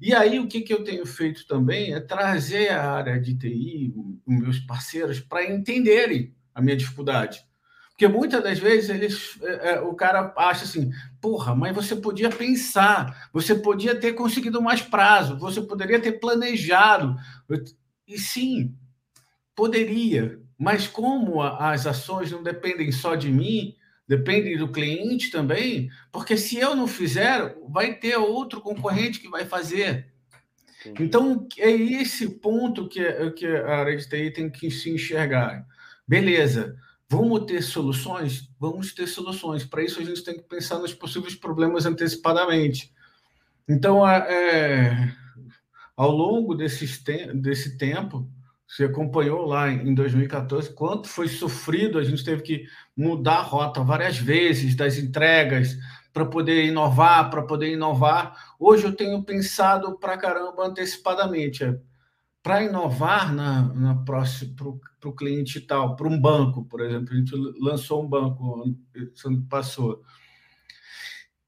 E 0.00 0.14
aí, 0.14 0.38
o 0.38 0.48
que, 0.48 0.62
que 0.62 0.72
eu 0.72 0.84
tenho 0.84 1.04
feito 1.06 1.46
também 1.46 1.92
é 1.94 2.00
trazer 2.00 2.70
a 2.70 2.92
área 2.92 3.20
de 3.20 3.36
TI, 3.36 3.92
os 4.26 4.40
meus 4.40 4.58
parceiros, 4.60 5.20
para 5.20 5.48
entenderem 5.50 6.34
a 6.54 6.60
minha 6.60 6.76
dificuldade. 6.76 7.40
Porque 7.90 8.08
muitas 8.08 8.42
das 8.42 8.58
vezes 8.58 8.90
eles, 8.90 9.38
é, 9.42 9.74
é, 9.74 9.80
o 9.80 9.94
cara 9.94 10.32
acha 10.36 10.64
assim, 10.64 10.90
porra, 11.20 11.54
mas 11.54 11.74
você 11.74 11.94
podia 11.94 12.30
pensar, 12.30 13.30
você 13.32 13.54
podia 13.54 13.94
ter 13.94 14.14
conseguido 14.14 14.60
mais 14.60 14.82
prazo, 14.82 15.38
você 15.38 15.60
poderia 15.60 16.00
ter 16.00 16.12
planejado. 16.12 17.14
E 18.08 18.18
sim, 18.18 18.74
poderia, 19.54 20.40
mas 20.58 20.88
como 20.88 21.42
as 21.42 21.86
ações 21.86 22.30
não 22.30 22.42
dependem 22.42 22.90
só 22.90 23.14
de 23.14 23.30
mim, 23.30 23.74
depende 24.06 24.56
do 24.56 24.70
cliente 24.70 25.30
também, 25.30 25.90
porque 26.10 26.36
se 26.36 26.58
eu 26.58 26.74
não 26.74 26.86
fizer, 26.86 27.56
vai 27.68 27.94
ter 27.94 28.16
outro 28.16 28.60
concorrente 28.60 29.20
que 29.20 29.28
vai 29.28 29.44
fazer. 29.44 30.12
Então, 30.98 31.46
é 31.58 31.70
esse 31.70 32.28
ponto 32.40 32.88
que, 32.88 33.02
que 33.32 33.46
a 33.46 33.78
área 33.78 33.96
de 33.96 34.08
TI 34.08 34.30
tem 34.32 34.50
que 34.50 34.70
se 34.70 34.90
enxergar. 34.90 35.64
Beleza, 36.06 36.76
Vamos 37.12 37.44
ter 37.44 37.62
soluções? 37.62 38.48
Vamos 38.58 38.94
ter 38.94 39.06
soluções. 39.06 39.66
Para 39.66 39.84
isso, 39.84 40.00
a 40.00 40.02
gente 40.02 40.24
tem 40.24 40.34
que 40.34 40.44
pensar 40.44 40.78
nos 40.78 40.94
possíveis 40.94 41.34
problemas 41.34 41.84
antecipadamente. 41.84 42.90
Então, 43.68 44.08
é, 44.08 44.16
é 44.30 45.12
ao 45.94 46.10
longo 46.10 46.54
desse, 46.54 46.86
desse 47.34 47.76
tempo, 47.76 48.26
você 48.72 48.84
acompanhou 48.84 49.44
lá 49.44 49.70
em 49.70 49.92
2014 49.92 50.72
quanto 50.72 51.06
foi 51.06 51.28
sofrido, 51.28 51.98
a 51.98 52.02
gente 52.02 52.24
teve 52.24 52.40
que 52.40 52.66
mudar 52.96 53.40
a 53.40 53.42
rota 53.42 53.84
várias 53.84 54.16
vezes 54.16 54.74
das 54.74 54.96
entregas 54.96 55.76
para 56.10 56.24
poder 56.24 56.64
inovar, 56.64 57.28
para 57.28 57.42
poder 57.42 57.70
inovar. 57.70 58.34
Hoje 58.58 58.84
eu 58.84 58.96
tenho 58.96 59.22
pensado 59.22 59.98
para 59.98 60.16
caramba 60.16 60.66
antecipadamente. 60.66 61.62
É, 61.62 61.78
para 62.42 62.64
inovar 62.64 63.34
na, 63.34 63.62
na 63.74 63.94
próxima 63.94 64.54
para 64.98 65.10
o 65.10 65.14
cliente 65.14 65.60
tal, 65.60 65.94
para 65.94 66.08
um 66.08 66.18
banco, 66.18 66.64
por 66.64 66.80
exemplo, 66.80 67.12
a 67.12 67.16
gente 67.16 67.32
lançou 67.60 68.02
um 68.02 68.08
banco 68.08 68.62
ano 69.26 69.46
passou. 69.50 70.02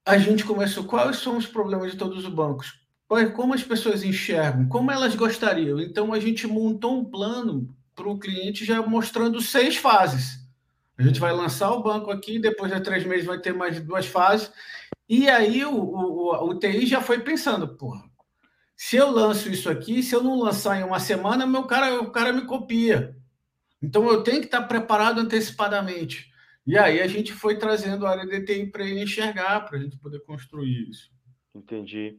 A 0.04 0.18
gente 0.18 0.44
começou. 0.44 0.84
Quais 0.84 1.16
são 1.16 1.38
os 1.38 1.46
problemas 1.46 1.90
de 1.90 1.96
todos 1.96 2.22
os 2.22 2.30
bancos? 2.30 2.83
Como 3.08 3.54
as 3.54 3.62
pessoas 3.62 4.02
enxergam? 4.02 4.68
Como 4.68 4.90
elas 4.90 5.14
gostariam? 5.14 5.78
Então 5.80 6.12
a 6.12 6.18
gente 6.18 6.46
montou 6.46 6.98
um 6.98 7.04
plano 7.04 7.74
para 7.94 8.08
o 8.08 8.18
cliente 8.18 8.64
já 8.64 8.82
mostrando 8.82 9.40
seis 9.40 9.76
fases. 9.76 10.44
A 10.96 11.02
gente 11.02 11.20
vai 11.20 11.32
lançar 11.32 11.70
o 11.72 11.82
banco 11.82 12.10
aqui, 12.10 12.38
depois 12.38 12.72
de 12.72 12.80
três 12.80 13.04
meses 13.04 13.24
vai 13.24 13.38
ter 13.38 13.52
mais 13.52 13.80
duas 13.80 14.06
fases. 14.06 14.52
E 15.08 15.28
aí 15.28 15.64
o, 15.64 15.74
o, 15.74 16.48
o 16.50 16.58
TI 16.58 16.86
já 16.86 17.00
foi 17.00 17.20
pensando, 17.20 17.76
porra, 17.76 18.02
se 18.76 18.96
eu 18.96 19.10
lanço 19.10 19.50
isso 19.50 19.68
aqui, 19.68 20.02
se 20.02 20.14
eu 20.14 20.22
não 20.22 20.38
lançar 20.38 20.80
em 20.80 20.84
uma 20.84 21.00
semana, 21.00 21.46
meu 21.46 21.64
cara, 21.64 22.00
o 22.00 22.10
cara 22.10 22.32
me 22.32 22.42
copia. 22.42 23.16
Então 23.82 24.08
eu 24.08 24.22
tenho 24.22 24.40
que 24.40 24.46
estar 24.46 24.62
preparado 24.62 25.20
antecipadamente. 25.20 26.32
E 26.66 26.78
aí 26.78 27.00
a 27.00 27.06
gente 27.06 27.32
foi 27.32 27.58
trazendo 27.58 28.06
a 28.06 28.10
área 28.10 28.26
de 28.26 28.44
TI 28.44 28.66
para 28.66 28.84
ele 28.84 29.02
enxergar, 29.02 29.60
para 29.60 29.78
a 29.78 29.80
gente 29.82 29.98
poder 29.98 30.20
construir 30.20 30.88
isso. 30.88 31.12
Entendi. 31.54 32.18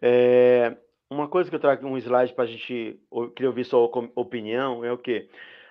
É, 0.00 0.76
uma 1.10 1.28
coisa 1.28 1.48
que 1.48 1.56
eu 1.56 1.60
trago 1.60 1.86
um 1.86 1.98
slide 1.98 2.34
para 2.34 2.44
a 2.44 2.46
gente, 2.46 3.00
eu 3.12 3.30
queria 3.30 3.48
ouvir 3.48 3.64
sua 3.64 3.80
opinião, 4.14 4.84
é 4.84 4.92
o 4.92 4.98
que, 4.98 5.28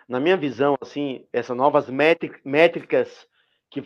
na 0.08 0.20
minha 0.20 0.38
visão, 0.38 0.76
assim, 0.82 1.26
essas 1.32 1.56
novas 1.56 1.90
métricas 1.90 3.28
que 3.70 3.84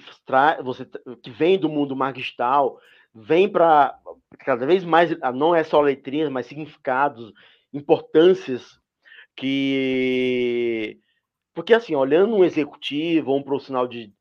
você 0.63 0.85
que 1.23 1.31
vem 1.31 1.57
do 1.57 1.69
mundo 1.69 1.95
magistal, 1.95 2.77
vem 3.15 3.49
para 3.49 3.97
cada 4.39 4.65
vez 4.65 4.83
mais, 4.83 5.17
não 5.33 5.55
é 5.55 5.63
só 5.63 5.79
letrinhas, 5.79 6.29
mas 6.29 6.45
significados, 6.45 7.31
importâncias 7.73 8.79
que 9.35 10.99
porque 11.53 11.73
assim, 11.73 11.95
olhando 11.95 12.35
um 12.35 12.43
executivo 12.43 13.31
ou 13.31 13.37
um 13.39 13.43
profissional 13.43 13.87
de 13.87 14.13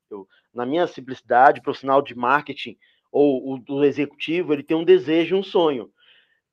na 0.55 0.65
minha 0.65 0.87
simplicidade, 0.87 1.61
profissional 1.61 2.01
de 2.01 2.15
marketing 2.15 2.79
ou 3.13 3.53
o 3.53 3.59
do 3.59 3.85
executivo, 3.85 4.53
ele 4.53 4.63
tem 4.63 4.77
um 4.77 4.85
desejo, 4.85 5.37
um 5.37 5.43
sonho, 5.43 5.91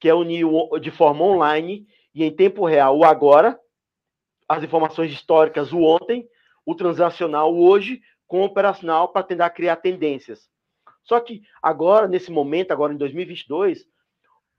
que 0.04 0.10
é 0.10 0.13
unir 0.13 0.46
de 0.82 0.92
forma 0.92 1.24
online 1.24 1.88
e 2.13 2.26
em 2.26 2.36
tempo 2.36 2.66
real 2.66 2.98
o 2.98 3.06
agora, 3.06 3.58
as 4.50 4.62
informações 4.62 5.10
históricas 5.13 5.72
o 5.72 5.80
ontem, 5.80 6.28
o 6.66 6.76
transacional 6.76 7.54
o 7.54 7.66
hoje, 7.66 8.02
com 8.28 8.42
o 8.42 8.44
operacional 8.44 9.13
para 9.13 9.24
tentar 9.24 9.52
criar 9.52 9.78
tendências. 9.78 10.50
Só 11.04 11.22
que 11.22 11.44
agora, 11.62 12.06
nesse 12.06 12.30
momento, 12.30 12.72
agora 12.72 12.94
em 12.94 12.98
2022, 12.98 13.86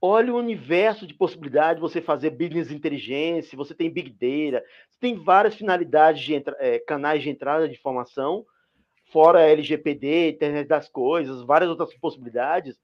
olha 0.01 0.33
o 0.33 0.39
universo 0.39 1.07
de 1.07 1.13
possibilidade 1.13 1.75
de 1.75 1.83
você 1.83 2.01
fazer 2.01 2.31
business 2.31 2.71
inteligência, 2.71 3.55
você 3.55 3.75
tem 3.75 3.91
big 3.91 4.13
data, 4.13 4.65
você 4.89 4.99
tem 4.99 5.15
várias 5.15 5.57
finalidades 5.57 6.23
de 6.23 6.43
é, 6.59 6.79
canais 6.79 7.23
de 7.23 7.29
entrada 7.29 7.69
de 7.69 7.75
informação, 7.75 8.47
fora 9.13 9.43
LGPD, 9.43 10.31
internet 10.31 10.67
das 10.67 10.89
coisas, 10.89 11.43
várias 11.43 11.69
outras 11.69 11.95
possibilidades. 11.99 12.79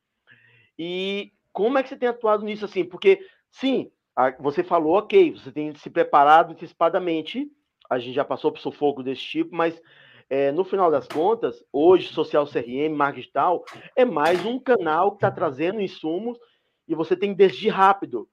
E 0.79 1.33
como 1.53 1.79
é 1.79 1.83
que 1.83 1.89
você 1.89 1.97
tem 1.97 2.09
atuado 2.09 2.45
nisso 2.45 2.65
assim? 2.65 2.85
Porque, 2.85 3.21
sim, 3.51 3.91
você 4.39 4.63
falou, 4.63 4.99
ok, 4.99 5.33
você 5.33 5.51
tem 5.51 5.75
se 5.75 5.91
preparado 5.91 6.53
antecipadamente, 6.53 7.51
a 7.89 7.99
gente 7.99 8.15
já 8.15 8.25
passou 8.25 8.53
por 8.53 8.61
sufoco 8.61 9.03
desse 9.03 9.23
tipo, 9.23 9.55
mas 9.55 9.81
é, 10.29 10.53
no 10.53 10.65
final 10.65 10.91
das 10.91 11.09
contas, 11.09 11.65
hoje, 11.73 12.13
Social 12.13 12.47
CRM, 12.47 12.95
Marketing 12.95 13.21
Digital, 13.23 13.65
é 13.97 14.05
mais 14.05 14.45
um 14.45 14.59
canal 14.61 15.11
que 15.11 15.17
está 15.17 15.31
trazendo 15.31 15.81
insumos 15.81 16.39
e 16.87 16.95
você 16.95 17.17
tem 17.17 17.31
que 17.31 17.39
decidir 17.39 17.71
rápido. 17.71 18.29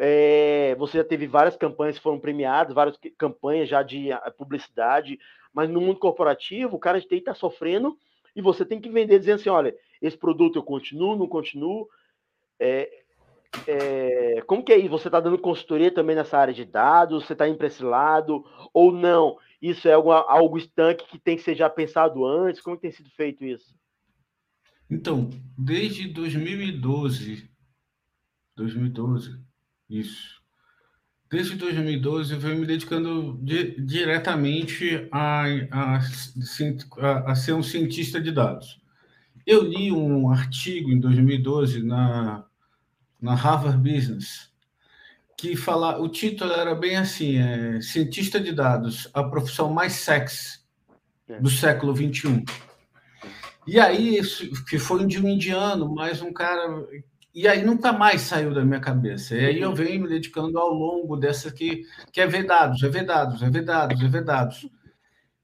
É, 0.00 0.74
você 0.78 0.98
já 0.98 1.04
teve 1.04 1.26
várias 1.26 1.56
campanhas 1.56 1.96
que 1.96 2.02
foram 2.02 2.20
premiadas, 2.20 2.74
várias 2.74 2.96
campanhas 3.18 3.68
já 3.68 3.82
de 3.82 4.08
publicidade, 4.38 5.18
mas 5.52 5.68
no 5.68 5.80
mundo 5.80 5.98
corporativo, 5.98 6.76
o 6.76 6.78
cara 6.78 7.00
de 7.00 7.06
TI 7.06 7.16
está 7.16 7.34
sofrendo 7.34 7.98
e 8.34 8.40
você 8.40 8.64
tem 8.64 8.80
que 8.80 8.88
vender 8.88 9.18
dizendo 9.18 9.40
assim: 9.40 9.48
olha, 9.50 9.74
esse 10.00 10.16
produto 10.16 10.56
eu 10.56 10.62
continuo, 10.62 11.16
não 11.16 11.26
continuo. 11.26 11.88
É, 12.58 12.90
é, 13.66 14.42
como 14.46 14.62
que 14.62 14.72
é 14.72 14.78
isso? 14.78 14.90
Você 14.90 15.08
está 15.08 15.20
dando 15.20 15.38
consultoria 15.38 15.92
também 15.92 16.14
nessa 16.14 16.38
área 16.38 16.54
de 16.54 16.64
dados? 16.64 17.24
Você 17.24 17.32
está 17.32 17.48
indo 17.48 17.58
para 17.58 17.66
esse 17.66 17.82
lado? 17.82 18.44
Ou 18.72 18.92
não? 18.92 19.36
Isso 19.60 19.88
é 19.88 19.92
algo, 19.92 20.12
algo 20.12 20.58
estanque 20.58 21.06
que 21.06 21.18
tem 21.18 21.36
que 21.36 21.42
ser 21.42 21.54
já 21.54 21.68
pensado 21.68 22.24
antes? 22.24 22.60
Como 22.60 22.76
tem 22.76 22.90
sido 22.90 23.10
feito 23.10 23.44
isso? 23.44 23.74
Então, 24.90 25.28
desde 25.56 26.08
2012, 26.08 27.50
2012, 28.56 29.38
isso. 29.88 30.38
Desde 31.30 31.56
2012 31.56 32.32
eu 32.32 32.40
venho 32.40 32.58
me 32.58 32.66
dedicando 32.66 33.38
di 33.42 33.78
diretamente 33.82 35.06
a, 35.12 35.44
a, 35.70 35.98
a, 35.98 37.30
a 37.30 37.34
ser 37.34 37.52
um 37.52 37.62
cientista 37.62 38.18
de 38.18 38.32
dados. 38.32 38.80
Eu 39.46 39.62
li 39.62 39.92
um 39.92 40.30
artigo 40.30 40.90
em 40.90 40.98
2012 40.98 41.82
na, 41.82 42.47
na 43.20 43.34
Harvard 43.34 43.78
Business, 43.78 44.50
que 45.36 45.56
fala, 45.56 46.00
o 46.00 46.08
título 46.08 46.52
era 46.52 46.74
bem 46.74 46.96
assim, 46.96 47.38
é, 47.38 47.80
cientista 47.80 48.40
de 48.40 48.52
dados, 48.52 49.08
a 49.14 49.22
profissão 49.22 49.70
mais 49.70 49.92
sexy 49.94 50.58
é. 51.28 51.40
do 51.40 51.48
século 51.48 51.94
21. 51.94 52.44
E 53.66 53.78
aí, 53.78 54.20
que 54.68 54.78
foi 54.78 55.06
de 55.06 55.22
um 55.22 55.28
indiano, 55.28 55.94
mais 55.94 56.22
um 56.22 56.32
cara. 56.32 56.86
E 57.34 57.46
aí 57.46 57.62
nunca 57.62 57.92
mais 57.92 58.22
saiu 58.22 58.54
da 58.54 58.64
minha 58.64 58.80
cabeça. 58.80 59.36
E 59.36 59.44
aí 59.44 59.60
eu 59.60 59.74
venho 59.74 60.02
me 60.02 60.08
dedicando 60.08 60.58
ao 60.58 60.72
longo 60.72 61.16
dessa 61.16 61.52
que, 61.52 61.82
que 62.10 62.20
é 62.20 62.26
ver 62.26 62.46
dados, 62.46 62.82
é 62.82 62.88
ver 62.88 63.04
dados, 63.04 63.42
é 63.42 63.50
ver 63.50 63.64
dados, 63.64 64.02
é 64.02 64.08
ver 64.08 64.24
dados. 64.24 64.68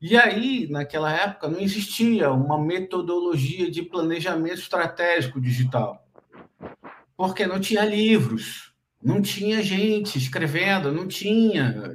E 0.01 0.17
aí, 0.17 0.67
naquela 0.71 1.13
época, 1.13 1.49
não 1.49 1.61
existia 1.61 2.31
uma 2.31 2.59
metodologia 2.59 3.71
de 3.71 3.83
planejamento 3.83 4.59
estratégico 4.59 5.41
digital, 5.41 6.04
porque 7.17 7.47
não 7.47 7.61
tinha 7.61 7.85
livros 7.85 8.75
não 9.05 9.21
tinha 9.21 9.63
gente 9.63 10.17
escrevendo, 10.17 10.91
não 10.91 11.07
tinha. 11.07 11.95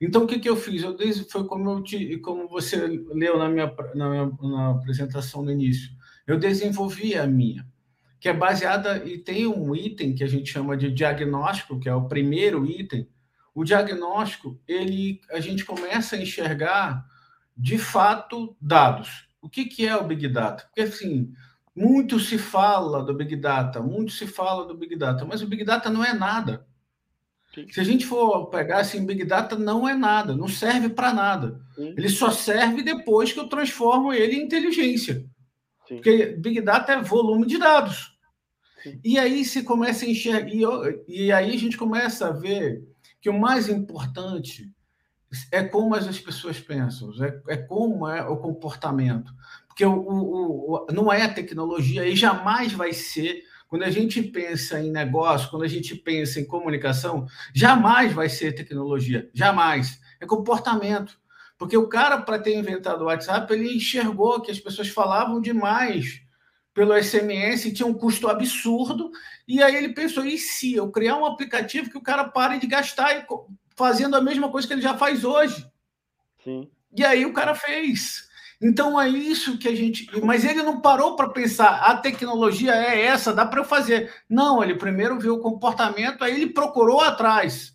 Então, 0.00 0.24
o 0.24 0.26
que, 0.26 0.40
que 0.40 0.48
eu 0.48 0.56
fiz? 0.56 0.82
Eu 0.82 0.96
desde, 0.96 1.30
foi 1.30 1.46
como, 1.46 1.70
eu 1.70 1.82
te, 1.82 2.18
como 2.18 2.48
você 2.48 2.76
leu 3.14 3.38
na 3.38 3.48
minha, 3.48 3.72
na 3.94 4.10
minha 4.10 4.32
na 4.42 4.70
apresentação 4.70 5.42
no 5.42 5.52
início. 5.52 5.92
Eu 6.26 6.38
desenvolvi 6.38 7.14
a 7.14 7.24
minha, 7.24 7.64
que 8.18 8.28
é 8.28 8.32
baseada 8.32 9.04
e 9.06 9.18
tem 9.18 9.46
um 9.46 9.74
item 9.76 10.14
que 10.14 10.24
a 10.24 10.26
gente 10.26 10.50
chama 10.50 10.76
de 10.76 10.90
diagnóstico, 10.90 11.78
que 11.78 11.88
é 11.88 11.94
o 11.94 12.08
primeiro 12.08 12.66
item. 12.66 13.08
O 13.54 13.62
diagnóstico, 13.62 14.60
ele, 14.66 15.20
a 15.30 15.38
gente 15.38 15.64
começa 15.64 16.16
a 16.16 16.20
enxergar 16.20 17.04
de 17.56 17.78
fato 17.78 18.56
dados. 18.60 19.28
O 19.40 19.48
que, 19.48 19.66
que 19.66 19.86
é 19.86 19.96
o 19.96 20.04
Big 20.04 20.26
Data? 20.28 20.64
Porque 20.64 20.82
assim, 20.82 21.32
muito 21.80 22.20
se 22.20 22.36
fala 22.36 23.02
do 23.02 23.14
Big 23.14 23.34
Data, 23.36 23.80
muito 23.80 24.12
se 24.12 24.26
fala 24.26 24.66
do 24.66 24.76
Big 24.76 24.94
Data, 24.96 25.24
mas 25.24 25.40
o 25.40 25.46
Big 25.46 25.64
Data 25.64 25.88
não 25.88 26.04
é 26.04 26.12
nada. 26.12 26.66
Sim. 27.54 27.66
Se 27.70 27.80
a 27.80 27.84
gente 27.84 28.04
for 28.04 28.50
pegar 28.50 28.80
assim, 28.80 29.06
Big 29.06 29.24
Data 29.24 29.56
não 29.56 29.88
é 29.88 29.94
nada, 29.94 30.36
não 30.36 30.46
serve 30.46 30.90
para 30.90 31.14
nada. 31.14 31.58
Sim. 31.74 31.94
Ele 31.96 32.08
só 32.10 32.30
serve 32.30 32.82
depois 32.82 33.32
que 33.32 33.40
eu 33.40 33.48
transformo 33.48 34.12
ele 34.12 34.36
em 34.36 34.44
inteligência. 34.44 35.26
Sim. 35.88 35.94
Porque 35.96 36.36
Big 36.38 36.60
Data 36.60 36.92
é 36.92 37.02
volume 37.02 37.46
de 37.46 37.56
dados. 37.56 38.14
E 39.02 39.18
aí 39.18 39.42
se 39.42 39.62
começa 39.62 40.04
a 40.04 40.08
enxergar, 40.08 40.48
e, 40.48 40.62
e 41.08 41.32
aí 41.32 41.54
a 41.54 41.58
gente 41.58 41.78
começa 41.78 42.28
a 42.28 42.32
ver 42.32 42.86
que 43.22 43.30
o 43.30 43.38
mais 43.38 43.70
importante 43.70 44.70
é 45.50 45.62
como 45.62 45.94
as 45.94 46.18
pessoas 46.18 46.60
pensam, 46.60 47.10
é, 47.24 47.54
é 47.54 47.56
como 47.56 48.06
é 48.06 48.22
o 48.22 48.36
comportamento. 48.36 49.32
Porque 49.80 49.86
o, 49.86 49.98
o, 49.98 50.74
o, 50.74 50.86
não 50.92 51.10
é 51.10 51.26
tecnologia 51.26 52.06
e 52.06 52.14
jamais 52.14 52.72
vai 52.72 52.92
ser. 52.92 53.44
Quando 53.66 53.84
a 53.84 53.90
gente 53.90 54.22
pensa 54.22 54.78
em 54.78 54.90
negócio, 54.90 55.48
quando 55.48 55.62
a 55.62 55.68
gente 55.68 55.94
pensa 55.94 56.38
em 56.38 56.44
comunicação, 56.44 57.26
jamais 57.54 58.12
vai 58.12 58.28
ser 58.28 58.52
tecnologia, 58.52 59.30
jamais. 59.32 59.98
É 60.20 60.26
comportamento. 60.26 61.18
Porque 61.56 61.78
o 61.78 61.88
cara, 61.88 62.20
para 62.20 62.38
ter 62.38 62.58
inventado 62.58 63.02
o 63.02 63.04
WhatsApp, 63.06 63.50
ele 63.54 63.74
enxergou 63.74 64.42
que 64.42 64.50
as 64.50 64.60
pessoas 64.60 64.88
falavam 64.88 65.40
demais 65.40 66.20
pelo 66.74 66.94
SMS 66.94 67.64
e 67.64 67.72
tinha 67.72 67.86
um 67.86 67.94
custo 67.94 68.28
absurdo. 68.28 69.10
E 69.48 69.62
aí 69.62 69.76
ele 69.76 69.94
pensou: 69.94 70.26
e 70.26 70.36
se 70.36 70.74
eu 70.74 70.90
criar 70.90 71.16
um 71.16 71.24
aplicativo 71.24 71.88
que 71.88 71.96
o 71.96 72.02
cara 72.02 72.24
pare 72.24 72.58
de 72.58 72.66
gastar 72.66 73.26
fazendo 73.74 74.14
a 74.14 74.20
mesma 74.20 74.50
coisa 74.50 74.66
que 74.66 74.74
ele 74.74 74.82
já 74.82 74.98
faz 74.98 75.24
hoje? 75.24 75.66
Sim. 76.44 76.68
E 76.94 77.02
aí 77.02 77.24
o 77.24 77.32
cara 77.32 77.54
fez. 77.54 78.28
Então 78.60 79.00
é 79.00 79.08
isso 79.08 79.56
que 79.56 79.66
a 79.66 79.74
gente. 79.74 80.06
Mas 80.22 80.44
ele 80.44 80.62
não 80.62 80.80
parou 80.80 81.16
para 81.16 81.30
pensar, 81.30 81.80
a 81.80 81.96
tecnologia 81.96 82.74
é 82.74 83.06
essa, 83.06 83.32
dá 83.32 83.46
para 83.46 83.60
eu 83.60 83.64
fazer. 83.64 84.12
Não, 84.28 84.62
ele 84.62 84.74
primeiro 84.74 85.18
viu 85.18 85.36
o 85.36 85.40
comportamento, 85.40 86.22
aí 86.22 86.34
ele 86.34 86.52
procurou 86.52 87.00
atrás 87.00 87.74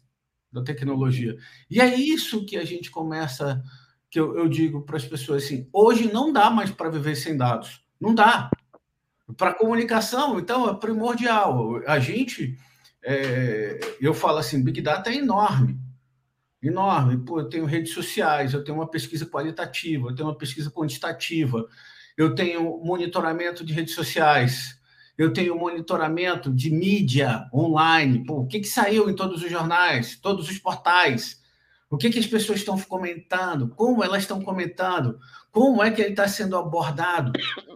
da 0.51 0.61
tecnologia. 0.63 1.35
E 1.69 1.81
é 1.81 1.95
isso 1.95 2.45
que 2.45 2.55
a 2.55 2.63
gente 2.63 2.91
começa, 2.91 3.63
que 4.11 4.19
eu, 4.19 4.37
eu 4.37 4.47
digo 4.47 4.83
para 4.83 4.97
as 4.97 5.05
pessoas 5.05 5.43
assim: 5.43 5.67
hoje 5.73 6.11
não 6.13 6.31
dá 6.31 6.51
mais 6.51 6.69
para 6.69 6.89
viver 6.89 7.15
sem 7.15 7.35
dados. 7.35 7.83
Não 7.99 8.13
dá. 8.13 8.51
Para 9.35 9.55
comunicação, 9.55 10.39
então, 10.39 10.69
é 10.69 10.73
primordial. 10.75 11.81
A 11.87 11.97
gente, 11.97 12.55
é, 13.03 13.79
eu 13.99 14.13
falo 14.13 14.37
assim, 14.37 14.63
Big 14.63 14.81
Data 14.81 15.09
é 15.09 15.15
enorme 15.15 15.79
enorme. 16.61 17.17
Pô, 17.17 17.39
eu 17.39 17.49
tenho 17.49 17.65
redes 17.65 17.93
sociais, 17.93 18.53
eu 18.53 18.63
tenho 18.63 18.77
uma 18.77 18.89
pesquisa 18.89 19.25
qualitativa, 19.25 20.09
eu 20.09 20.15
tenho 20.15 20.27
uma 20.27 20.37
pesquisa 20.37 20.71
quantitativa, 20.71 21.67
eu 22.17 22.33
tenho 22.33 22.79
monitoramento 22.83 23.65
de 23.65 23.73
redes 23.73 23.93
sociais, 23.93 24.79
eu 25.17 25.31
tenho 25.31 25.57
monitoramento 25.57 26.53
de 26.53 26.69
mídia 26.69 27.47
online. 27.53 28.25
Pô, 28.25 28.41
o 28.41 28.47
que, 28.47 28.59
que 28.59 28.67
saiu 28.67 29.09
em 29.09 29.15
todos 29.15 29.43
os 29.43 29.49
jornais, 29.49 30.17
todos 30.17 30.49
os 30.49 30.57
portais? 30.57 31.41
O 31.89 31.97
que, 31.97 32.09
que 32.09 32.19
as 32.19 32.27
pessoas 32.27 32.59
estão 32.59 32.79
comentando? 32.79 33.69
Como 33.69 34.03
elas 34.03 34.23
estão 34.23 34.41
comentando? 34.41 35.19
Como 35.51 35.81
é 35.81 35.91
que 35.91 36.01
ele 36.01 36.09
está 36.09 36.27
sendo 36.27 36.57
abordado? 36.57 37.31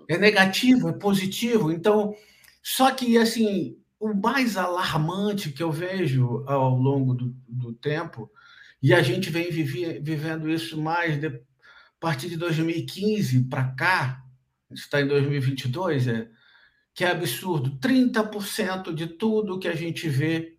É 0.09 0.17
negativo? 0.17 0.89
É 0.89 0.93
positivo? 0.93 1.71
Então, 1.71 2.13
só 2.61 2.91
que, 2.91 3.17
assim, 3.17 3.77
o 3.99 4.13
mais 4.13 4.57
alarmante 4.57 5.51
que 5.51 5.63
eu 5.63 5.71
vejo 5.71 6.43
ao 6.47 6.75
longo 6.75 7.13
do, 7.13 7.35
do 7.47 7.73
tempo 7.73 8.29
e 8.81 8.93
a 8.93 9.01
gente 9.01 9.29
vem 9.29 9.49
vive, 9.51 9.99
vivendo 9.99 10.49
isso 10.49 10.81
mais 10.81 11.19
de, 11.19 11.27
a 11.27 11.31
partir 11.99 12.29
de 12.29 12.37
2015 12.37 13.43
para 13.49 13.71
cá, 13.75 14.23
está 14.71 15.01
em 15.01 15.07
2022, 15.07 16.07
é, 16.07 16.27
que 16.93 17.03
é 17.03 17.11
absurdo. 17.11 17.77
30% 17.79 18.93
de 18.93 19.07
tudo 19.07 19.59
que 19.59 19.67
a 19.67 19.75
gente 19.75 20.07
vê 20.07 20.57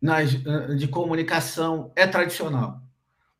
nas, 0.00 0.30
de 0.76 0.88
comunicação 0.88 1.92
é 1.96 2.06
tradicional. 2.06 2.82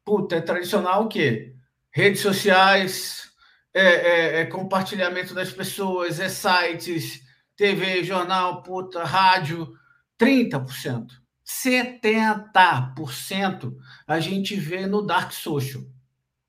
Puta, 0.05 0.37
é 0.37 0.41
tradicional 0.41 1.05
o 1.05 1.09
quê? 1.09 1.55
Redes 1.91 2.21
sociais, 2.21 3.31
é, 3.73 3.83
é, 3.83 4.41
é 4.41 4.47
compartilhamento 4.47 5.35
das 5.35 5.53
pessoas, 5.53 6.21
é 6.21 6.29
sites, 6.29 7.23
TV, 7.57 8.03
jornal, 8.03 8.63
puta, 8.63 9.05
rádio, 9.05 9.73
30%. 10.19 11.24
70% 11.47 13.77
a 14.07 14.21
gente 14.21 14.57
vê 14.57 14.87
no 14.87 15.03
Dark 15.03 15.33
Social, 15.33 15.83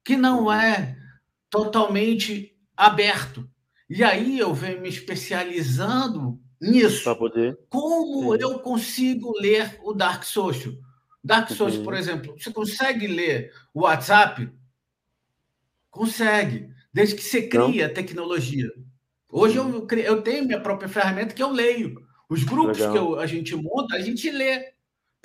que 0.03 0.15
não 0.15 0.51
é 0.51 0.97
totalmente 1.49 2.55
aberto. 2.75 3.49
E 3.89 4.03
aí 4.03 4.39
eu 4.39 4.53
venho 4.53 4.81
me 4.81 4.89
especializando 4.89 6.39
nisso. 6.59 7.15
poder. 7.15 7.57
Como 7.69 8.35
Sim. 8.35 8.41
eu 8.41 8.59
consigo 8.59 9.31
ler 9.39 9.79
o 9.83 9.93
Dark 9.93 10.23
Social? 10.23 10.73
Dark 11.23 11.49
Social, 11.49 11.83
por 11.83 11.95
exemplo, 11.95 12.35
você 12.37 12.51
consegue 12.51 13.07
ler 13.07 13.51
o 13.73 13.81
WhatsApp? 13.81 14.49
Consegue, 15.89 16.69
desde 16.93 17.15
que 17.15 17.23
você 17.23 17.47
cria 17.47 17.87
a 17.87 17.93
tecnologia. 17.93 18.69
Hoje 19.29 19.57
eu, 19.57 19.87
eu 19.97 20.21
tenho 20.21 20.45
minha 20.45 20.61
própria 20.61 20.87
ferramenta 20.87 21.33
que 21.33 21.41
eu 21.41 21.51
leio. 21.51 22.05
Os 22.29 22.43
grupos 22.43 22.77
Legal. 22.77 22.91
que 22.91 22.97
eu, 22.97 23.19
a 23.19 23.25
gente 23.25 23.55
monta, 23.55 23.95
a 23.95 24.01
gente 24.01 24.29
lê. 24.29 24.74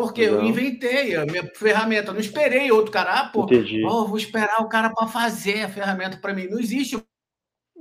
Porque 0.00 0.22
Legal. 0.22 0.40
eu 0.40 0.46
inventei 0.46 1.14
a 1.14 1.26
minha 1.26 1.46
ferramenta, 1.54 2.10
não 2.10 2.20
esperei 2.20 2.72
outro 2.72 2.90
cara, 2.90 3.20
ah, 3.20 3.28
pô, 3.28 3.46
oh, 3.86 4.06
vou 4.06 4.16
esperar 4.16 4.62
o 4.62 4.68
cara 4.68 4.88
para 4.88 5.06
fazer 5.06 5.62
a 5.62 5.68
ferramenta 5.68 6.16
para 6.16 6.32
mim. 6.32 6.46
Não 6.46 6.58
existe. 6.58 6.96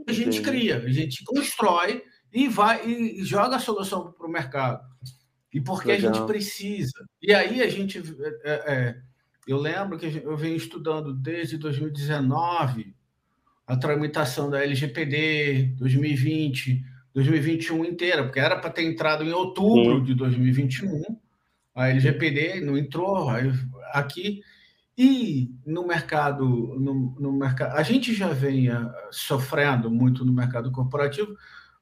A 0.06 0.12
gente 0.12 0.40
Entendi. 0.40 0.42
cria, 0.42 0.78
a 0.80 0.92
gente 0.92 1.24
constrói 1.24 2.04
e 2.34 2.50
vai 2.50 2.86
e 2.86 3.24
joga 3.24 3.56
a 3.56 3.60
solução 3.60 4.12
para 4.12 4.28
o 4.28 4.30
mercado. 4.30 4.82
E 5.54 5.62
porque 5.62 5.88
Legal. 5.88 6.12
a 6.12 6.14
gente 6.14 6.28
precisa. 6.28 7.06
E 7.22 7.34
aí 7.34 7.62
a 7.62 7.70
gente. 7.70 8.04
É, 8.44 8.74
é, 8.74 8.96
eu 9.48 9.58
lembro 9.58 9.98
que 9.98 10.22
eu 10.22 10.36
venho 10.36 10.58
estudando 10.58 11.14
desde 11.14 11.58
2019 11.58 12.94
a 13.66 13.78
tramitação 13.78 14.50
da 14.50 14.62
LGPD, 14.62 15.76
2020, 15.78 16.84
2021 17.14 17.86
inteira, 17.86 18.26
porque 18.26 18.42
era 18.42 18.60
para 18.60 18.72
ter 18.72 18.84
entrado 18.84 19.24
em 19.24 19.32
outubro 19.32 20.00
Sim. 20.00 20.04
de 20.04 20.16
2021 20.16 21.18
a 21.76 21.90
LGPD 21.90 22.62
não 22.62 22.78
entrou 22.78 23.30
aqui. 23.94 24.42
E 24.98 25.50
no 25.66 25.88
mercado, 25.88 26.46
no, 26.78 27.16
no 27.18 27.32
mercado, 27.32 27.78
a 27.78 27.84
gente 27.84 28.14
já 28.14 28.34
vem 28.34 28.68
sofrendo 29.12 29.90
muito 29.90 30.26
no 30.26 30.34
mercado 30.34 30.72
corporativo, 30.72 31.38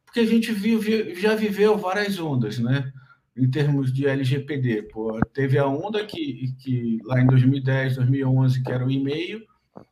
porque 0.05 0.19
a 0.19 0.25
gente 0.25 0.51
vive, 0.51 1.15
já 1.15 1.33
viveu 1.33 1.77
várias 1.77 2.19
ondas, 2.19 2.59
né? 2.59 2.93
Em 3.35 3.49
termos 3.49 3.91
de 3.91 4.07
LGPD. 4.07 4.83
Pô, 4.83 5.19
teve 5.33 5.57
a 5.57 5.65
onda 5.65 6.05
que, 6.05 6.53
que 6.59 6.99
lá 7.05 7.19
em 7.19 7.25
2010, 7.25 7.95
2011, 7.95 8.63
que 8.63 8.71
era 8.71 8.85
o 8.85 8.91
e-mail, 8.91 9.41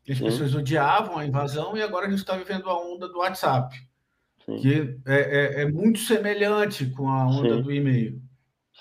que 0.03 0.11
as 0.11 0.19
Sim. 0.19 0.25
pessoas 0.25 0.53
odiavam 0.53 1.17
a 1.17 1.25
invasão, 1.25 1.75
e 1.75 1.81
agora 1.81 2.05
a 2.05 2.09
gente 2.09 2.19
está 2.19 2.37
vivendo 2.37 2.69
a 2.69 2.79
onda 2.79 3.07
do 3.07 3.17
WhatsApp, 3.17 3.75
Sim. 4.45 4.57
que 4.57 4.99
é, 5.05 5.15
é, 5.15 5.61
é, 5.63 5.71
muito 5.71 5.99
semelhante 5.99 6.85
com 6.87 7.09
a 7.09 7.25
onda 7.27 7.55
Sim. 7.55 7.61
do 7.61 7.71
e-mail. 7.71 8.21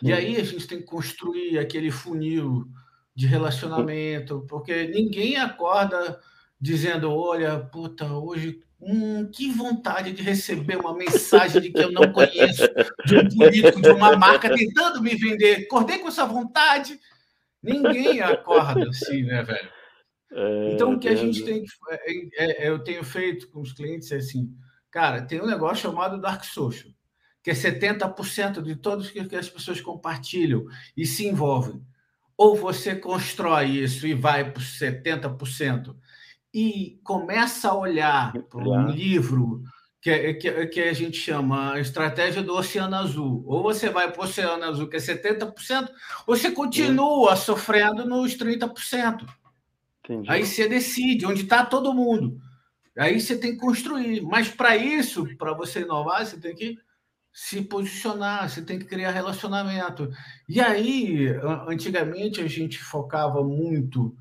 E 0.02 0.12
aí 0.12 0.36
a 0.36 0.44
gente 0.44 0.66
tem 0.66 0.78
que 0.78 0.84
construir 0.84 1.58
aquele 1.58 1.90
funil 1.90 2.66
de 3.14 3.26
relacionamento, 3.26 4.44
porque 4.48 4.88
ninguém 4.88 5.36
acorda 5.36 6.20
dizendo: 6.60 7.12
olha, 7.12 7.60
puta, 7.60 8.06
hoje, 8.12 8.60
hum, 8.80 9.28
que 9.30 9.50
vontade 9.50 10.12
de 10.12 10.22
receber 10.22 10.76
uma 10.76 10.94
mensagem 10.94 11.62
de 11.62 11.70
que 11.70 11.80
eu 11.80 11.92
não 11.92 12.10
conheço, 12.12 12.68
de 13.06 13.16
um 13.16 13.28
político, 13.28 13.80
de 13.80 13.90
uma 13.90 14.16
marca 14.16 14.52
tentando 14.52 15.00
me 15.00 15.14
vender. 15.14 15.66
Acordei 15.66 15.98
com 15.98 16.08
essa 16.08 16.26
vontade. 16.26 16.98
Ninguém 17.62 18.20
acorda 18.20 18.88
assim, 18.88 19.22
né, 19.22 19.42
velho? 19.42 19.70
É, 20.32 20.72
então, 20.72 20.94
o 20.94 20.98
que 20.98 21.08
a 21.08 21.14
gente 21.14 21.44
tem 21.44 21.62
que. 21.62 21.70
É, 22.36 22.66
é, 22.66 22.68
eu 22.68 22.82
tenho 22.82 23.04
feito 23.04 23.48
com 23.50 23.60
os 23.60 23.72
clientes 23.72 24.10
é 24.10 24.16
assim, 24.16 24.52
cara, 24.90 25.22
tem 25.22 25.40
um 25.40 25.46
negócio 25.46 25.82
chamado 25.82 26.20
Dark 26.20 26.44
Social 26.44 26.93
que 27.44 27.50
é 27.50 27.54
70% 27.54 28.62
de 28.62 28.74
todos 28.74 29.10
que 29.10 29.20
as 29.36 29.50
pessoas 29.50 29.78
compartilham 29.78 30.64
e 30.96 31.04
se 31.04 31.26
envolvem. 31.26 31.78
Ou 32.38 32.56
você 32.56 32.96
constrói 32.96 33.66
isso 33.66 34.06
e 34.06 34.14
vai 34.14 34.50
para 34.50 34.60
os 34.60 34.78
70% 34.80 35.94
e 36.54 36.98
começa 37.04 37.68
a 37.68 37.76
olhar 37.76 38.32
para 38.32 38.60
um 38.60 38.88
livro 38.88 39.62
que, 40.00 40.34
que, 40.34 40.66
que, 40.68 40.80
a 40.80 40.92
gente 40.94 41.18
chama 41.18 41.78
estratégia 41.78 42.42
do 42.42 42.54
Oceano 42.54 42.96
Azul. 42.96 43.44
Ou 43.46 43.62
você 43.62 43.90
vai 43.90 44.10
para 44.10 44.22
o 44.22 44.24
Oceano 44.24 44.64
Azul, 44.64 44.88
que 44.88 44.96
é 44.96 45.00
70%, 45.00 45.90
ou 46.26 46.34
você 46.36 46.50
continua 46.50 47.36
sofrendo 47.36 48.06
nos 48.06 48.34
30%. 48.38 49.28
Entendi. 50.02 50.30
Aí 50.30 50.46
você 50.46 50.66
decide 50.66 51.26
onde 51.26 51.42
está 51.42 51.64
todo 51.64 51.94
mundo. 51.94 52.40
Aí 52.96 53.20
você 53.20 53.36
tem 53.36 53.52
que 53.52 53.60
construir. 53.60 54.22
Mas 54.22 54.48
para 54.48 54.76
isso, 54.76 55.26
para 55.36 55.52
você 55.52 55.82
inovar, 55.82 56.24
você 56.24 56.38
tem 56.38 56.54
que 56.54 56.78
se 57.34 57.60
posicionar, 57.62 58.48
você 58.48 58.62
tem 58.62 58.78
que 58.78 58.84
criar 58.84 59.10
relacionamento. 59.10 60.08
E 60.48 60.60
aí, 60.60 61.26
antigamente, 61.66 62.40
a 62.40 62.46
gente 62.46 62.78
focava 62.78 63.42
muito, 63.42 64.16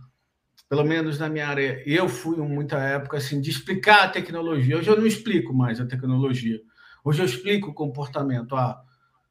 pelo 0.67 0.83
menos 0.83 1.19
na 1.19 1.29
minha 1.29 1.47
área, 1.47 1.83
eu 1.85 2.09
fui 2.09 2.39
em 2.39 2.49
muita 2.49 2.79
época 2.79 3.17
assim, 3.17 3.39
de 3.39 3.51
explicar 3.51 4.05
a 4.05 4.09
tecnologia. 4.09 4.79
Hoje 4.79 4.89
eu 4.89 4.97
não 4.97 5.05
explico 5.05 5.53
mais 5.53 5.79
a 5.79 5.85
tecnologia. 5.85 6.59
Hoje 7.05 7.21
eu 7.21 7.27
explico 7.27 7.69
o 7.69 7.73
comportamento. 7.75 8.55
Ah, 8.55 8.81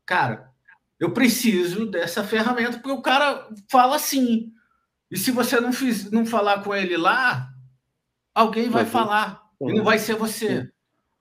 cara, 0.06 0.52
eu 1.00 1.10
preciso 1.10 1.84
dessa 1.84 2.22
ferramenta 2.22 2.78
porque 2.78 2.92
o 2.92 3.02
cara 3.02 3.48
fala 3.68 3.96
assim. 3.96 4.52
E 5.10 5.18
se 5.18 5.32
você 5.32 5.58
não, 5.58 5.72
fiz, 5.72 6.08
não 6.08 6.24
falar 6.24 6.62
com 6.62 6.72
ele 6.72 6.96
lá, 6.96 7.52
alguém 8.32 8.70
vai 8.70 8.84
uhum. 8.84 8.90
falar. 8.90 9.42
E 9.60 9.72
não 9.72 9.82
vai 9.82 9.98
ser 9.98 10.14
você. 10.14 10.70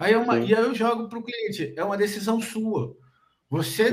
Aí 0.01 0.13
é 0.13 0.17
uma, 0.17 0.39
e 0.39 0.55
aí 0.55 0.63
eu 0.63 0.73
jogo 0.73 1.07
para 1.07 1.19
o 1.19 1.23
cliente, 1.23 1.75
é 1.77 1.83
uma 1.83 1.95
decisão 1.95 2.41
sua. 2.41 2.97
Você 3.51 3.91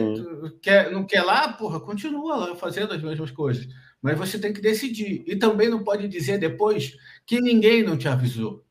quer, 0.63 0.91
não 0.91 1.05
quer 1.05 1.21
lá, 1.21 1.53
porra, 1.53 1.79
continua 1.79 2.35
lá 2.35 2.57
fazendo 2.57 2.95
as 2.95 3.03
mesmas 3.03 3.31
coisas. 3.31 3.69
Mas 4.01 4.17
você 4.17 4.39
tem 4.39 4.51
que 4.51 4.61
decidir. 4.63 5.23
E 5.27 5.37
também 5.37 5.69
não 5.69 5.85
pode 5.85 6.09
dizer 6.09 6.39
depois 6.39 6.97
que 7.27 7.43
ninguém 7.43 7.83
não 7.83 7.99
te 7.99 8.09
avisou. 8.09 8.65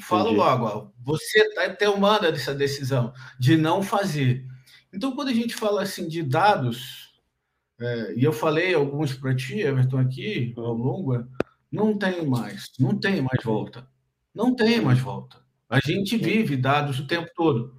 Falo 0.00 0.32
logo, 0.32 0.64
ó, 0.64 0.90
você 1.04 1.38
está 1.38 1.72
tomando 1.72 2.26
essa 2.26 2.52
decisão 2.52 3.12
de 3.38 3.56
não 3.56 3.80
fazer. 3.80 4.44
Então, 4.92 5.14
quando 5.14 5.28
a 5.28 5.34
gente 5.34 5.54
fala 5.54 5.82
assim 5.82 6.08
de 6.08 6.24
dados, 6.24 7.12
é, 7.80 8.14
e 8.16 8.24
eu 8.24 8.32
falei 8.32 8.74
alguns 8.74 9.14
para 9.14 9.36
ti, 9.36 9.60
Everton, 9.60 9.98
aqui 9.98 10.52
ao 10.56 10.74
longo, 10.74 11.24
não 11.70 11.96
tem 11.96 12.26
mais, 12.26 12.72
não 12.76 12.98
tem 12.98 13.22
mais 13.22 13.44
volta. 13.44 13.86
Não 14.34 14.56
tem 14.56 14.80
mais 14.80 14.98
volta. 14.98 15.41
A 15.72 15.80
gente 15.80 16.18
vive 16.18 16.54
dados 16.54 16.98
o 16.98 17.06
tempo 17.06 17.30
todo. 17.34 17.72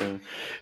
É. 0.00 0.18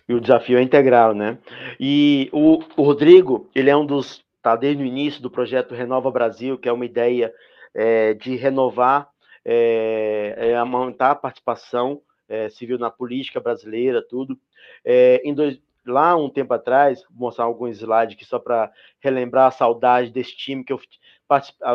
E 0.09 0.13
o 0.13 0.19
desafio 0.19 0.57
é 0.57 0.61
integral, 0.61 1.13
né? 1.13 1.37
E 1.79 2.29
o, 2.33 2.59
o 2.75 2.83
Rodrigo, 2.83 3.49
ele 3.55 3.69
é 3.69 3.77
um 3.77 3.85
dos, 3.85 4.21
tá 4.41 4.57
desde 4.57 4.83
o 4.83 4.85
início 4.85 5.21
do 5.21 5.31
projeto 5.31 5.73
Renova 5.73 6.11
Brasil, 6.11 6.57
que 6.57 6.67
é 6.67 6.73
uma 6.73 6.83
ideia 6.83 7.33
é, 7.73 8.15
de 8.15 8.35
renovar, 8.35 9.07
é, 9.45 10.35
é, 10.35 10.57
aumentar 10.57 11.11
a 11.11 11.15
participação 11.15 12.01
é, 12.27 12.49
civil 12.49 12.77
na 12.77 12.91
política 12.91 13.39
brasileira, 13.39 14.05
tudo. 14.05 14.37
É, 14.83 15.21
em 15.23 15.33
dois, 15.33 15.57
lá 15.85 16.17
um 16.17 16.29
tempo 16.29 16.53
atrás, 16.53 17.01
vou 17.03 17.29
mostrar 17.29 17.45
alguns 17.45 17.77
slides 17.77 18.17
aqui 18.17 18.25
só 18.25 18.39
para 18.39 18.69
relembrar 18.99 19.47
a 19.47 19.51
saudade 19.51 20.11
desse 20.11 20.35
time 20.35 20.65
que 20.65 20.73
eu 20.73 20.81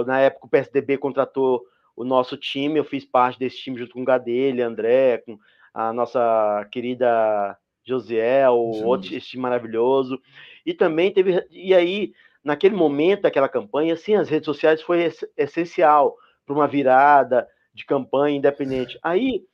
na 0.05 0.21
época 0.21 0.47
o 0.47 0.51
PSDB 0.51 0.99
contratou 0.99 1.65
o 1.97 2.05
nosso 2.05 2.37
time, 2.37 2.79
eu 2.79 2.85
fiz 2.85 3.05
parte 3.05 3.39
desse 3.39 3.59
time 3.59 3.79
junto 3.79 3.93
com 3.93 4.03
o 4.03 4.05
Gadelha, 4.05 4.67
André, 4.67 5.19
com 5.19 5.39
a 5.73 5.93
nossa 5.93 6.67
querida 6.71 7.57
Josiel, 7.85 8.55
outro 8.57 9.09
time 9.21 9.43
maravilhoso. 9.43 10.21
E 10.65 10.73
também 10.73 11.13
teve 11.13 11.47
e 11.51 11.75
aí 11.75 12.13
naquele 12.43 12.75
momento 12.75 13.23
daquela 13.23 13.49
campanha, 13.49 13.97
sim, 13.97 14.15
as 14.15 14.29
redes 14.29 14.47
sociais 14.47 14.83
foi 14.83 15.11
essencial 15.37 16.17
para 16.45 16.55
uma 16.55 16.69
virada 16.69 17.49
de 17.73 17.85
campanha 17.85 18.37
independente. 18.37 18.99
Aí 19.03 19.45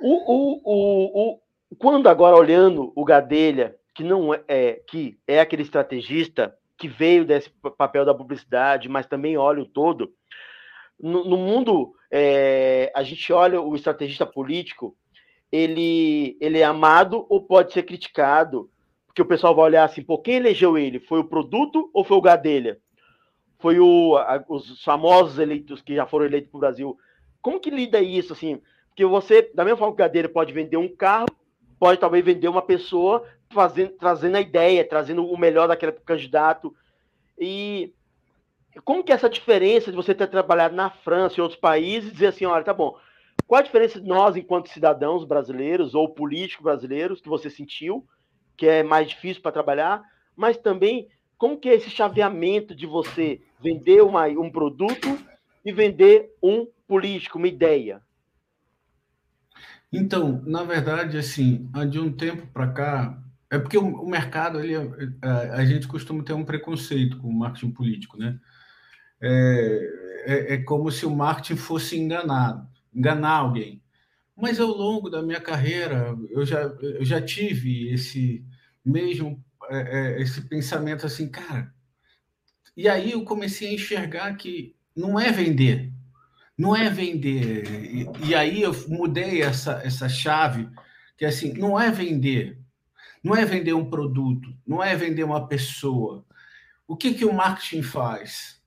o, 0.00 0.14
o, 0.32 0.60
o, 0.64 1.32
o 1.34 1.76
quando 1.78 2.08
agora 2.08 2.36
olhando 2.36 2.92
o 2.94 3.04
Gadelha, 3.04 3.74
que 3.94 4.04
não 4.04 4.32
é, 4.34 4.42
é, 4.46 4.72
que 4.86 5.18
é 5.26 5.40
aquele 5.40 5.62
estrategista 5.62 6.54
que 6.76 6.86
veio 6.86 7.24
desse 7.24 7.50
papel 7.76 8.04
da 8.04 8.14
publicidade, 8.14 8.88
mas 8.88 9.06
também 9.06 9.36
olha 9.36 9.62
o 9.62 9.66
todo. 9.66 10.12
No, 11.02 11.24
no 11.24 11.36
mundo, 11.36 11.92
é, 12.10 12.92
a 12.94 13.02
gente 13.02 13.32
olha 13.32 13.60
o 13.60 13.74
estrategista 13.74 14.24
político, 14.24 14.96
ele, 15.50 16.38
ele 16.40 16.60
é 16.60 16.64
amado 16.64 17.26
ou 17.28 17.42
pode 17.42 17.72
ser 17.72 17.82
criticado, 17.82 18.70
porque 19.06 19.20
o 19.20 19.26
pessoal 19.26 19.54
vai 19.54 19.66
olhar 19.66 19.84
assim, 19.84 20.02
pô, 20.02 20.16
quem 20.16 20.36
elegeu 20.36 20.78
ele? 20.78 21.00
Foi 21.00 21.20
o 21.20 21.28
produto 21.28 21.90
ou 21.92 22.04
foi 22.04 22.16
o 22.16 22.22
Gadelha? 22.22 22.78
Foi 23.58 23.78
o, 23.78 24.16
a, 24.16 24.42
os 24.48 24.82
famosos 24.82 25.38
eleitos 25.38 25.82
que 25.82 25.94
já 25.94 26.06
foram 26.06 26.24
eleitos 26.24 26.50
para 26.50 26.56
o 26.56 26.60
Brasil. 26.60 26.98
Como 27.42 27.60
que 27.60 27.70
lida 27.70 28.00
isso, 28.00 28.32
assim? 28.32 28.62
Porque 28.88 29.04
você, 29.04 29.50
da 29.54 29.64
mesma 29.64 29.78
forma 29.78 29.94
que 29.94 30.02
o 30.02 30.04
Gadelha 30.04 30.28
pode 30.28 30.52
vender 30.52 30.76
um 30.76 30.88
carro, 30.88 31.28
pode 31.78 32.00
talvez 32.00 32.24
vender 32.24 32.48
uma 32.48 32.62
pessoa 32.62 33.26
fazendo, 33.52 33.90
trazendo 33.98 34.36
a 34.36 34.40
ideia, 34.40 34.88
trazendo 34.88 35.26
o 35.26 35.36
melhor 35.36 35.68
daquele 35.68 35.92
candidato. 35.92 36.74
E 37.38 37.92
como 38.80 39.04
que 39.04 39.12
é 39.12 39.14
essa 39.14 39.28
diferença 39.28 39.90
de 39.90 39.96
você 39.96 40.14
ter 40.14 40.26
trabalhado 40.28 40.74
na 40.74 40.90
França 40.90 41.36
e 41.38 41.40
outros 41.40 41.60
países, 41.60 42.12
dizer 42.12 42.28
assim, 42.28 42.44
olha, 42.44 42.64
tá 42.64 42.72
bom, 42.72 42.96
qual 43.46 43.60
a 43.60 43.64
diferença 43.64 44.00
de 44.00 44.06
nós, 44.06 44.36
enquanto 44.36 44.70
cidadãos 44.70 45.24
brasileiros 45.24 45.94
ou 45.94 46.08
políticos 46.08 46.64
brasileiros, 46.64 47.20
que 47.20 47.28
você 47.28 47.50
sentiu, 47.50 48.06
que 48.56 48.66
é 48.66 48.82
mais 48.82 49.08
difícil 49.08 49.42
para 49.42 49.52
trabalhar, 49.52 50.02
mas 50.36 50.56
também 50.56 51.08
como 51.36 51.58
que 51.58 51.68
é 51.68 51.74
esse 51.74 51.90
chaveamento 51.90 52.74
de 52.74 52.86
você 52.86 53.40
vender 53.60 54.02
uma, 54.02 54.26
um 54.26 54.50
produto 54.50 55.18
e 55.64 55.72
vender 55.72 56.30
um 56.42 56.66
político, 56.86 57.38
uma 57.38 57.48
ideia? 57.48 58.00
Então, 59.92 60.42
na 60.46 60.62
verdade, 60.62 61.18
assim, 61.18 61.68
de 61.90 61.98
um 61.98 62.10
tempo 62.10 62.46
para 62.46 62.68
cá, 62.68 63.22
é 63.50 63.58
porque 63.58 63.76
o, 63.76 64.06
mercado, 64.06 64.60
ele, 64.60 64.74
a, 64.74 64.80
é, 64.80 64.86
é, 65.22 65.50
a 65.50 65.64
gente 65.64 65.86
costuma 65.86 66.24
ter 66.24 66.32
um 66.32 66.44
preconceito 66.44 67.18
com 67.18 67.28
o 67.28 67.34
marketing 67.34 67.72
político, 67.72 68.16
né? 68.16 68.38
É, 69.22 70.02
é, 70.24 70.54
é, 70.54 70.58
como 70.58 70.90
se 70.90 71.06
o 71.06 71.10
marketing 71.10 71.56
fosse 71.56 71.98
enganado, 71.98 72.68
enganar 72.94 73.36
alguém. 73.36 73.82
Mas 74.36 74.58
ao 74.58 74.68
longo 74.68 75.08
da 75.08 75.22
minha 75.22 75.40
carreira, 75.40 76.16
eu 76.30 76.44
já, 76.44 76.62
eu 76.62 77.04
já 77.04 77.20
tive 77.20 77.92
esse 77.92 78.44
mesmo 78.84 79.42
é, 79.70 80.16
é 80.16 80.22
esse 80.22 80.42
pensamento 80.42 81.06
assim, 81.06 81.28
cara. 81.28 81.72
E 82.76 82.88
aí 82.88 83.12
eu 83.12 83.24
comecei 83.24 83.68
a 83.68 83.74
enxergar 83.74 84.34
que 84.36 84.74
não 84.96 85.20
é 85.20 85.30
vender, 85.30 85.92
não 86.56 86.74
é 86.74 86.88
vender. 86.90 87.64
E, 87.94 88.28
e, 88.28 88.34
aí 88.34 88.62
eu 88.62 88.72
mudei 88.88 89.42
essa, 89.42 89.82
essa 89.84 90.08
chave, 90.08 90.68
que 91.16 91.24
é 91.24 91.28
assim, 91.28 91.52
não 91.54 91.78
é 91.78 91.90
vender. 91.90 92.58
Não 93.22 93.36
é 93.36 93.44
vender 93.44 93.72
um 93.72 93.88
produto, 93.88 94.52
não 94.66 94.82
é 94.82 94.96
vender 94.96 95.22
uma 95.22 95.46
pessoa. 95.46 96.24
O 96.88 96.96
que, 96.96 97.14
que 97.14 97.24
o 97.24 97.32
marketing 97.32 97.82
faz? 97.82 98.60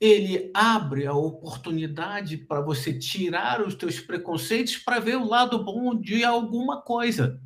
Ele 0.00 0.50
abre 0.52 1.06
a 1.06 1.14
oportunidade 1.14 2.36
para 2.36 2.60
você 2.60 2.92
tirar 2.92 3.62
os 3.62 3.74
teus 3.74 3.98
preconceitos 3.98 4.76
para 4.76 5.00
ver 5.00 5.16
o 5.16 5.26
lado 5.26 5.64
bom 5.64 5.94
de 5.94 6.22
alguma 6.22 6.82
coisa. 6.82 7.40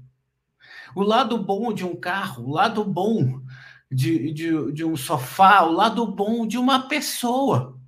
O 0.95 1.03
lado 1.03 1.39
bom 1.39 1.73
de 1.73 1.85
um 1.85 1.95
carro, 1.95 2.47
o 2.47 2.51
lado 2.51 2.85
bom 2.85 3.41
de, 3.91 4.33
de, 4.33 4.73
de 4.73 4.85
um 4.85 4.97
sofá, 4.97 5.63
o 5.63 5.73
lado 5.73 6.07
bom 6.07 6.47
de 6.47 6.59
uma 6.59 6.89
pessoa. 6.89 7.79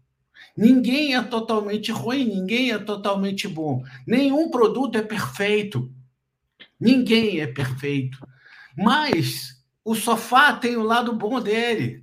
Ninguém 0.56 1.14
é 1.14 1.22
totalmente 1.22 1.90
ruim, 1.90 2.24
ninguém 2.24 2.72
é 2.72 2.78
totalmente 2.78 3.48
bom. 3.48 3.82
Nenhum 4.06 4.50
produto 4.50 4.96
é 4.96 5.02
perfeito. 5.02 5.90
Ninguém 6.78 7.40
é 7.40 7.46
perfeito. 7.46 8.18
Mas 8.76 9.62
o 9.84 9.94
sofá 9.94 10.52
tem 10.52 10.76
o 10.76 10.82
lado 10.82 11.12
bom 11.14 11.40
dele. 11.40 12.01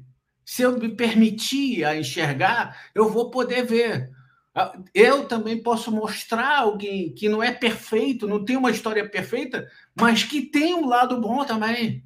Se 0.49 0.63
eu 0.63 0.79
me 0.79 0.89
permitir 0.89 1.85
a 1.85 1.95
enxergar, 1.95 2.89
eu 2.95 3.07
vou 3.07 3.29
poder 3.29 3.63
ver. 3.63 4.09
Ah, 4.55 4.75
eu 4.95 5.27
também 5.27 5.62
posso 5.62 5.91
mostrar 5.91 6.62
alguém 6.62 7.13
que 7.13 7.29
não 7.29 7.43
é 7.43 7.52
perfeito, 7.52 8.27
não 8.27 8.43
tem 8.43 8.58
uma 8.58 8.71
história 8.71 9.08
perfeita, 9.08 9.69
mas 9.93 10.23
que 10.23 10.41
tem 10.41 10.73
um 10.73 10.87
lado 10.87 11.21
bom 11.21 11.45
também. 11.45 12.04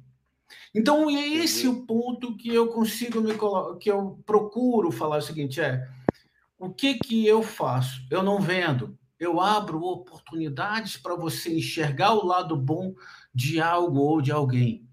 Então, 0.74 1.08
é 1.08 1.26
esse 1.26 1.66
o 1.66 1.86
ponto 1.86 2.36
que 2.36 2.54
eu 2.54 2.68
consigo 2.68 3.18
me 3.22 3.32
que 3.80 3.90
eu 3.90 4.22
procuro 4.26 4.92
falar 4.92 5.16
o 5.16 5.22
seguinte: 5.22 5.58
é 5.62 5.88
o 6.58 6.68
que, 6.68 6.98
que 6.98 7.26
eu 7.26 7.42
faço? 7.42 8.06
Eu 8.10 8.22
não 8.22 8.42
vendo. 8.42 8.94
Eu 9.18 9.40
abro 9.40 9.80
oportunidades 9.80 10.98
para 10.98 11.14
você 11.14 11.56
enxergar 11.56 12.12
o 12.12 12.26
lado 12.26 12.58
bom 12.58 12.94
de 13.34 13.58
algo 13.58 14.00
ou 14.00 14.20
de 14.20 14.30
alguém. 14.30 14.86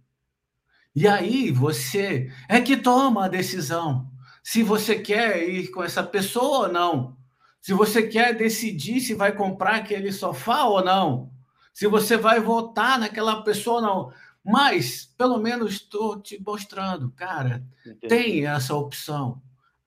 E 0.96 1.08
aí 1.08 1.52
você 1.52 2.32
é 2.50 2.60
que 2.62 2.76
toma 2.78 3.26
a 3.26 3.30
decisão 3.30 4.10
se 4.44 4.64
você 4.64 4.96
quer 4.96 5.48
ir 5.48 5.70
com 5.70 5.84
essa 5.84 6.04
pessoa 6.04 6.68
ou 6.68 6.74
não. 6.74 7.18
Se 7.62 7.74
você 7.74 8.04
quer 8.04 8.36
decidir 8.36 9.00
se 9.00 9.14
vai 9.14 9.32
comprar 9.32 9.76
aquele 9.76 10.12
sofá 10.12 10.64
ou 10.64 10.84
não. 10.84 11.32
Se 11.74 11.88
você 11.88 12.18
vai 12.18 12.39
votar 12.39 13.00
naquela 13.00 13.44
pessoa 13.44 13.76
ou 13.76 13.82
não. 13.82 14.14
Mas, 14.44 15.06
pelo 15.18 15.38
menos, 15.38 15.74
estou 15.74 16.20
te 16.20 16.42
mostrando, 16.44 17.12
cara, 17.12 17.64
Entendi. 17.86 18.08
tem 18.08 18.48
essa 18.48 18.74
opção 18.76 19.39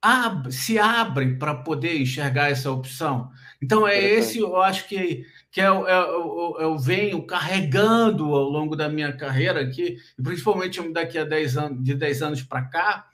abre, 0.04 0.52
se 0.52 0.78
abre 0.78 1.34
para 1.36 1.54
poder 1.54 1.98
enxergar 1.98 2.50
essa 2.50 2.70
opção. 2.70 3.30
Então, 3.62 3.88
é 3.88 3.98
esse, 3.98 4.38
eu 4.38 4.60
acho 4.60 4.86
que, 4.86 5.24
que 5.54 5.60
eu, 5.60 5.86
é 5.86 5.92
eu, 5.92 6.56
é 6.58 6.64
eu, 6.64 6.76
venho 6.76 7.24
carregando 7.24 8.24
ao 8.34 8.42
longo 8.42 8.74
da 8.74 8.88
minha 8.88 9.12
carreira 9.12 9.60
aqui, 9.60 9.96
principalmente 10.20 10.82
daqui 10.92 11.16
a 11.16 11.24
10 11.24 11.56
anos, 11.56 11.84
de 11.84 11.94
10 11.94 12.22
anos 12.22 12.42
para 12.42 12.62
cá, 12.62 13.06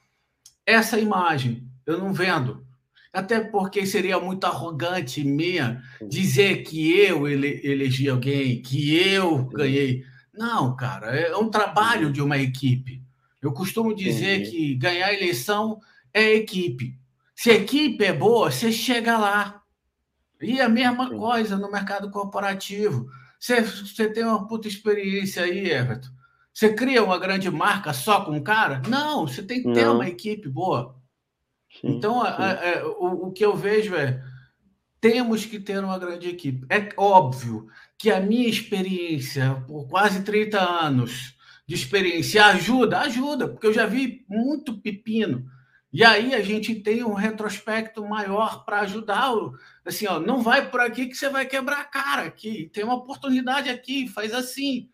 essa 0.64 0.99
imagem. 0.99 1.68
Eu 1.84 1.99
não 1.99 2.14
vendo. 2.14 2.64
Até 3.12 3.41
porque 3.41 3.84
seria 3.84 4.18
muito 4.18 4.47
arrogante 4.47 5.22
minha 5.22 5.82
dizer 6.09 6.62
que 6.62 6.99
eu 6.99 7.28
ele, 7.28 7.61
elegi 7.62 8.09
alguém, 8.09 8.62
que 8.62 8.97
eu 8.97 9.45
ganhei. 9.45 10.03
Não, 10.32 10.74
cara, 10.74 11.14
é 11.14 11.36
um 11.36 11.51
trabalho 11.51 12.11
de 12.11 12.22
uma 12.22 12.38
equipe. 12.38 13.03
Eu 13.43 13.53
costumo 13.53 13.95
dizer 13.95 14.49
que 14.49 14.76
ganhar 14.76 15.12
eleição 15.12 15.78
é 16.11 16.36
equipe. 16.36 16.99
Se 17.36 17.51
a 17.51 17.55
equipe 17.55 18.03
é 18.03 18.14
boa, 18.14 18.51
você 18.51 18.72
chega 18.72 19.18
lá. 19.18 19.59
E 20.41 20.61
a 20.61 20.68
mesma 20.68 21.09
Sim. 21.09 21.18
coisa 21.18 21.57
no 21.57 21.70
mercado 21.70 22.11
corporativo. 22.11 23.09
Você, 23.38 23.61
você 23.62 24.09
tem 24.11 24.24
uma 24.24 24.47
puta 24.47 24.68
experiência 24.68 25.43
aí, 25.45 25.70
Everton. 25.70 26.09
Você 26.53 26.74
cria 26.74 27.03
uma 27.03 27.18
grande 27.18 27.51
marca 27.51 27.93
só 27.93 28.24
com 28.24 28.32
um 28.32 28.43
cara? 28.43 28.82
Não, 28.88 29.26
você 29.26 29.43
tem 29.43 29.62
que 29.62 29.72
ter 29.72 29.84
Não. 29.84 29.95
uma 29.97 30.09
equipe 30.09 30.49
boa. 30.49 30.97
Sim, 31.70 31.97
então. 31.97 32.20
A, 32.20 32.28
a, 32.30 32.86
o, 32.99 33.28
o 33.28 33.32
que 33.32 33.45
eu 33.45 33.57
vejo 33.57 33.95
é 33.95 34.22
temos 35.01 35.47
que 35.47 35.59
ter 35.59 35.82
uma 35.82 35.99
grande 35.99 36.28
equipe. 36.28 36.66
É 36.68 36.88
óbvio 36.97 37.68
que 37.97 38.11
a 38.11 38.20
minha 38.20 38.49
experiência, 38.49 39.62
por 39.66 39.88
quase 39.88 40.22
30 40.22 40.61
anos 40.61 41.34
de 41.66 41.74
experiência, 41.74 42.45
ajuda, 42.47 43.01
ajuda, 43.01 43.49
porque 43.49 43.66
eu 43.66 43.72
já 43.72 43.86
vi 43.86 44.24
muito 44.28 44.78
pepino 44.80 45.49
e 45.93 46.05
aí 46.05 46.34
a 46.34 46.43
gente 46.43 46.74
tem 46.76 47.03
um 47.03 47.14
retrospecto 47.14 48.07
maior 48.07 48.64
para 48.64 48.80
ajudar. 48.80 49.32
Assim, 49.84 50.07
ó, 50.07 50.20
não 50.20 50.41
vai 50.41 50.70
por 50.70 50.80
aqui 50.80 51.07
que 51.07 51.16
você 51.16 51.28
vai 51.28 51.47
quebrar 51.47 51.80
a 51.80 51.84
cara 51.84 52.22
aqui. 52.22 52.70
Tem 52.72 52.84
uma 52.84 52.95
oportunidade 52.95 53.68
aqui, 53.68 54.07
faz 54.09 54.32
assim. 54.32 54.88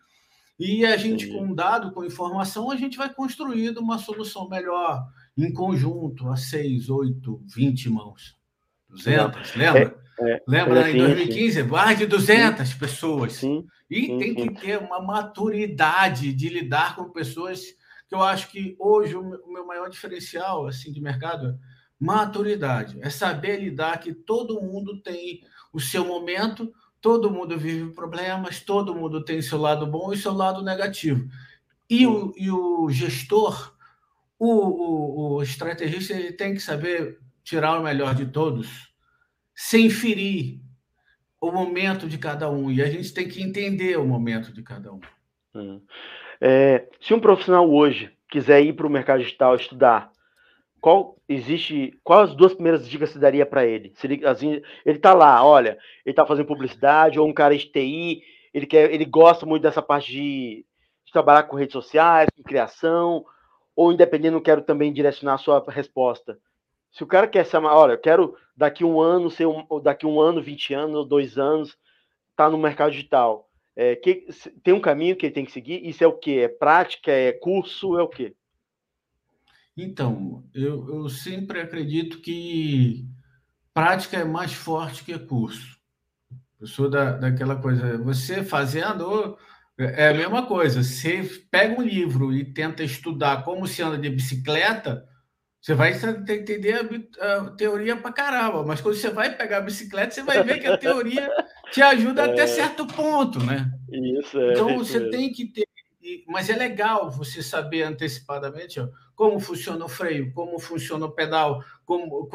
E 0.59 0.87
a 0.87 0.97
gente, 0.97 1.27
com 1.27 1.55
dado, 1.55 1.93
com 1.93 2.03
informação, 2.03 2.71
a 2.71 2.77
gente 2.77 2.97
vai 2.97 3.13
construindo 3.13 3.77
uma 3.79 3.99
solução 3.99 4.49
melhor 4.49 5.07
em 5.37 5.53
conjunto, 5.53 6.31
a 6.31 6.37
seis, 6.37 6.89
oito, 6.89 7.43
vinte 7.55 7.91
mãos. 7.91 8.35
200, 8.89 9.55
lembra? 9.55 10.01
É, 10.19 10.33
é, 10.33 10.43
lembra 10.49 10.89
é, 10.89 10.93
em 10.93 10.99
2015? 10.99 11.63
Sim. 11.63 11.69
Mais 11.69 11.99
de 11.99 12.07
200 12.07 12.73
pessoas. 12.73 13.35
Sim, 13.35 13.67
e 13.91 14.07
sim, 14.07 14.19
tem 14.19 14.35
que 14.35 14.61
ter 14.61 14.79
uma 14.79 15.03
maturidade 15.03 16.33
de 16.33 16.49
lidar 16.49 16.97
com 16.97 17.11
pessoas 17.11 17.61
que 18.09 18.15
eu 18.15 18.23
acho 18.23 18.49
que 18.51 18.77
hoje 18.79 19.15
o 19.15 19.53
meu 19.53 19.67
maior 19.67 19.89
diferencial 19.89 20.67
assim 20.67 20.93
de 20.93 21.01
mercado 21.01 21.59
Maturidade 21.99 22.99
é 23.01 23.09
saber 23.09 23.59
lidar 23.59 23.99
que 23.99 24.13
todo 24.13 24.61
mundo 24.61 25.01
tem 25.01 25.43
o 25.73 25.81
seu 25.81 26.05
momento, 26.05 26.73
todo 27.01 27.31
mundo 27.31 27.59
vive 27.59 27.95
problemas, 27.95 28.61
todo 28.61 28.95
mundo 28.95 29.25
tem 29.25 29.41
seu 29.41 29.59
lado 29.59 29.87
bom 29.87 30.13
e 30.13 30.17
seu 30.17 30.33
lado 30.33 30.63
negativo. 30.63 31.27
E 31.89 32.07
o, 32.07 32.35
e 32.37 32.51
o 32.51 32.91
gestor, 32.91 33.75
o, 34.39 34.47
o, 34.47 35.37
o 35.37 35.43
estrategista, 35.43 36.13
ele 36.13 36.33
tem 36.33 36.53
que 36.53 36.61
saber 36.61 37.19
tirar 37.43 37.81
o 37.81 37.83
melhor 37.83 38.15
de 38.15 38.27
todos, 38.27 38.93
sem 39.55 39.89
ferir 39.89 40.61
o 41.41 41.51
momento 41.51 42.07
de 42.07 42.19
cada 42.19 42.51
um. 42.51 42.71
E 42.71 42.83
a 42.83 42.91
gente 42.91 43.15
tem 43.15 43.27
que 43.27 43.43
entender 43.43 43.99
o 43.99 44.07
momento 44.07 44.53
de 44.53 44.63
cada 44.63 44.93
um. 44.93 45.01
Hum. 45.55 45.81
É, 46.41 46.87
se 47.01 47.15
um 47.15 47.21
profissional 47.21 47.71
hoje 47.71 48.13
quiser 48.29 48.63
ir 48.63 48.73
para 48.75 48.87
o 48.87 48.91
mercado 48.91 49.21
digital 49.21 49.55
estudar, 49.55 50.11
qual 50.81 51.17
existe, 51.29 51.99
quais 52.05 52.31
as 52.31 52.37
duas 52.37 52.55
primeiras 52.55 52.89
dicas 52.89 53.11
você 53.11 53.19
daria 53.19 53.47
para 53.47 53.67
ele? 53.67 53.93
Se 53.97 54.07
ele 54.07 54.25
assim, 54.27 54.61
ele 54.85 54.99
tá 54.99 55.15
lá, 55.15 55.45
olha, 55.45 55.79
ele 56.05 56.13
está 56.13 56.25
fazendo 56.25 56.47
publicidade 56.47 57.19
ou 57.19 57.27
um 57.27 57.33
cara 57.33 57.57
de 57.57 57.67
TI, 57.67 58.23
ele 58.53 58.67
quer, 58.67 58.93
ele 58.93 59.05
gosta 59.05 59.45
muito 59.45 59.63
dessa 59.63 59.83
parte 59.83 60.13
de, 60.13 60.65
de 61.05 61.13
trabalhar 61.13 61.45
com 61.45 61.57
redes 61.57 61.73
sociais, 61.73 62.29
com 62.37 62.43
criação, 62.43 63.25
ou 63.75 63.93
independente, 63.93 64.33
não 64.33 64.41
quero 64.41 64.63
também 64.63 64.93
direcionar 64.93 65.35
a 65.35 65.39
sua 65.39 65.65
resposta. 65.69 66.39
Se 66.93 67.03
o 67.03 67.07
cara 67.07 67.27
quer 67.29 67.45
ser, 67.45 67.59
olha, 67.59 67.93
eu 67.93 67.99
quero 67.99 68.37
daqui 68.57 68.85
um 68.85 69.01
ano 69.01 69.31
ser 69.31 69.47
um, 69.47 69.67
daqui 69.83 70.07
um 70.07 70.19
ano, 70.19 70.41
20 70.41 70.73
anos, 70.73 71.07
dois 71.07 71.37
anos, 71.37 71.77
tá 72.35 72.49
no 72.49 72.57
mercado 72.57 72.93
digital. 72.93 73.46
É, 73.77 73.95
que, 73.95 74.27
tem 74.63 74.73
um 74.73 74.81
caminho 74.81 75.15
que 75.15 75.27
ele 75.27 75.35
tem 75.35 75.45
que 75.45 75.53
seguir? 75.53 75.87
Isso 75.87 76.03
é 76.03 76.07
o 76.07 76.17
que? 76.17 76.39
É 76.39 76.49
prática? 76.49 77.13
É 77.13 77.33
curso? 77.33 77.99
É 77.99 78.03
o 78.03 78.09
quê? 78.09 78.35
Então, 79.77 80.45
eu, 80.55 80.89
eu 80.89 81.09
sempre 81.11 81.61
acredito 81.61 82.21
que 82.23 83.07
prática 83.75 84.17
é 84.17 84.25
mais 84.25 84.55
forte 84.55 85.05
que 85.05 85.19
curso. 85.19 85.77
Eu 86.59 86.67
sou 86.67 86.89
da, 86.89 87.13
daquela 87.13 87.57
coisa, 87.57 87.99
você 87.99 88.43
fazendo 88.43 89.37
é 89.79 90.09
a 90.09 90.15
mesma 90.15 90.47
coisa. 90.47 90.83
Você 90.83 91.23
pega 91.51 91.79
um 91.79 91.83
livro 91.83 92.33
e 92.33 92.45
tenta 92.45 92.83
estudar 92.83 93.45
como 93.45 93.67
se 93.67 93.83
anda 93.83 93.99
de 93.99 94.09
bicicleta, 94.09 95.07
você 95.61 95.75
vai 95.75 95.93
entender 95.93 96.89
a, 97.21 97.51
teoria 97.51 97.97
para 97.97 98.13
caramba, 98.13 98.65
mas 98.65 98.81
quando 98.81 98.95
você 98.95 99.11
vai 99.11 99.37
pegar 99.37 99.59
a 99.59 99.63
bicicleta, 99.63 100.15
você 100.15 100.23
vai 100.23 100.43
ver 100.43 100.61
que 100.61 100.67
a 100.67 100.79
teoria 100.79 101.29
te 101.73 101.83
ajuda 101.83 102.23
é... 102.23 102.33
até 102.33 102.47
certo 102.47 102.87
ponto, 102.87 103.43
né? 103.43 103.71
Isso, 103.91 104.39
é, 104.39 104.53
então 104.53 104.77
você 104.79 104.99
mesmo. 104.99 105.11
tem 105.11 105.33
que 105.33 105.47
ter. 105.47 105.67
Mas 106.29 106.49
é 106.49 106.57
legal 106.57 107.11
você 107.11 107.43
saber 107.43 107.83
antecipadamente 107.83 108.79
ó, 108.79 108.89
como 109.17 109.41
funciona 109.41 109.85
o 109.85 109.89
freio, 109.89 110.33
como 110.33 110.57
funciona 110.61 111.05
o 111.07 111.11
pedal, 111.11 111.65
como, 111.85 112.29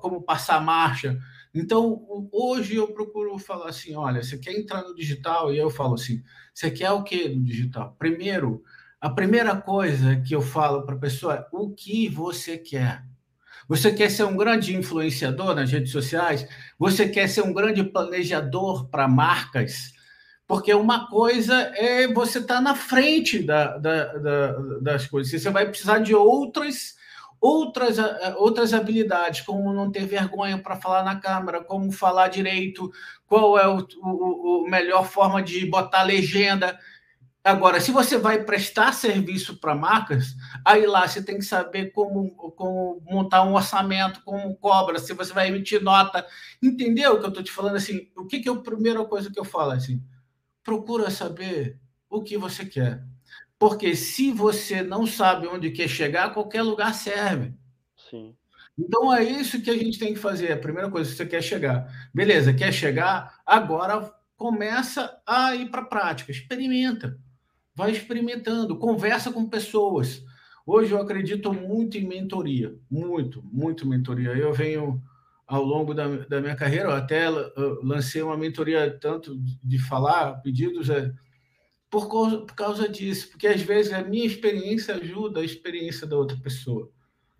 como 0.00 0.22
passar 0.22 0.56
a 0.56 0.60
marcha. 0.60 1.18
Então, 1.54 2.02
hoje 2.32 2.76
eu 2.76 2.88
procuro 2.88 3.38
falar 3.38 3.68
assim: 3.68 3.94
olha, 3.94 4.22
você 4.22 4.38
quer 4.38 4.52
entrar 4.52 4.82
no 4.82 4.94
digital? 4.94 5.52
E 5.52 5.58
eu 5.58 5.68
falo 5.68 5.94
assim: 5.94 6.22
você 6.52 6.70
quer 6.70 6.90
o 6.92 7.02
que 7.02 7.28
no 7.28 7.44
digital? 7.44 7.94
Primeiro, 7.98 8.64
a 9.04 9.10
primeira 9.10 9.54
coisa 9.54 10.16
que 10.16 10.34
eu 10.34 10.40
falo 10.40 10.80
para 10.80 10.94
a 10.94 10.98
pessoa 10.98 11.34
é 11.34 11.46
o 11.52 11.68
que 11.68 12.08
você 12.08 12.56
quer. 12.56 13.04
Você 13.68 13.92
quer 13.92 14.10
ser 14.10 14.24
um 14.24 14.34
grande 14.34 14.74
influenciador 14.74 15.54
nas 15.54 15.70
redes 15.70 15.92
sociais? 15.92 16.48
Você 16.78 17.06
quer 17.06 17.28
ser 17.28 17.42
um 17.42 17.52
grande 17.52 17.84
planejador 17.84 18.88
para 18.88 19.06
marcas? 19.06 19.92
Porque 20.46 20.72
uma 20.72 21.06
coisa 21.10 21.54
é 21.76 22.08
você 22.08 22.38
estar 22.38 22.54
tá 22.54 22.60
na 22.62 22.74
frente 22.74 23.42
da, 23.42 23.76
da, 23.76 24.04
da, 24.14 24.52
das 24.80 25.06
coisas. 25.06 25.42
Você 25.42 25.50
vai 25.50 25.68
precisar 25.68 25.98
de 25.98 26.14
outras 26.14 26.94
outras, 27.38 27.98
outras 28.38 28.72
habilidades, 28.72 29.42
como 29.42 29.70
não 29.74 29.90
ter 29.90 30.06
vergonha 30.06 30.56
para 30.56 30.76
falar 30.76 31.02
na 31.02 31.20
câmera, 31.20 31.62
como 31.62 31.92
falar 31.92 32.28
direito, 32.28 32.90
qual 33.26 33.58
é 33.58 33.68
o 33.68 34.66
melhor 34.66 35.04
forma 35.06 35.42
de 35.42 35.66
botar 35.66 36.04
legenda. 36.04 36.78
Agora, 37.44 37.78
se 37.78 37.90
você 37.90 38.16
vai 38.16 38.42
prestar 38.42 38.94
serviço 38.94 39.58
para 39.60 39.74
marcas, 39.74 40.34
aí 40.64 40.86
lá 40.86 41.06
você 41.06 41.22
tem 41.22 41.36
que 41.36 41.44
saber 41.44 41.92
como, 41.92 42.30
como 42.34 43.02
montar 43.04 43.42
um 43.42 43.52
orçamento, 43.52 44.22
como 44.24 44.56
cobra, 44.56 44.98
se 44.98 45.12
você 45.12 45.30
vai 45.30 45.48
emitir 45.48 45.82
nota. 45.82 46.26
Entendeu 46.62 47.12
o 47.12 47.18
que 47.18 47.26
eu 47.26 47.28
estou 47.28 47.42
te 47.42 47.52
falando? 47.52 47.76
Assim, 47.76 48.10
o 48.16 48.26
que, 48.26 48.40
que 48.40 48.48
é 48.48 48.52
a 48.52 48.56
primeira 48.56 49.04
coisa 49.04 49.30
que 49.30 49.38
eu 49.38 49.44
falo? 49.44 49.72
Assim, 49.72 50.02
procura 50.62 51.10
saber 51.10 51.78
o 52.08 52.22
que 52.22 52.38
você 52.38 52.64
quer. 52.64 53.04
Porque 53.58 53.94
se 53.94 54.32
você 54.32 54.82
não 54.82 55.06
sabe 55.06 55.46
onde 55.46 55.70
quer 55.70 55.88
chegar, 55.88 56.32
qualquer 56.32 56.62
lugar 56.62 56.94
serve. 56.94 57.52
Sim. 58.08 58.34
Então 58.78 59.12
é 59.12 59.22
isso 59.22 59.60
que 59.60 59.70
a 59.70 59.76
gente 59.76 59.98
tem 59.98 60.14
que 60.14 60.18
fazer. 60.18 60.50
A 60.50 60.56
primeira 60.56 60.90
coisa, 60.90 61.14
você 61.14 61.26
quer 61.26 61.42
chegar. 61.42 61.86
Beleza, 62.12 62.54
quer 62.54 62.72
chegar? 62.72 63.42
Agora 63.44 64.10
começa 64.34 65.20
a 65.26 65.54
ir 65.54 65.70
para 65.70 65.82
a 65.82 65.86
prática, 65.86 66.32
experimenta 66.32 67.22
vai 67.74 67.90
experimentando, 67.90 68.78
conversa 68.78 69.32
com 69.32 69.48
pessoas. 69.48 70.24
Hoje 70.66 70.92
eu 70.92 71.00
acredito 71.00 71.52
muito 71.52 71.98
em 71.98 72.06
mentoria, 72.06 72.74
muito, 72.90 73.42
muito 73.52 73.86
mentoria. 73.86 74.30
Eu 74.30 74.52
venho 74.52 75.02
ao 75.46 75.62
longo 75.62 75.92
da, 75.92 76.06
da 76.08 76.40
minha 76.40 76.56
carreira, 76.56 76.88
eu 76.88 76.94
até 76.94 77.28
lancei 77.82 78.22
uma 78.22 78.36
mentoria 78.36 78.98
tanto 78.98 79.36
de 79.62 79.78
falar 79.78 80.40
pedidos 80.40 80.88
é, 80.88 81.12
por, 81.90 82.08
causa, 82.08 82.38
por 82.38 82.54
causa 82.54 82.88
disso, 82.88 83.28
porque 83.30 83.46
às 83.46 83.60
vezes 83.60 83.92
a 83.92 84.02
minha 84.02 84.24
experiência 84.24 84.94
ajuda 84.94 85.40
a 85.40 85.44
experiência 85.44 86.06
da 86.06 86.16
outra 86.16 86.36
pessoa, 86.38 86.90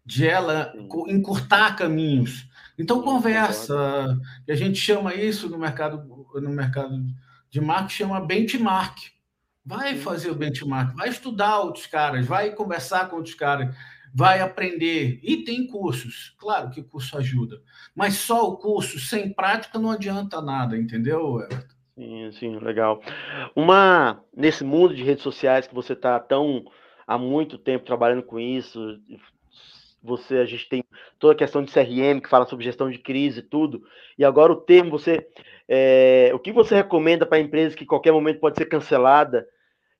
de 0.05 0.27
ela 0.27 0.71
encurtar 1.09 1.77
caminhos. 1.77 2.47
Então 2.79 3.01
conversa, 3.01 4.21
e 4.47 4.53
a 4.53 4.55
gente 4.55 4.79
chama 4.79 5.15
isso 5.15 5.49
no 5.49 5.59
mercado 5.59 6.05
no 6.35 6.51
mercado 6.51 7.03
de 7.51 7.61
marketing 7.61 7.97
chama 7.97 8.21
benchmark. 8.21 9.14
Vai 9.67 9.97
fazer 9.97 10.31
o 10.31 10.35
benchmark, 10.35 10.95
vai 10.95 11.09
estudar 11.09 11.61
outros 11.61 11.87
caras, 11.87 12.27
vai 12.27 12.51
conversar 12.51 13.09
com 13.09 13.17
outros 13.17 13.35
caras, 13.35 13.75
vai 14.15 14.41
aprender. 14.41 15.19
E 15.23 15.39
tem 15.39 15.67
cursos, 15.67 16.35
claro 16.39 16.71
que 16.71 16.83
curso 16.83 17.17
ajuda, 17.17 17.63
mas 17.95 18.15
só 18.15 18.47
o 18.49 18.59
curso 18.59 19.01
sem 19.01 19.33
prática 19.33 19.79
não 19.79 19.91
adianta 19.91 20.43
nada, 20.43 20.77
entendeu, 20.77 21.41
Everton? 21.41 21.75
Sim, 21.95 22.33
sim, 22.33 22.59
legal. 22.59 23.01
Uma 23.57 24.21
nesse 24.37 24.65
mundo 24.65 24.95
de 24.95 25.03
redes 25.03 25.23
sociais 25.23 25.67
que 25.67 25.75
você 25.75 25.95
está 25.95 26.19
tão 26.21 26.65
há 27.07 27.17
muito 27.17 27.57
tempo 27.57 27.87
trabalhando 27.87 28.23
com 28.23 28.39
isso, 28.39 28.99
você 30.03 30.39
a 30.39 30.45
gente 30.45 30.69
tem 30.69 30.85
toda 31.19 31.33
a 31.33 31.37
questão 31.37 31.63
de 31.63 31.73
CRM 31.73 32.21
que 32.21 32.29
fala 32.29 32.47
sobre 32.47 32.65
gestão 32.65 32.91
de 32.91 32.99
crise 32.99 33.41
e 33.41 33.43
tudo, 33.43 33.83
e 34.19 34.25
agora 34.25 34.53
o 34.53 34.57
termo 34.57 34.91
você 34.91 35.27
é, 35.67 36.31
o 36.35 36.39
que 36.39 36.53
você 36.53 36.75
recomenda 36.75 37.25
para 37.25 37.41
empresas 37.41 37.75
que 37.75 37.87
qualquer 37.87 38.13
momento 38.13 38.41
pode 38.41 38.59
ser 38.59 38.67
cancelada 38.67 39.47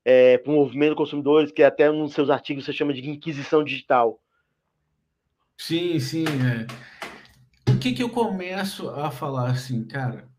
é, 0.05 0.37
para 0.37 0.51
o 0.51 0.55
movimento 0.55 0.95
consumidores, 0.95 1.51
que 1.51 1.63
até 1.63 1.91
nos 1.91 2.13
seus 2.13 2.29
artigos 2.29 2.63
você 2.63 2.71
chama 2.71 2.93
de 2.93 3.09
inquisição 3.09 3.63
digital. 3.63 4.21
Sim, 5.57 5.99
sim. 5.99 6.25
É. 6.25 6.67
O 7.71 7.79
que, 7.79 7.91
que 7.91 8.03
eu 8.03 8.09
começo 8.09 8.89
a 8.89 9.09
falar 9.09 9.49
assim, 9.49 9.83
cara? 9.83 10.29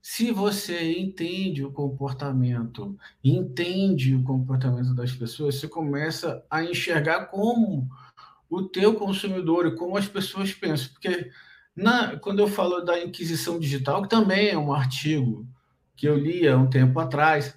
Se 0.00 0.30
você 0.30 0.98
entende 0.98 1.64
o 1.64 1.72
comportamento, 1.72 2.96
entende 3.22 4.14
o 4.14 4.22
comportamento 4.22 4.94
das 4.94 5.12
pessoas, 5.12 5.56
você 5.56 5.68
começa 5.68 6.44
a 6.48 6.62
enxergar 6.62 7.26
como 7.26 7.88
o 8.48 8.62
teu 8.62 8.94
consumidor 8.94 9.66
e 9.66 9.76
como 9.76 9.96
as 9.96 10.06
pessoas 10.06 10.54
pensam. 10.54 10.92
Porque 10.92 11.30
na, 11.74 12.16
quando 12.16 12.38
eu 12.38 12.48
falo 12.48 12.80
da 12.80 13.02
inquisição 13.02 13.58
digital, 13.58 14.02
que 14.02 14.08
também 14.08 14.48
é 14.48 14.56
um 14.56 14.72
artigo 14.72 15.46
que 15.96 16.08
eu 16.08 16.16
li 16.16 16.46
há 16.46 16.56
um 16.56 16.70
tempo 16.70 16.98
atrás, 17.00 17.54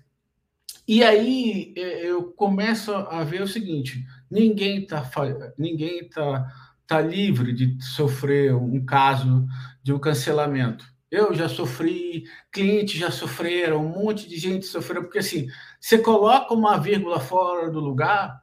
e 0.91 1.05
aí 1.05 1.73
é, 1.77 2.05
eu 2.05 2.33
começo 2.33 2.93
a 2.93 3.23
ver 3.23 3.41
o 3.41 3.47
seguinte: 3.47 4.05
ninguém 4.29 4.83
está 4.83 5.09
ninguém 5.57 6.09
tá, 6.09 6.45
tá 6.85 6.99
livre 6.99 7.53
de 7.53 7.81
sofrer 7.81 8.53
um 8.53 8.83
caso 8.85 9.47
de 9.81 9.93
um 9.93 9.99
cancelamento. 9.99 10.83
Eu 11.09 11.33
já 11.33 11.47
sofri, 11.47 12.25
clientes 12.51 12.99
já 12.99 13.09
sofreram, 13.09 13.85
um 13.85 14.03
monte 14.03 14.27
de 14.27 14.37
gente 14.37 14.65
sofreu, 14.65 15.03
porque 15.03 15.19
assim, 15.19 15.47
você 15.79 15.97
coloca 15.97 16.53
uma 16.53 16.77
vírgula 16.77 17.21
fora 17.21 17.71
do 17.71 17.79
lugar, 17.79 18.41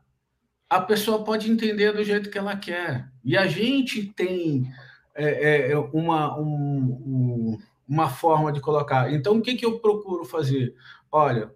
a 0.70 0.80
pessoa 0.80 1.22
pode 1.22 1.50
entender 1.50 1.92
do 1.92 2.02
jeito 2.02 2.30
que 2.30 2.38
ela 2.38 2.56
quer. 2.56 3.10
E 3.22 3.36
a 3.36 3.46
gente 3.46 4.06
tem 4.14 4.72
é, 5.14 5.72
é, 5.72 5.78
uma, 5.78 6.34
um, 6.40 7.58
uma 7.86 8.08
forma 8.08 8.50
de 8.50 8.60
colocar. 8.62 9.12
Então, 9.12 9.36
o 9.36 9.42
que, 9.42 9.54
que 9.54 9.66
eu 9.66 9.80
procuro 9.80 10.24
fazer? 10.24 10.74
Olha, 11.12 11.52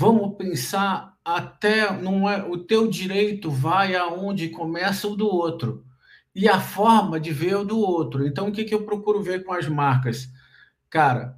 Vamos 0.00 0.38
pensar 0.38 1.14
até 1.22 1.92
não 1.92 2.26
é 2.26 2.42
o 2.42 2.56
teu 2.56 2.88
direito 2.88 3.50
vai 3.50 3.94
aonde 3.94 4.48
começa 4.48 5.06
o 5.06 5.14
do 5.14 5.26
outro 5.26 5.84
e 6.34 6.48
a 6.48 6.58
forma 6.58 7.20
de 7.20 7.30
ver 7.34 7.56
o 7.56 7.66
do 7.66 7.78
outro. 7.78 8.26
Então 8.26 8.48
o 8.48 8.52
que, 8.52 8.64
que 8.64 8.74
eu 8.74 8.86
procuro 8.86 9.22
ver 9.22 9.44
com 9.44 9.52
as 9.52 9.68
marcas, 9.68 10.26
cara? 10.88 11.36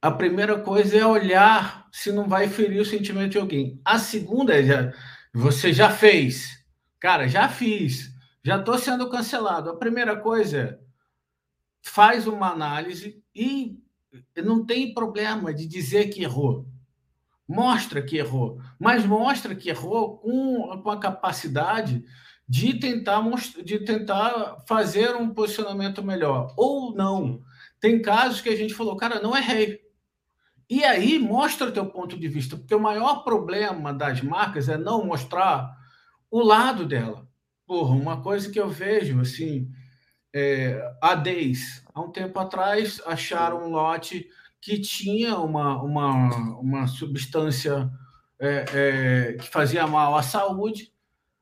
A 0.00 0.10
primeira 0.10 0.58
coisa 0.58 0.96
é 0.96 1.04
olhar 1.04 1.86
se 1.92 2.10
não 2.10 2.26
vai 2.26 2.48
ferir 2.48 2.80
o 2.80 2.84
sentimento 2.86 3.32
de 3.32 3.38
alguém. 3.38 3.78
A 3.84 3.98
segunda 3.98 4.58
é 4.58 4.64
já, 4.64 4.90
você 5.30 5.70
já 5.70 5.90
fez, 5.90 6.64
cara, 6.98 7.28
já 7.28 7.46
fiz, 7.46 8.10
já 8.42 8.58
estou 8.58 8.78
sendo 8.78 9.10
cancelado. 9.10 9.68
A 9.68 9.76
primeira 9.76 10.16
coisa 10.16 10.58
é 10.58 10.78
faz 11.82 12.26
uma 12.26 12.52
análise 12.52 13.22
e 13.34 13.78
não 14.34 14.64
tem 14.64 14.94
problema 14.94 15.52
de 15.52 15.66
dizer 15.66 16.08
que 16.08 16.22
errou. 16.22 16.66
Mostra 17.48 18.02
que 18.02 18.18
errou, 18.18 18.60
mas 18.78 19.06
mostra 19.06 19.54
que 19.54 19.70
errou 19.70 20.18
com, 20.18 20.82
com 20.82 20.90
a 20.90 21.00
capacidade 21.00 22.04
de 22.46 22.74
tentar, 22.74 23.22
de 23.64 23.78
tentar 23.78 24.64
fazer 24.66 25.16
um 25.16 25.30
posicionamento 25.32 26.02
melhor. 26.02 26.52
Ou 26.56 26.94
não. 26.94 27.42
Tem 27.80 28.02
casos 28.02 28.40
que 28.40 28.48
a 28.48 28.56
gente 28.56 28.74
falou, 28.74 28.96
cara, 28.96 29.20
não 29.20 29.36
errei. 29.36 29.80
E 30.68 30.84
aí 30.84 31.18
mostra 31.18 31.68
o 31.68 31.72
teu 31.72 31.86
ponto 31.86 32.18
de 32.18 32.28
vista, 32.28 32.56
porque 32.56 32.74
o 32.74 32.80
maior 32.80 33.24
problema 33.24 33.92
das 33.92 34.20
marcas 34.20 34.68
é 34.68 34.76
não 34.76 35.04
mostrar 35.04 35.74
o 36.30 36.42
lado 36.42 36.84
dela. 36.84 37.26
Porra, 37.66 37.94
uma 37.94 38.22
coisa 38.22 38.50
que 38.50 38.60
eu 38.60 38.68
vejo, 38.68 39.20
assim, 39.20 39.70
é, 40.34 40.80
a 41.02 41.14
Deis, 41.14 41.82
há 41.94 42.00
um 42.00 42.10
tempo 42.10 42.38
atrás, 42.38 43.00
acharam 43.06 43.66
um 43.66 43.70
lote 43.70 44.28
que 44.60 44.78
tinha 44.80 45.36
uma, 45.36 45.82
uma, 45.82 46.58
uma 46.58 46.86
substância 46.86 47.90
é, 48.38 48.64
é, 48.72 49.32
que 49.34 49.48
fazia 49.48 49.86
mal 49.86 50.16
à 50.16 50.22
saúde. 50.22 50.92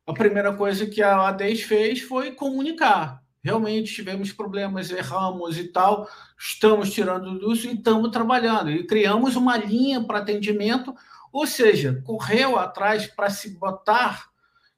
A 0.06 0.12
primeira 0.12 0.52
coisa 0.54 0.86
que 0.86 1.02
a 1.02 1.30
Deis 1.32 1.62
fez 1.62 2.00
foi 2.00 2.32
comunicar. 2.32 3.22
Realmente 3.42 3.94
tivemos 3.94 4.32
problemas, 4.32 4.90
erramos 4.90 5.56
e 5.56 5.68
tal, 5.68 6.08
estamos 6.36 6.90
tirando 6.92 7.38
disso 7.38 7.68
e 7.68 7.74
estamos 7.74 8.10
trabalhando. 8.10 8.70
E 8.70 8.84
criamos 8.84 9.36
uma 9.36 9.56
linha 9.56 10.02
para 10.02 10.18
atendimento, 10.18 10.94
ou 11.32 11.46
seja, 11.46 12.02
correu 12.04 12.58
atrás 12.58 13.06
para 13.06 13.30
se 13.30 13.56
botar 13.56 14.26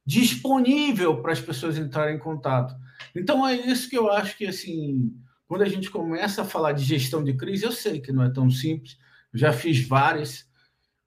disponível 0.05 1.21
para 1.21 1.31
as 1.31 1.39
pessoas 1.39 1.77
entrarem 1.77 2.15
em 2.15 2.19
contato. 2.19 2.75
Então 3.15 3.47
é 3.47 3.55
isso 3.55 3.89
que 3.89 3.97
eu 3.97 4.11
acho 4.11 4.37
que 4.37 4.45
assim, 4.45 5.15
quando 5.49 5.63
a 5.63 5.67
gente 5.67 5.89
começa 5.89 6.43
a 6.43 6.45
falar 6.45 6.73
de 6.73 6.83
gestão 6.83 7.23
de 7.23 7.33
crise, 7.33 7.65
eu 7.65 7.71
sei 7.71 7.99
que 7.99 8.11
não 8.11 8.23
é 8.23 8.29
tão 8.29 8.51
simples, 8.51 8.99
já 9.33 9.51
fiz 9.51 9.85
várias, 9.85 10.47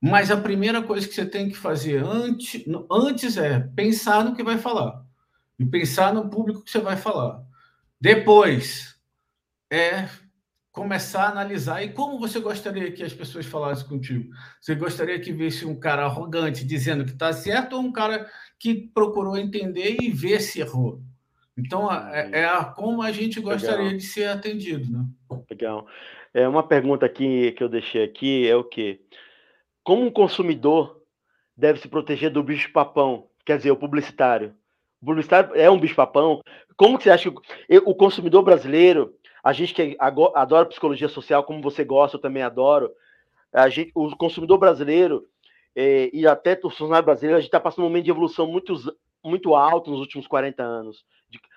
mas 0.00 0.32
a 0.32 0.36
primeira 0.36 0.82
coisa 0.82 1.06
que 1.06 1.14
você 1.14 1.24
tem 1.24 1.48
que 1.48 1.56
fazer 1.56 2.02
antes, 2.04 2.64
antes 2.90 3.36
é 3.36 3.60
pensar 3.60 4.24
no 4.24 4.34
que 4.34 4.42
vai 4.42 4.58
falar 4.58 5.00
e 5.56 5.64
pensar 5.64 6.12
no 6.12 6.28
público 6.28 6.64
que 6.64 6.72
você 6.72 6.80
vai 6.80 6.96
falar. 6.96 7.40
Depois 8.00 8.96
é 9.72 10.08
começar 10.72 11.26
a 11.26 11.30
analisar 11.30 11.84
e 11.84 11.92
como 11.92 12.18
você 12.18 12.40
gostaria 12.40 12.90
que 12.90 13.04
as 13.04 13.12
pessoas 13.12 13.46
falassem 13.46 13.86
contigo. 13.86 14.28
Você 14.60 14.74
gostaria 14.74 15.20
que 15.20 15.32
visse 15.32 15.64
um 15.64 15.78
cara 15.78 16.04
arrogante 16.04 16.64
dizendo 16.64 17.04
que 17.04 17.12
está 17.12 17.32
certo 17.32 17.76
ou 17.76 17.82
um 17.82 17.92
cara 17.92 18.28
que 18.58 18.90
procurou 18.92 19.38
entender 19.38 19.98
e 20.00 20.10
ver 20.10 20.40
se 20.40 20.58
errou? 20.58 21.00
Então, 21.56 21.92
é, 21.92 22.42
é 22.42 22.64
como 22.74 23.02
a 23.02 23.12
gente 23.12 23.40
gostaria 23.40 23.84
Legal. 23.84 23.96
de 23.96 24.04
ser 24.04 24.24
atendido, 24.26 24.90
né? 24.90 25.04
Legal. 25.50 25.86
É, 26.32 26.48
uma 26.48 26.62
pergunta 26.62 27.04
aqui 27.04 27.52
que 27.52 27.62
eu 27.62 27.68
deixei 27.68 28.02
aqui 28.02 28.48
é 28.48 28.56
o 28.56 28.64
quê? 28.64 29.00
Como 29.84 30.02
um 30.02 30.10
consumidor 30.10 31.02
deve 31.56 31.78
se 31.80 31.88
proteger 31.88 32.30
do 32.30 32.42
bicho-papão? 32.42 33.28
Quer 33.44 33.58
dizer, 33.58 33.70
o 33.70 33.76
publicitário. 33.76 34.54
O 35.00 35.06
publicitário 35.06 35.54
é 35.54 35.70
um 35.70 35.78
bicho-papão. 35.78 36.40
Como 36.76 36.96
que 36.96 37.04
você 37.04 37.10
acha 37.10 37.30
que 37.30 37.78
o 37.84 37.94
consumidor 37.94 38.42
brasileiro, 38.42 39.14
a 39.44 39.52
gente 39.52 39.74
que 39.74 39.96
adora 39.98 40.66
psicologia 40.66 41.08
social, 41.08 41.44
como 41.44 41.60
você 41.60 41.84
gosta, 41.84 42.16
eu 42.16 42.20
também 42.20 42.42
adoro, 42.42 42.90
a 43.52 43.68
gente, 43.68 43.90
o 43.94 44.16
consumidor 44.16 44.56
brasileiro 44.56 45.26
é, 45.76 46.08
e 46.14 46.26
até 46.26 46.58
o 46.62 46.70
funcionário 46.70 47.04
brasileiro, 47.04 47.36
a 47.36 47.40
gente 47.40 47.48
está 47.48 47.60
passando 47.60 47.84
um 47.84 47.88
momento 47.88 48.04
de 48.04 48.10
evolução 48.10 48.46
muito, 48.46 48.74
muito 49.22 49.54
alto 49.54 49.90
nos 49.90 50.00
últimos 50.00 50.26
40 50.26 50.62
anos 50.62 51.04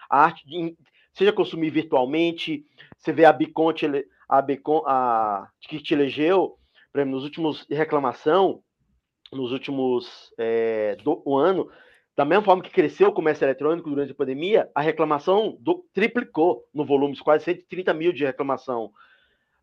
de 0.10 0.18
arte, 0.18 0.48
de, 0.48 0.76
seja 1.14 1.32
consumir 1.32 1.70
virtualmente, 1.70 2.66
você 2.98 3.14
vê 3.14 3.26
a 3.26 3.34
Biconte, 3.34 3.86
a 4.28 4.42
Bicon, 4.42 4.84
a 4.86 5.50
que 5.62 5.80
te 5.80 5.94
elegeu, 5.94 6.58
por 6.92 7.00
exemplo, 7.00 7.16
nos 7.16 7.24
últimos 7.24 7.66
reclamação, 7.70 8.62
nos 9.32 9.52
últimos 9.52 10.34
é, 10.38 10.96
do 10.98 11.22
um 11.26 11.38
ano, 11.38 11.70
da 12.16 12.24
mesma 12.24 12.44
forma 12.44 12.64
que 12.64 12.70
cresceu 12.70 13.10
o 13.10 13.14
comércio 13.14 13.44
eletrônico 13.44 13.90
durante 13.90 14.12
a 14.12 14.16
pandemia, 14.16 14.70
a 14.74 14.82
reclamação 14.82 15.58
do, 15.60 15.86
triplicou 15.94 16.64
no 16.74 16.86
volume, 16.86 17.18
quase 17.18 17.44
130 17.44 17.94
mil 17.94 18.14
de 18.14 18.24
reclamação. 18.24 18.92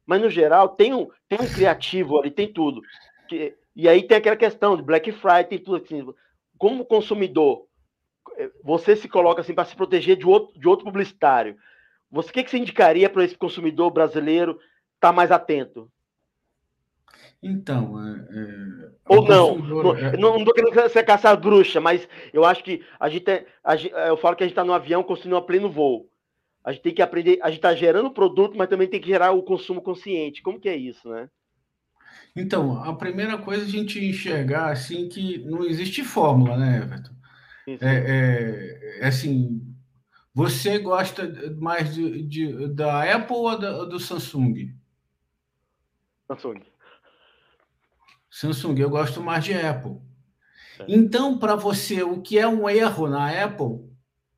Mas, 0.05 0.21
no 0.21 0.29
geral, 0.29 0.69
tem 0.69 0.93
um, 0.93 1.09
tem 1.29 1.39
um 1.41 1.49
criativo 1.49 2.19
ali, 2.19 2.31
tem 2.31 2.53
tudo. 2.53 2.83
Que, 3.29 3.57
e 3.75 3.89
aí 3.89 4.03
tem 4.03 4.19
aquela 4.19 4.37
questão 4.37 4.77
de 4.77 4.83
Black 4.83 5.11
Friday, 5.13 5.45
tem 5.45 5.59
tudo 5.59 5.83
assim. 5.83 6.05
Como 6.59 6.85
consumidor, 6.85 7.67
você 8.63 8.97
se 8.97 9.09
coloca 9.09 9.41
assim 9.41 9.55
para 9.55 9.65
se 9.65 9.77
proteger 9.77 10.17
de 10.17 10.27
outro, 10.27 10.59
de 10.59 10.69
outro 10.69 10.85
publicitário. 10.85 11.57
Você 12.11 12.31
o 12.31 12.33
que, 12.33 12.45
que 12.45 12.51
você 12.51 12.59
indicaria 12.59 13.09
para 13.09 13.25
esse 13.25 13.37
consumidor 13.37 13.91
brasileiro 13.91 14.53
estar 14.53 15.09
tá 15.09 15.13
mais 15.13 15.31
atento? 15.31 15.91
Então, 17.43 18.01
é, 18.01 18.21
é, 18.39 18.91
ou 19.09 19.27
não, 19.27 19.59
não, 19.59 19.97
é... 19.97 20.17
não 20.17 20.37
estou 20.39 20.55
querendo 20.55 20.89
ser 20.89 21.03
caçar 21.03 21.37
bruxa, 21.41 21.81
mas 21.81 22.09
eu 22.33 22.45
acho 22.45 22.63
que 22.63 22.85
a 23.01 23.09
gente, 23.09 23.29
é, 23.29 23.45
a 23.65 23.75
gente 23.75 23.93
eu 23.93 24.17
falo 24.17 24.37
que 24.37 24.45
a 24.45 24.47
gente 24.47 24.53
está 24.53 24.63
no 24.63 24.73
avião 24.73 25.03
construindo 25.03 25.37
a 25.37 25.43
pleno 25.43 25.69
voo. 25.69 26.09
A 26.65 26.71
gente 26.71 26.83
tem 26.83 26.95
que 26.95 27.03
aprender, 27.03 27.41
a 27.43 27.49
gente 27.49 27.59
está 27.59 27.75
gerando 27.75 28.13
produto, 28.13 28.57
mas 28.57 28.69
também 28.69 28.87
tem 28.87 29.01
que 29.01 29.09
gerar 29.09 29.33
o 29.33 29.43
consumo 29.43 29.83
consciente. 29.83 30.43
Como 30.43 30.61
que 30.61 30.69
é 30.69 30.77
isso, 30.77 31.09
né? 31.09 31.29
Então, 32.37 32.83
a 32.85 32.95
primeira 32.95 33.37
coisa 33.37 33.65
é 33.65 33.67
a 33.67 33.69
gente 33.69 33.99
enxergar 33.99 34.71
assim 34.71 35.09
que 35.09 35.39
não 35.39 35.65
existe 35.65 36.05
fórmula, 36.05 36.57
né, 36.57 36.79
Everton? 36.79 37.13
É, 37.67 37.77
é, 37.81 38.99
é, 39.01 39.07
assim, 39.07 39.75
você 40.35 40.79
gosta 40.79 41.31
mais 41.59 41.95
de, 41.95 42.23
de, 42.23 42.69
da 42.69 43.03
Apple 43.15 43.37
ou 43.37 43.59
da, 43.59 43.85
do 43.85 44.01
Samsung? 44.01 44.75
Samsung. 46.27 46.63
Samsung, 48.31 48.79
eu 48.79 48.91
gosto 48.91 49.23
mais 49.23 49.45
de 49.45 49.55
Apple. 49.55 50.01
É. 50.81 50.85
Então, 50.89 51.39
para 51.39 51.55
você, 51.55 52.03
o 52.03 52.21
que 52.21 52.39
é 52.39 52.49
um 52.49 52.69
erro 52.69 53.09
na 53.09 53.45
Apple, 53.45 53.89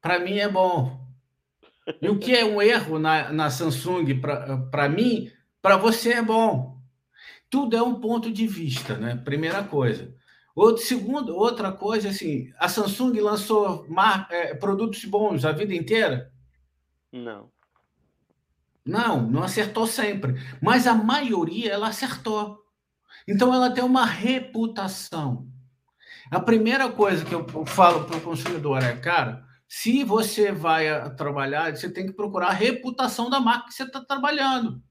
para 0.01 0.18
mim 0.18 0.39
é 0.39 0.49
bom. 0.49 1.03
E 2.01 2.09
o 2.09 2.18
que 2.18 2.35
é 2.35 2.45
um 2.45 2.61
erro 2.61 2.99
na, 2.99 3.33
na 3.33 3.51
Samsung, 3.51 4.20
para 4.70 4.89
mim, 4.89 5.31
para 5.62 5.77
você 5.77 6.14
é 6.14 6.22
bom. 6.22 6.79
Tudo 7.49 7.77
é 7.77 7.83
um 7.83 8.01
ponto 8.01 8.33
de 8.33 8.47
vista, 8.47 8.97
né? 8.97 9.16
Primeira 9.16 9.62
coisa. 9.62 10.14
Outro, 10.55 10.85
segundo, 10.85 11.35
outra 11.35 11.73
coisa, 11.73 12.11
assim, 12.11 12.53
a 12.59 12.69
Samsung 12.69 13.19
lançou 13.21 13.87
mar, 13.89 14.29
é, 14.31 14.55
produtos 14.55 15.05
bons 15.05 15.45
a 15.45 15.51
vida 15.51 15.75
inteira? 15.75 16.33
Não. 17.11 17.51
Não, 18.85 19.23
não 19.23 19.43
acertou 19.43 19.87
sempre. 19.87 20.35
Mas 20.63 20.87
a 20.87 20.95
maioria 20.95 21.73
ela 21.73 21.89
acertou. 21.89 22.63
Então 23.27 23.53
ela 23.53 23.71
tem 23.71 23.83
uma 23.83 24.05
reputação. 24.05 25.49
A 26.31 26.39
primeira 26.39 26.91
coisa 26.91 27.25
que 27.25 27.35
eu 27.35 27.47
falo 27.67 28.05
para 28.05 28.17
o 28.17 28.21
consumidor 28.21 28.83
é, 28.83 28.97
cara, 28.97 29.45
se 29.67 30.05
você 30.05 30.53
vai 30.53 31.15
trabalhar, 31.17 31.75
você 31.75 31.91
tem 31.91 32.07
que 32.07 32.13
procurar 32.13 32.49
a 32.49 32.53
reputação 32.53 33.29
da 33.29 33.41
marca 33.41 33.69
que 33.69 33.75
você 33.75 33.83
está 33.83 34.01
trabalhando, 34.05 34.83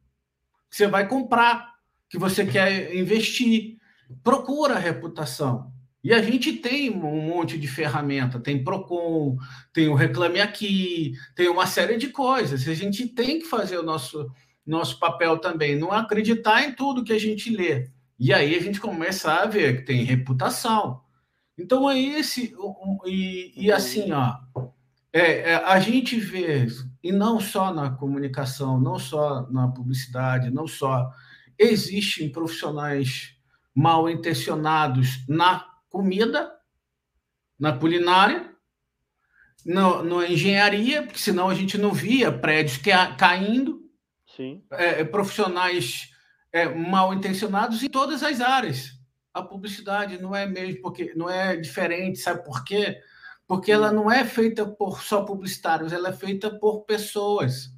que 0.69 0.75
você 0.75 0.87
vai 0.87 1.07
comprar, 1.07 1.73
que 2.09 2.17
você 2.17 2.45
quer 2.45 2.93
investir 2.95 3.77
procura 4.23 4.77
reputação. 4.77 5.71
E 6.03 6.13
a 6.13 6.21
gente 6.21 6.53
tem 6.53 6.91
um 6.91 7.21
monte 7.21 7.57
de 7.57 7.67
ferramenta, 7.67 8.37
tem 8.39 8.61
Procon, 8.61 9.37
tem 9.71 9.87
o 9.87 9.95
Reclame 9.95 10.41
Aqui, 10.41 11.13
tem 11.33 11.47
uma 11.47 11.65
série 11.65 11.97
de 11.97 12.09
coisas. 12.09 12.67
A 12.67 12.73
gente 12.73 13.07
tem 13.07 13.39
que 13.39 13.45
fazer 13.45 13.77
o 13.77 13.83
nosso, 13.83 14.29
nosso 14.65 14.99
papel 14.99 15.37
também, 15.37 15.77
não 15.77 15.93
acreditar 15.93 16.63
em 16.63 16.73
tudo 16.73 17.05
que 17.05 17.13
a 17.13 17.19
gente 17.19 17.55
lê. 17.55 17.89
E 18.19 18.33
aí 18.33 18.53
a 18.53 18.61
gente 18.61 18.81
começa 18.81 19.31
a 19.31 19.45
ver 19.45 19.77
que 19.77 19.81
tem 19.83 20.03
reputação. 20.03 21.01
Então 21.57 21.89
é 21.89 21.97
esse, 21.97 22.53
e, 23.05 23.53
e 23.55 23.71
assim, 23.71 24.11
ó, 24.11 24.37
é, 25.11 25.51
é, 25.51 25.55
a 25.55 25.79
gente 25.79 26.19
vê, 26.19 26.67
e 27.03 27.11
não 27.11 27.39
só 27.39 27.73
na 27.73 27.91
comunicação, 27.91 28.79
não 28.79 28.97
só 28.97 29.47
na 29.51 29.67
publicidade, 29.67 30.49
não 30.49 30.67
só. 30.67 31.11
Existem 31.57 32.31
profissionais 32.31 33.35
mal 33.73 34.09
intencionados 34.09 35.25
na 35.27 35.65
comida, 35.89 36.51
na 37.59 37.77
culinária, 37.77 38.53
no, 39.65 40.03
na 40.03 40.27
engenharia, 40.27 41.03
porque 41.03 41.19
senão 41.19 41.49
a 41.49 41.55
gente 41.55 41.77
não 41.77 41.91
via 41.91 42.31
prédios 42.31 42.79
caindo, 43.17 43.81
Sim. 44.35 44.63
É, 44.71 45.01
é, 45.01 45.03
profissionais 45.03 46.09
é, 46.51 46.67
mal 46.67 47.13
intencionados 47.13 47.83
em 47.83 47.89
todas 47.89 48.23
as 48.23 48.41
áreas. 48.41 48.91
A 49.33 49.41
publicidade 49.41 50.21
não 50.21 50.35
é 50.35 50.45
mesmo 50.45 50.81
porque 50.81 51.13
não 51.15 51.29
é 51.29 51.55
diferente, 51.55 52.19
sabe 52.19 52.43
por 52.43 52.63
quê? 52.63 52.99
Porque 53.47 53.71
ela 53.71 53.91
não 53.91 54.11
é 54.11 54.23
feita 54.23 54.65
por 54.65 55.01
só 55.01 55.23
publicitários, 55.23 55.93
ela 55.93 56.09
é 56.09 56.13
feita 56.13 56.51
por 56.59 56.85
pessoas. 56.85 57.72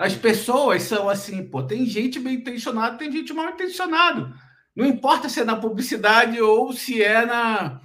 As 0.00 0.14
pessoas 0.14 0.84
são 0.84 1.10
assim, 1.10 1.46
pô, 1.46 1.62
tem 1.62 1.84
gente 1.84 2.18
bem 2.18 2.36
intencionada, 2.36 2.96
tem 2.96 3.12
gente 3.12 3.34
mal 3.34 3.50
intencionado. 3.50 4.32
Não 4.74 4.86
importa 4.86 5.28
se 5.28 5.40
é 5.40 5.44
na 5.44 5.56
publicidade 5.56 6.40
ou 6.40 6.72
se 6.72 7.02
é 7.02 7.26
na, 7.26 7.82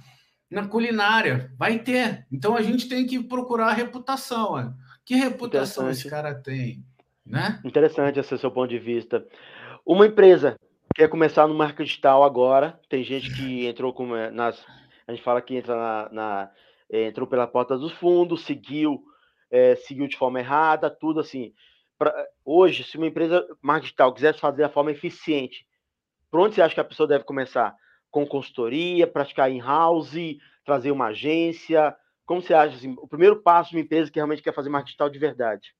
na 0.50 0.66
culinária. 0.66 1.52
Vai 1.58 1.78
ter. 1.78 2.26
Então 2.32 2.56
a 2.56 2.62
gente 2.62 2.88
tem 2.88 3.06
que 3.06 3.22
procurar 3.22 3.74
reputação. 3.74 4.58
É. 4.58 4.72
Que 5.04 5.14
reputação 5.14 5.90
esse 5.90 6.08
cara 6.08 6.34
tem? 6.34 6.82
Né? 7.26 7.60
Interessante 7.62 8.18
esse 8.18 8.38
seu 8.38 8.50
ponto 8.50 8.70
de 8.70 8.78
vista. 8.78 9.22
Uma 9.84 10.06
empresa 10.06 10.58
quer 10.94 11.10
começar 11.10 11.46
no 11.46 11.54
marketing 11.54 11.84
digital 11.84 12.24
agora. 12.24 12.80
Tem 12.88 13.04
gente 13.04 13.30
que 13.34 13.66
entrou 13.66 13.92
com, 13.92 14.16
eh, 14.16 14.30
nas. 14.30 14.64
A 15.06 15.12
gente 15.12 15.22
fala 15.22 15.42
que 15.42 15.54
entra 15.54 15.76
na, 15.76 16.08
na 16.10 16.50
eh, 16.90 17.08
entrou 17.08 17.26
pela 17.26 17.46
porta 17.46 17.76
dos 17.76 17.92
fundos, 17.92 18.46
seguiu, 18.46 19.04
é, 19.50 19.76
seguiu 19.76 20.08
de 20.08 20.16
forma 20.16 20.40
errada, 20.40 20.88
tudo 20.88 21.20
assim. 21.20 21.52
Pra, 21.98 22.14
hoje, 22.44 22.84
se 22.84 22.96
uma 22.96 23.06
empresa 23.06 23.46
marketing 23.62 23.86
digital 23.86 24.12
quisesse 24.12 24.38
fazer 24.38 24.64
a 24.64 24.68
forma 24.68 24.90
eficiente, 24.90 25.66
por 26.30 26.40
onde 26.40 26.54
você 26.54 26.62
acha 26.62 26.74
que 26.74 26.80
a 26.80 26.84
pessoa 26.84 27.08
deve 27.08 27.24
começar? 27.24 27.74
Com 28.10 28.26
consultoria, 28.26 29.06
praticar 29.06 29.50
in-house, 29.50 30.36
trazer 30.64 30.90
uma 30.90 31.06
agência? 31.06 31.96
Como 32.24 32.42
você 32.42 32.52
acha 32.52 32.76
assim, 32.76 32.94
o 32.98 33.08
primeiro 33.08 33.40
passo 33.42 33.70
de 33.70 33.76
uma 33.76 33.82
empresa 33.82 34.10
que 34.10 34.18
realmente 34.18 34.42
quer 34.42 34.54
fazer 34.54 34.68
marketing 34.68 34.88
digital 34.90 35.10
de 35.10 35.18
verdade? 35.18 35.74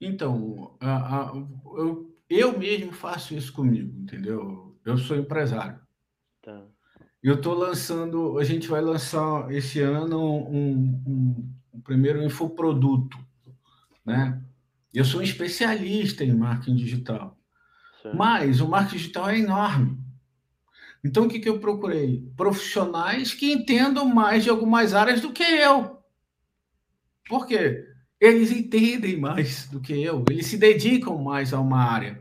Então, 0.00 0.76
a, 0.80 1.30
a, 1.30 1.32
eu, 1.76 2.14
eu 2.28 2.58
mesmo 2.58 2.92
faço 2.92 3.34
isso 3.34 3.52
comigo, 3.52 4.00
entendeu? 4.00 4.76
Eu 4.84 4.98
sou 4.98 5.16
empresário. 5.16 5.80
Tá. 6.42 6.66
Eu 7.22 7.34
estou 7.34 7.54
lançando, 7.54 8.36
a 8.38 8.44
gente 8.44 8.66
vai 8.66 8.80
lançar 8.80 9.48
esse 9.52 9.80
ano 9.80 10.20
um, 10.20 11.02
um, 11.06 11.54
um 11.74 11.80
primeiro 11.80 12.20
infoproduto, 12.20 13.16
né? 14.04 14.42
Eu 14.92 15.04
sou 15.04 15.20
um 15.20 15.24
especialista 15.24 16.22
em 16.22 16.34
marketing 16.34 16.76
digital, 16.76 17.38
Sim. 18.02 18.10
mas 18.14 18.60
o 18.60 18.68
marketing 18.68 18.96
digital 18.96 19.30
é 19.30 19.38
enorme. 19.38 19.98
Então, 21.04 21.24
o 21.24 21.28
que, 21.28 21.40
que 21.40 21.48
eu 21.48 21.58
procurei? 21.58 22.30
Profissionais 22.36 23.34
que 23.34 23.52
entendam 23.52 24.06
mais 24.06 24.44
de 24.44 24.50
algumas 24.50 24.94
áreas 24.94 25.20
do 25.20 25.32
que 25.32 25.42
eu. 25.42 25.98
Por 27.28 27.46
quê? 27.46 27.84
Eles 28.20 28.52
entendem 28.52 29.18
mais 29.18 29.66
do 29.66 29.80
que 29.80 30.00
eu, 30.00 30.24
eles 30.30 30.46
se 30.46 30.56
dedicam 30.56 31.18
mais 31.18 31.52
a 31.52 31.60
uma 31.60 31.82
área. 31.82 32.20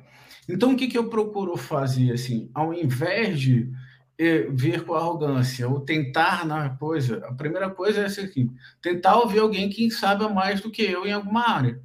Então, 0.49 0.71
o 0.71 0.75
que, 0.75 0.87
que 0.87 0.97
eu 0.97 1.09
procuro 1.09 1.55
fazer? 1.57 2.11
Assim, 2.11 2.49
ao 2.53 2.73
invés 2.73 3.39
de 3.39 3.71
eh, 4.17 4.47
ver 4.49 4.83
com 4.83 4.95
arrogância 4.95 5.67
ou 5.67 5.79
tentar 5.79 6.45
na 6.45 6.69
coisa, 6.69 7.17
a 7.27 7.33
primeira 7.33 7.69
coisa 7.69 8.01
é 8.01 8.05
assim, 8.05 8.49
tentar 8.81 9.17
ouvir 9.17 9.39
alguém 9.39 9.69
que 9.69 9.91
sabe 9.91 10.27
mais 10.33 10.59
do 10.61 10.71
que 10.71 10.81
eu 10.81 11.05
em 11.05 11.11
alguma 11.11 11.47
área. 11.47 11.81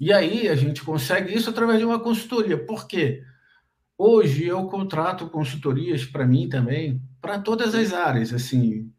E 0.00 0.12
aí 0.12 0.48
a 0.48 0.54
gente 0.54 0.82
consegue 0.82 1.34
isso 1.34 1.50
através 1.50 1.78
de 1.78 1.84
uma 1.84 2.00
consultoria. 2.00 2.56
Por 2.56 2.88
quê? 2.88 3.22
Hoje 3.98 4.46
eu 4.46 4.66
contrato 4.66 5.28
consultorias 5.28 6.06
para 6.06 6.26
mim 6.26 6.48
também, 6.48 7.02
para 7.20 7.38
todas 7.38 7.74
as 7.74 7.92
áreas, 7.92 8.32
assim. 8.32 8.90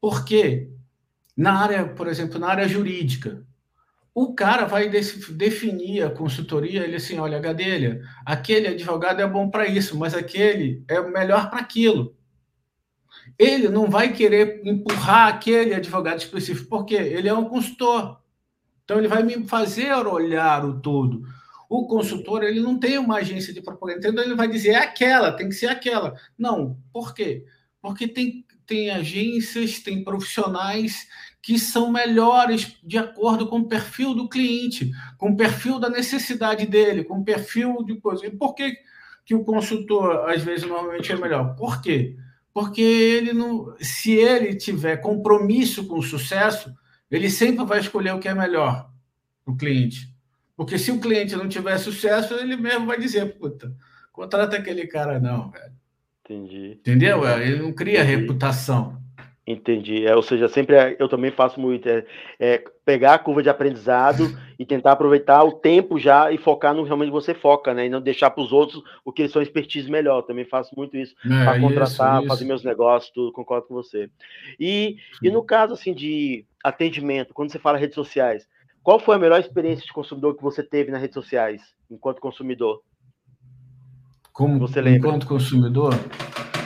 Porque 0.00 0.68
na 1.36 1.52
área, 1.62 1.86
por 1.86 2.08
exemplo, 2.08 2.40
na 2.40 2.48
área 2.48 2.66
jurídica, 2.66 3.46
o 4.12 4.34
cara 4.34 4.64
vai 4.64 4.88
definir 4.88 6.02
a 6.02 6.10
consultoria, 6.10 6.82
ele 6.82 6.96
assim, 6.96 7.20
olha, 7.20 7.38
Gadelha, 7.38 8.02
aquele 8.26 8.66
advogado 8.66 9.22
é 9.22 9.26
bom 9.28 9.48
para 9.48 9.68
isso, 9.68 9.96
mas 9.96 10.12
aquele 10.12 10.82
é 10.88 11.00
melhor 11.00 11.50
para 11.50 11.60
aquilo. 11.60 12.16
Ele 13.38 13.68
não 13.68 13.88
vai 13.88 14.12
querer 14.12 14.60
empurrar 14.64 15.28
aquele 15.28 15.72
advogado 15.72 16.18
específico, 16.18 16.68
porque 16.68 16.96
ele 16.96 17.28
é 17.28 17.34
um 17.34 17.48
consultor. 17.48 18.20
Então 18.88 18.96
ele 18.96 19.06
vai 19.06 19.22
me 19.22 19.46
fazer 19.46 19.92
olhar 19.92 20.64
o 20.64 20.80
todo. 20.80 21.22
O 21.68 21.86
consultor, 21.86 22.42
ele 22.42 22.58
não 22.58 22.78
tem 22.80 22.96
uma 22.96 23.18
agência 23.18 23.52
de 23.52 23.60
propaganda, 23.60 24.08
então 24.08 24.24
ele 24.24 24.34
vai 24.34 24.48
dizer, 24.48 24.70
é 24.70 24.76
aquela, 24.76 25.30
tem 25.30 25.50
que 25.50 25.54
ser 25.54 25.66
aquela. 25.66 26.14
Não, 26.38 26.78
por 26.90 27.12
quê? 27.12 27.44
Porque 27.82 28.08
tem, 28.08 28.46
tem 28.66 28.88
agências, 28.88 29.80
tem 29.80 30.02
profissionais 30.02 31.06
que 31.42 31.58
são 31.58 31.92
melhores 31.92 32.78
de 32.82 32.96
acordo 32.96 33.46
com 33.46 33.58
o 33.58 33.68
perfil 33.68 34.14
do 34.14 34.26
cliente, 34.26 34.90
com 35.18 35.32
o 35.32 35.36
perfil 35.36 35.78
da 35.78 35.90
necessidade 35.90 36.64
dele, 36.64 37.04
com 37.04 37.18
o 37.18 37.24
perfil 37.24 37.84
de 37.84 38.00
coisa. 38.00 38.24
E 38.24 38.30
por 38.30 38.54
que, 38.54 38.74
que 39.26 39.34
o 39.34 39.44
consultor, 39.44 40.30
às 40.30 40.42
vezes, 40.42 40.66
normalmente 40.66 41.12
é 41.12 41.16
melhor? 41.16 41.54
Por 41.56 41.82
quê? 41.82 42.16
Porque 42.54 42.80
ele 42.80 43.34
não, 43.34 43.76
se 43.78 44.12
ele 44.12 44.54
tiver 44.54 44.96
compromisso 44.96 45.86
com 45.86 45.98
o 45.98 46.02
sucesso, 46.02 46.72
ele 47.10 47.30
sempre 47.30 47.64
vai 47.64 47.80
escolher 47.80 48.12
o 48.12 48.18
que 48.18 48.28
é 48.28 48.34
melhor 48.34 48.90
para 49.44 49.54
o 49.54 49.56
cliente. 49.56 50.14
Porque 50.56 50.78
se 50.78 50.90
o 50.90 51.00
cliente 51.00 51.36
não 51.36 51.48
tiver 51.48 51.78
sucesso, 51.78 52.34
ele 52.34 52.56
mesmo 52.56 52.86
vai 52.86 52.98
dizer, 52.98 53.38
puta, 53.38 53.74
contrata 54.12 54.56
aquele 54.56 54.86
cara 54.86 55.20
não, 55.20 55.50
velho. 55.50 55.72
Entendi. 56.24 56.72
Entendeu? 56.80 57.26
Ele 57.40 57.62
não 57.62 57.72
cria 57.72 58.02
Entendi. 58.02 58.16
reputação. 58.16 58.97
Entendi. 59.50 60.06
É, 60.06 60.14
ou 60.14 60.20
seja, 60.20 60.46
sempre 60.46 60.76
é, 60.76 60.94
eu 60.98 61.08
também 61.08 61.30
faço 61.30 61.58
muito 61.58 61.88
é, 61.88 62.04
é, 62.38 62.62
pegar 62.84 63.14
a 63.14 63.18
curva 63.18 63.42
de 63.42 63.48
aprendizado 63.48 64.38
e 64.58 64.66
tentar 64.66 64.92
aproveitar 64.92 65.42
o 65.42 65.52
tempo 65.52 65.98
já 65.98 66.30
e 66.30 66.36
focar 66.36 66.74
no 66.74 66.82
que 66.82 66.88
realmente 66.88 67.10
você 67.10 67.32
foca, 67.32 67.72
né? 67.72 67.86
E 67.86 67.88
não 67.88 67.98
deixar 67.98 68.28
para 68.28 68.44
os 68.44 68.52
outros 68.52 68.82
o 69.02 69.10
que 69.10 69.22
eles 69.22 69.32
são 69.32 69.40
expertise 69.40 69.90
melhor. 69.90 70.20
Também 70.20 70.44
faço 70.44 70.74
muito 70.76 70.98
isso 70.98 71.14
é, 71.24 71.44
para 71.44 71.60
contratar, 71.60 72.16
isso, 72.16 72.20
isso. 72.20 72.28
fazer 72.28 72.44
meus 72.44 72.62
negócios, 72.62 73.10
tudo. 73.10 73.32
Concordo 73.32 73.68
com 73.68 73.74
você. 73.74 74.10
E, 74.60 74.96
e 75.22 75.30
no 75.30 75.42
caso 75.42 75.72
assim 75.72 75.94
de 75.94 76.44
atendimento, 76.62 77.32
quando 77.32 77.50
você 77.50 77.58
fala 77.58 77.78
redes 77.78 77.94
sociais, 77.94 78.46
qual 78.82 79.00
foi 79.00 79.16
a 79.16 79.18
melhor 79.18 79.40
experiência 79.40 79.86
de 79.86 79.92
consumidor 79.94 80.36
que 80.36 80.42
você 80.42 80.62
teve 80.62 80.90
nas 80.90 81.00
redes 81.00 81.14
sociais, 81.14 81.62
enquanto 81.90 82.20
consumidor? 82.20 82.82
Como 84.30 84.58
você 84.58 84.82
lembra? 84.82 85.08
Enquanto 85.08 85.26
consumidor? 85.26 85.94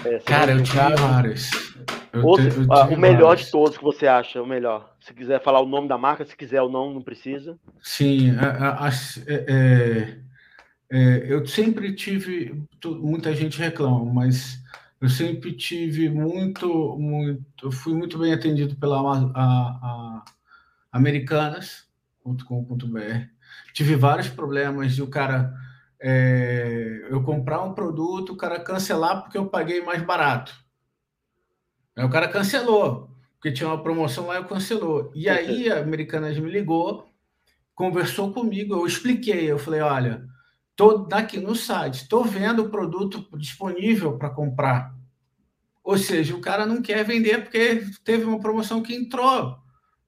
É, 0.05 0.19
Cara, 0.19 0.51
eu 0.51 0.63
tive 0.65 0.97
várias. 0.97 1.72
Eu 2.13 2.23
te, 2.35 2.43
ah, 2.71 2.85
o 2.85 2.99
melhor 2.99 3.37
de 3.37 3.51
todos 3.51 3.79
que 3.79 3.83
você 3.83 4.07
acha, 4.07 4.43
o 4.43 4.47
melhor. 4.47 4.95
Se 5.01 5.15
quiser 5.15 5.43
falar 5.43 5.61
o 5.61 5.67
nome 5.67 5.89
da 5.89 5.97
marca, 5.97 6.25
se 6.25 6.37
quiser 6.37 6.61
ou 6.61 6.71
não, 6.71 6.93
não 6.93 7.01
precisa. 7.01 7.59
Sim, 7.83 8.37
a, 8.37 8.87
a, 8.87 8.91
é, 9.27 10.19
é, 10.91 11.33
eu 11.33 11.47
sempre 11.47 11.95
tive. 11.95 12.63
Muita 12.85 13.35
gente 13.35 13.59
reclama, 13.59 14.05
mas 14.13 14.63
eu 15.01 15.09
sempre 15.09 15.55
tive 15.55 16.11
muito, 16.11 16.97
muito. 16.99 17.73
Fui 17.73 17.95
muito 17.95 18.19
bem 18.19 18.35
atendido 18.35 18.77
pela 18.77 19.01
a, 19.35 20.23
Americanas 20.93 21.87
.com.br. 22.23 23.27
Tive 23.73 23.97
vários 23.97 24.29
problemas 24.29 24.95
de 24.95 25.03
o 25.03 25.09
cara 25.09 25.53
é, 26.01 27.07
eu 27.09 27.23
comprar 27.23 27.63
um 27.63 27.73
produto, 27.73 28.33
o 28.33 28.37
cara 28.37 28.61
cancelar 28.61 29.23
porque 29.23 29.39
eu 29.39 29.47
paguei 29.47 29.83
mais 29.83 30.03
barato. 30.03 30.62
Aí 31.97 32.05
o 32.05 32.11
cara 32.11 32.29
cancelou, 32.29 33.11
porque 33.35 33.53
tinha 33.53 33.69
uma 33.69 33.83
promoção 33.83 34.27
lá 34.27 34.41
e 34.41 34.45
cancelou. 34.45 35.11
E 35.15 35.29
aí 35.29 35.71
a 35.71 35.81
Americanas 35.81 36.39
me 36.39 36.51
ligou, 36.51 37.09
conversou 37.75 38.33
comigo, 38.33 38.75
eu 38.75 38.87
expliquei, 38.87 39.51
eu 39.51 39.59
falei, 39.59 39.81
olha, 39.81 40.25
tô 40.77 41.09
aqui 41.13 41.39
no 41.39 41.55
site, 41.55 42.03
estou 42.03 42.25
vendo 42.25 42.63
o 42.63 42.71
produto 42.71 43.27
disponível 43.37 44.17
para 44.17 44.31
comprar. 44.31 44.95
Ou 45.85 45.99
seja, 45.99 46.35
o 46.35 46.41
cara 46.41 46.65
não 46.65 46.81
quer 46.81 47.05
vender 47.05 47.43
porque 47.43 47.85
teve 48.05 48.25
uma 48.25 48.39
promoção 48.39 48.83
que 48.83 48.95
entrou. 48.95 49.59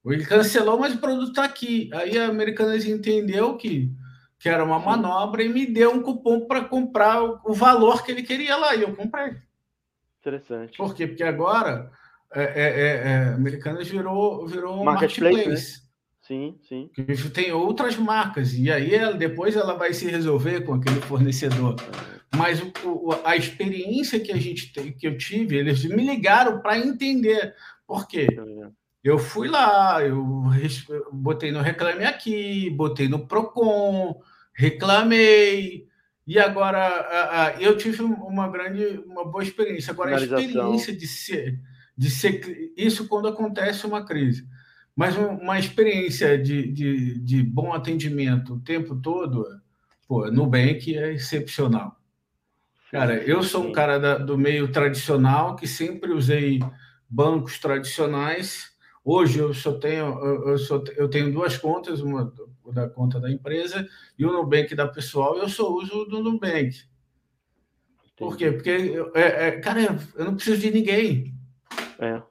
Ele 0.06 0.24
cancelou, 0.24 0.78
mas 0.78 0.94
o 0.94 0.98
produto 0.98 1.30
está 1.30 1.44
aqui. 1.44 1.90
Aí 1.92 2.18
a 2.18 2.28
Americanas 2.28 2.84
entendeu 2.84 3.56
que, 3.56 3.90
que 4.38 4.48
era 4.48 4.64
uma 4.64 4.78
manobra 4.78 5.42
e 5.42 5.48
me 5.48 5.66
deu 5.66 5.92
um 5.92 6.02
cupom 6.02 6.46
para 6.46 6.64
comprar 6.64 7.22
o, 7.22 7.40
o, 7.44 7.54
valor 7.54 8.04
que 8.04 8.12
ele 8.12 8.22
queria 8.22 8.56
lá. 8.56 8.74
E 8.74 8.82
eu 8.82 8.94
comprei. 8.94 9.36
Interessante. 10.24 10.78
Por 10.78 10.94
quê? 10.94 11.06
Porque 11.06 11.22
agora 11.22 11.90
é, 12.32 12.42
é, 12.42 12.80
é, 12.80 13.08
é 13.08 13.34
Americanas 13.34 13.86
virou, 13.86 14.46
virou 14.46 14.80
um 14.80 14.84
marketplace. 14.84 15.34
marketplace. 15.34 15.72
Né? 15.78 15.84
Sim, 16.22 16.58
sim. 16.66 16.90
Tem 17.34 17.52
outras 17.52 17.96
marcas. 17.98 18.54
E 18.54 18.72
aí 18.72 18.94
ela, 18.94 19.12
depois 19.12 19.54
ela 19.54 19.74
vai 19.74 19.92
se 19.92 20.06
resolver 20.06 20.62
com 20.62 20.72
aquele 20.72 21.00
fornecedor. 21.02 21.76
Mas 22.34 22.62
o, 22.62 22.72
o, 22.82 23.12
a 23.24 23.36
experiência 23.36 24.18
que 24.18 24.32
a 24.32 24.36
gente 24.36 24.72
tem, 24.72 24.90
que 24.92 25.06
eu 25.06 25.18
tive, 25.18 25.56
eles 25.56 25.84
me 25.84 26.02
ligaram 26.02 26.60
para 26.60 26.78
entender. 26.78 27.54
Por 27.86 28.08
quê? 28.08 28.26
Eu 29.02 29.18
fui 29.18 29.48
lá, 29.48 30.02
eu 30.02 30.24
botei 31.12 31.52
no 31.52 31.60
Reclame 31.60 32.06
Aqui, 32.06 32.70
botei 32.70 33.06
no 33.06 33.26
Procon, 33.26 34.18
reclamei, 34.54 35.86
e 36.26 36.38
agora 36.38 37.56
eu 37.60 37.76
tive 37.76 38.02
uma 38.02 38.48
grande, 38.48 39.02
uma 39.06 39.24
boa 39.24 39.42
experiência. 39.42 39.92
Agora, 39.92 40.16
a 40.16 40.22
experiência 40.22 40.96
de 40.96 41.06
ser, 41.06 41.60
de 41.96 42.10
ser 42.10 42.72
isso 42.76 43.06
quando 43.08 43.28
acontece 43.28 43.86
uma 43.86 44.04
crise, 44.04 44.48
mas 44.96 45.16
uma 45.16 45.58
experiência 45.58 46.38
de, 46.38 46.70
de, 46.70 47.18
de 47.18 47.42
bom 47.42 47.72
atendimento 47.72 48.54
o 48.54 48.60
tempo 48.60 48.96
todo, 48.96 49.46
pô, 50.08 50.30
Nubank 50.30 50.96
é 50.96 51.12
excepcional. 51.12 52.00
Cara, 52.90 53.16
eu 53.16 53.42
sou 53.42 53.66
um 53.66 53.72
cara 53.72 53.98
da, 53.98 54.18
do 54.18 54.38
meio 54.38 54.70
tradicional 54.70 55.56
que 55.56 55.66
sempre 55.66 56.12
usei 56.12 56.60
bancos 57.08 57.58
tradicionais 57.58 58.73
Hoje 59.04 59.38
eu 59.38 59.52
só 59.52 59.72
tenho 59.72 60.18
eu, 60.48 60.56
só, 60.56 60.82
eu 60.96 61.08
tenho 61.08 61.30
duas 61.30 61.58
contas, 61.58 62.00
uma 62.00 62.32
da 62.72 62.88
conta 62.88 63.20
da 63.20 63.30
empresa 63.30 63.86
e 64.18 64.24
o 64.24 64.32
Nubank 64.32 64.74
da 64.74 64.88
pessoal, 64.88 65.36
eu 65.36 65.48
só 65.48 65.70
uso 65.70 66.06
do 66.06 66.22
Nubank. 66.22 66.74
Por 68.16 68.36
quê? 68.36 68.52
Porque, 68.52 68.94
é, 69.14 69.48
é, 69.48 69.50
cara, 69.60 69.98
eu 70.16 70.24
não 70.24 70.34
preciso 70.36 70.60
de 70.60 70.70
ninguém. 70.70 71.34
É. 71.98 72.22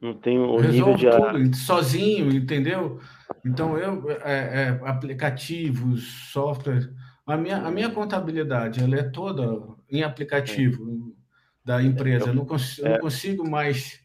Não 0.00 0.14
tem 0.14 0.38
o 0.38 0.60
nível 0.60 0.94
de 0.94 1.10
tudo, 1.10 1.56
sozinho, 1.56 2.32
entendeu? 2.32 3.00
Então 3.44 3.76
eu 3.76 4.10
é, 4.22 4.62
é, 4.62 4.80
aplicativos, 4.84 6.30
software, 6.32 6.92
a 7.26 7.36
minha, 7.36 7.58
a 7.58 7.70
minha 7.70 7.90
contabilidade 7.90 8.82
ela 8.82 8.96
é 8.96 9.02
toda 9.02 9.76
em 9.90 10.02
aplicativo 10.02 11.14
da 11.64 11.82
empresa. 11.82 12.28
Eu 12.28 12.34
não, 12.34 12.46
cons 12.46 12.78
é. 12.78 12.92
não 12.92 12.98
consigo 13.00 13.48
mais 13.48 14.00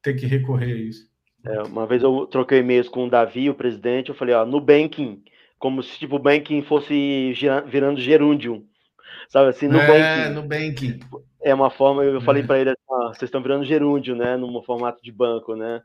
ter 0.00 0.14
que 0.14 0.26
recorrer 0.26 0.72
a 0.72 0.76
isso. 0.76 1.13
É, 1.44 1.62
uma 1.62 1.86
vez 1.86 2.02
eu 2.02 2.26
troquei 2.26 2.60
e-mails 2.60 2.88
com 2.88 3.06
o 3.06 3.10
Davi, 3.10 3.50
o 3.50 3.54
presidente, 3.54 4.08
eu 4.08 4.14
falei, 4.14 4.34
ó, 4.34 4.46
no 4.46 4.60
banking, 4.60 5.22
como 5.58 5.82
se 5.82 5.98
tipo, 5.98 6.16
o 6.16 6.18
banking 6.18 6.62
fosse 6.62 7.34
virando 7.66 8.00
gerúndio, 8.00 8.64
sabe 9.28 9.50
assim, 9.50 9.68
no 9.68 9.78
é, 9.78 9.86
banking. 9.86 10.34
no 10.34 10.42
banking. 10.42 11.00
É 11.42 11.54
uma 11.54 11.68
forma, 11.68 12.02
eu 12.02 12.20
falei 12.22 12.42
é. 12.42 12.46
para 12.46 12.58
ele, 12.58 12.70
ah, 12.70 13.08
vocês 13.08 13.24
estão 13.24 13.42
virando 13.42 13.64
gerúndio, 13.64 14.16
né, 14.16 14.36
no 14.36 14.62
formato 14.62 15.02
de 15.02 15.12
banco, 15.12 15.54
né? 15.54 15.82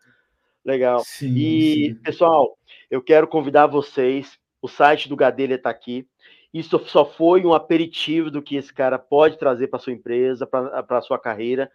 Legal. 0.63 1.01
Sim, 1.05 1.33
e, 1.35 1.89
sim. 1.89 1.95
pessoal, 1.95 2.57
eu 2.89 3.01
quero 3.01 3.27
convidar 3.27 3.67
vocês, 3.67 4.37
o 4.61 4.67
site 4.67 5.09
do 5.09 5.15
Gadelha 5.15 5.55
está 5.55 5.69
aqui, 5.69 6.07
isso 6.53 6.79
só 6.87 7.05
foi 7.05 7.45
um 7.45 7.53
aperitivo 7.53 8.31
do 8.31 8.41
que 8.41 8.55
esse 8.55 8.73
cara 8.73 8.97
pode 8.97 9.37
trazer 9.37 9.67
para 9.67 9.79
sua 9.79 9.93
empresa, 9.93 10.47
para 10.47 10.97
a 10.97 11.01
sua 11.01 11.19
carreira, 11.19 11.69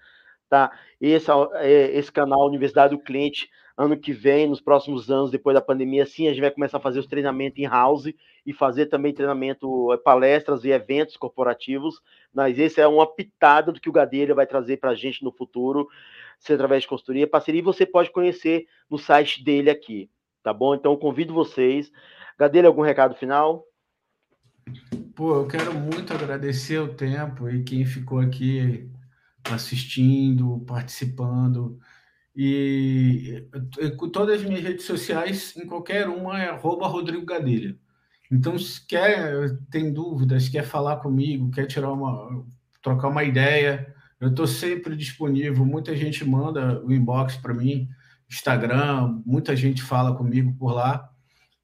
tá? 0.48 0.70
Esse, 1.00 1.30
é, 1.54 1.96
esse 1.96 2.10
canal 2.10 2.46
Universidade 2.46 2.96
do 2.96 3.02
Cliente 3.02 3.48
ano 3.76 3.96
que 3.96 4.12
vem, 4.12 4.48
nos 4.48 4.60
próximos 4.60 5.10
anos, 5.10 5.30
depois 5.30 5.54
da 5.54 5.60
pandemia, 5.60 6.06
sim, 6.06 6.26
a 6.28 6.30
gente 6.30 6.40
vai 6.40 6.50
começar 6.50 6.76
a 6.78 6.80
fazer 6.80 7.00
os 7.00 7.06
treinamentos 7.06 7.58
em 7.58 7.66
house 7.66 8.12
e 8.46 8.52
fazer 8.52 8.86
também 8.86 9.12
treinamento, 9.12 9.92
eh, 9.92 9.96
palestras 9.96 10.64
e 10.64 10.70
eventos 10.70 11.16
corporativos, 11.16 12.00
mas 12.32 12.58
esse 12.58 12.80
é 12.80 12.86
uma 12.86 13.06
pitada 13.06 13.72
do 13.72 13.80
que 13.80 13.88
o 13.88 13.92
Gadelha 13.92 14.34
vai 14.34 14.46
trazer 14.46 14.76
para 14.76 14.90
a 14.90 14.94
gente 14.94 15.24
no 15.24 15.32
futuro, 15.32 15.88
seja 16.38 16.54
através 16.54 16.82
de 16.82 16.88
consultoria, 16.88 17.26
parceria, 17.26 17.60
e 17.60 17.64
você 17.64 17.84
pode 17.84 18.10
conhecer 18.10 18.66
no 18.88 18.96
site 18.96 19.42
dele 19.42 19.70
aqui, 19.70 20.08
tá 20.42 20.52
bom? 20.52 20.74
Então, 20.74 20.96
convido 20.96 21.34
vocês. 21.34 21.90
Gadelha, 22.38 22.68
algum 22.68 22.82
recado 22.82 23.16
final? 23.16 23.66
Pô, 25.16 25.34
eu 25.34 25.48
quero 25.48 25.74
muito 25.74 26.12
agradecer 26.12 26.78
o 26.78 26.94
tempo 26.94 27.48
e 27.48 27.62
quem 27.62 27.84
ficou 27.84 28.18
aqui 28.18 28.88
assistindo, 29.50 30.64
participando. 30.66 31.78
E, 32.36 33.46
com 33.96 34.08
todas 34.08 34.40
as 34.40 34.46
minhas 34.46 34.62
redes 34.62 34.84
sociais, 34.84 35.56
em 35.56 35.66
qualquer 35.66 36.08
uma 36.08 36.42
é 36.42 36.50
Rodrigo 36.50 37.24
Gadelha. 37.24 37.76
Então, 38.30 38.58
se 38.58 38.84
quer, 38.86 39.56
tem 39.70 39.92
dúvidas, 39.92 40.48
quer 40.48 40.64
falar 40.64 40.96
comigo, 40.96 41.50
quer 41.50 41.66
tirar 41.66 41.92
uma, 41.92 42.44
trocar 42.82 43.08
uma 43.08 43.22
ideia, 43.22 43.94
eu 44.20 44.30
estou 44.30 44.46
sempre 44.46 44.96
disponível. 44.96 45.64
Muita 45.64 45.94
gente 45.94 46.24
manda 46.24 46.82
o 46.84 46.92
inbox 46.92 47.36
para 47.36 47.54
mim, 47.54 47.88
Instagram, 48.28 49.22
muita 49.24 49.54
gente 49.54 49.82
fala 49.82 50.16
comigo 50.16 50.54
por 50.58 50.72
lá. 50.72 51.08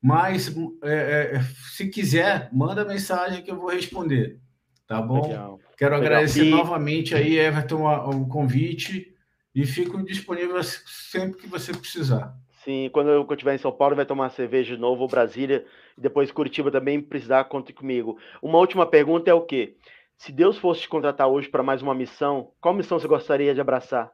Mas 0.01 0.55
é, 0.83 1.37
é, 1.37 1.41
se 1.75 1.89
quiser, 1.89 2.49
manda 2.53 2.85
mensagem 2.85 3.43
que 3.43 3.51
eu 3.51 3.57
vou 3.57 3.71
responder. 3.71 4.39
Tá 4.87 5.01
bom? 5.01 5.23
Legal. 5.23 5.61
Quero 5.81 5.95
Legal. 5.95 6.13
agradecer 6.13 6.45
e... 6.45 6.51
novamente 6.51 7.15
aí, 7.15 7.39
Everton, 7.39 7.87
o 8.11 8.29
convite 8.29 9.15
e 9.55 9.65
fico 9.65 10.05
disponível 10.05 10.63
sempre 10.63 11.41
que 11.41 11.47
você 11.47 11.73
precisar. 11.73 12.37
Sim, 12.63 12.91
quando 12.93 13.09
eu 13.09 13.27
estiver 13.31 13.55
em 13.55 13.59
São 13.59 13.73
Paulo, 13.73 13.97
vai 13.97 14.05
tomar 14.05 14.29
cerveja 14.29 14.75
de 14.75 14.81
novo, 14.81 15.01
ou 15.01 15.09
Brasília, 15.09 15.65
e 15.97 16.01
depois 16.03 16.31
Curitiba 16.31 16.71
também 16.71 17.01
precisar, 17.01 17.45
conte 17.45 17.73
comigo. 17.73 18.19
Uma 18.43 18.59
última 18.59 18.85
pergunta 18.85 19.31
é 19.31 19.33
o 19.33 19.41
quê? 19.41 19.79
Se 20.19 20.31
Deus 20.31 20.59
fosse 20.59 20.83
te 20.83 20.89
contratar 20.91 21.27
hoje 21.29 21.49
para 21.49 21.63
mais 21.63 21.81
uma 21.81 21.95
missão, 21.95 22.51
qual 22.61 22.75
missão 22.75 23.01
você 23.01 23.09
gostaria 23.09 23.55
de 23.55 23.61
abraçar? 23.63 24.11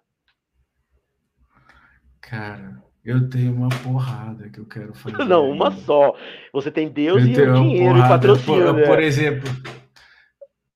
Cara, 2.21 2.81
eu 3.05 3.29
tenho 3.29 3.53
uma 3.53 3.71
porrada 3.83 4.49
que 4.51 4.61
eu 4.61 4.67
quero 4.67 4.95
fazer. 4.95 5.25
Não, 5.25 5.51
uma 5.51 5.73
só. 5.73 6.15
Você 6.53 6.71
tem 6.71 6.89
Deus 6.89 7.25
eu 7.25 7.29
e 7.29 7.51
o 7.51 7.55
dinheiro 7.55 7.99
e 7.99 8.03
patrocínio. 8.03 8.67
Por, 8.67 8.75
né? 8.75 8.87
por 8.87 9.01
exemplo. 9.01 9.51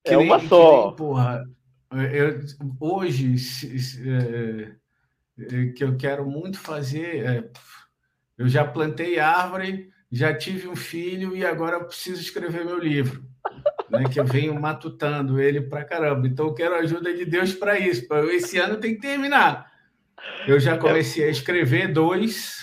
É 0.03 0.15
nem, 0.15 0.25
uma 0.25 0.39
só. 0.39 0.87
Nem, 0.87 0.95
porra, 0.95 1.43
eu, 2.13 2.39
hoje, 2.79 3.35
é, 4.07 4.71
é, 5.39 5.65
que 5.67 5.83
eu 5.83 5.97
quero 5.97 6.25
muito 6.25 6.57
fazer, 6.57 7.25
é, 7.25 7.49
eu 8.37 8.47
já 8.47 8.65
plantei 8.65 9.19
árvore, 9.19 9.89
já 10.11 10.33
tive 10.33 10.67
um 10.67 10.75
filho 10.75 11.35
e 11.35 11.45
agora 11.45 11.83
preciso 11.83 12.21
escrever 12.21 12.65
meu 12.65 12.79
livro. 12.79 13.29
Né, 13.89 14.05
que 14.05 14.19
eu 14.19 14.25
venho 14.25 14.57
matutando 14.59 15.39
ele 15.39 15.59
para 15.59 15.83
caramba. 15.83 16.25
Então, 16.25 16.47
eu 16.47 16.53
quero 16.53 16.75
a 16.75 16.79
ajuda 16.79 17.13
de 17.13 17.25
Deus 17.25 17.53
para 17.53 17.77
isso. 17.77 18.07
Esse 18.31 18.57
ano 18.57 18.77
tem 18.77 18.95
que 18.95 19.01
terminar. 19.01 19.69
Eu 20.47 20.59
já 20.59 20.77
comecei 20.77 21.25
a 21.25 21.29
escrever 21.29 21.91
dois, 21.91 22.60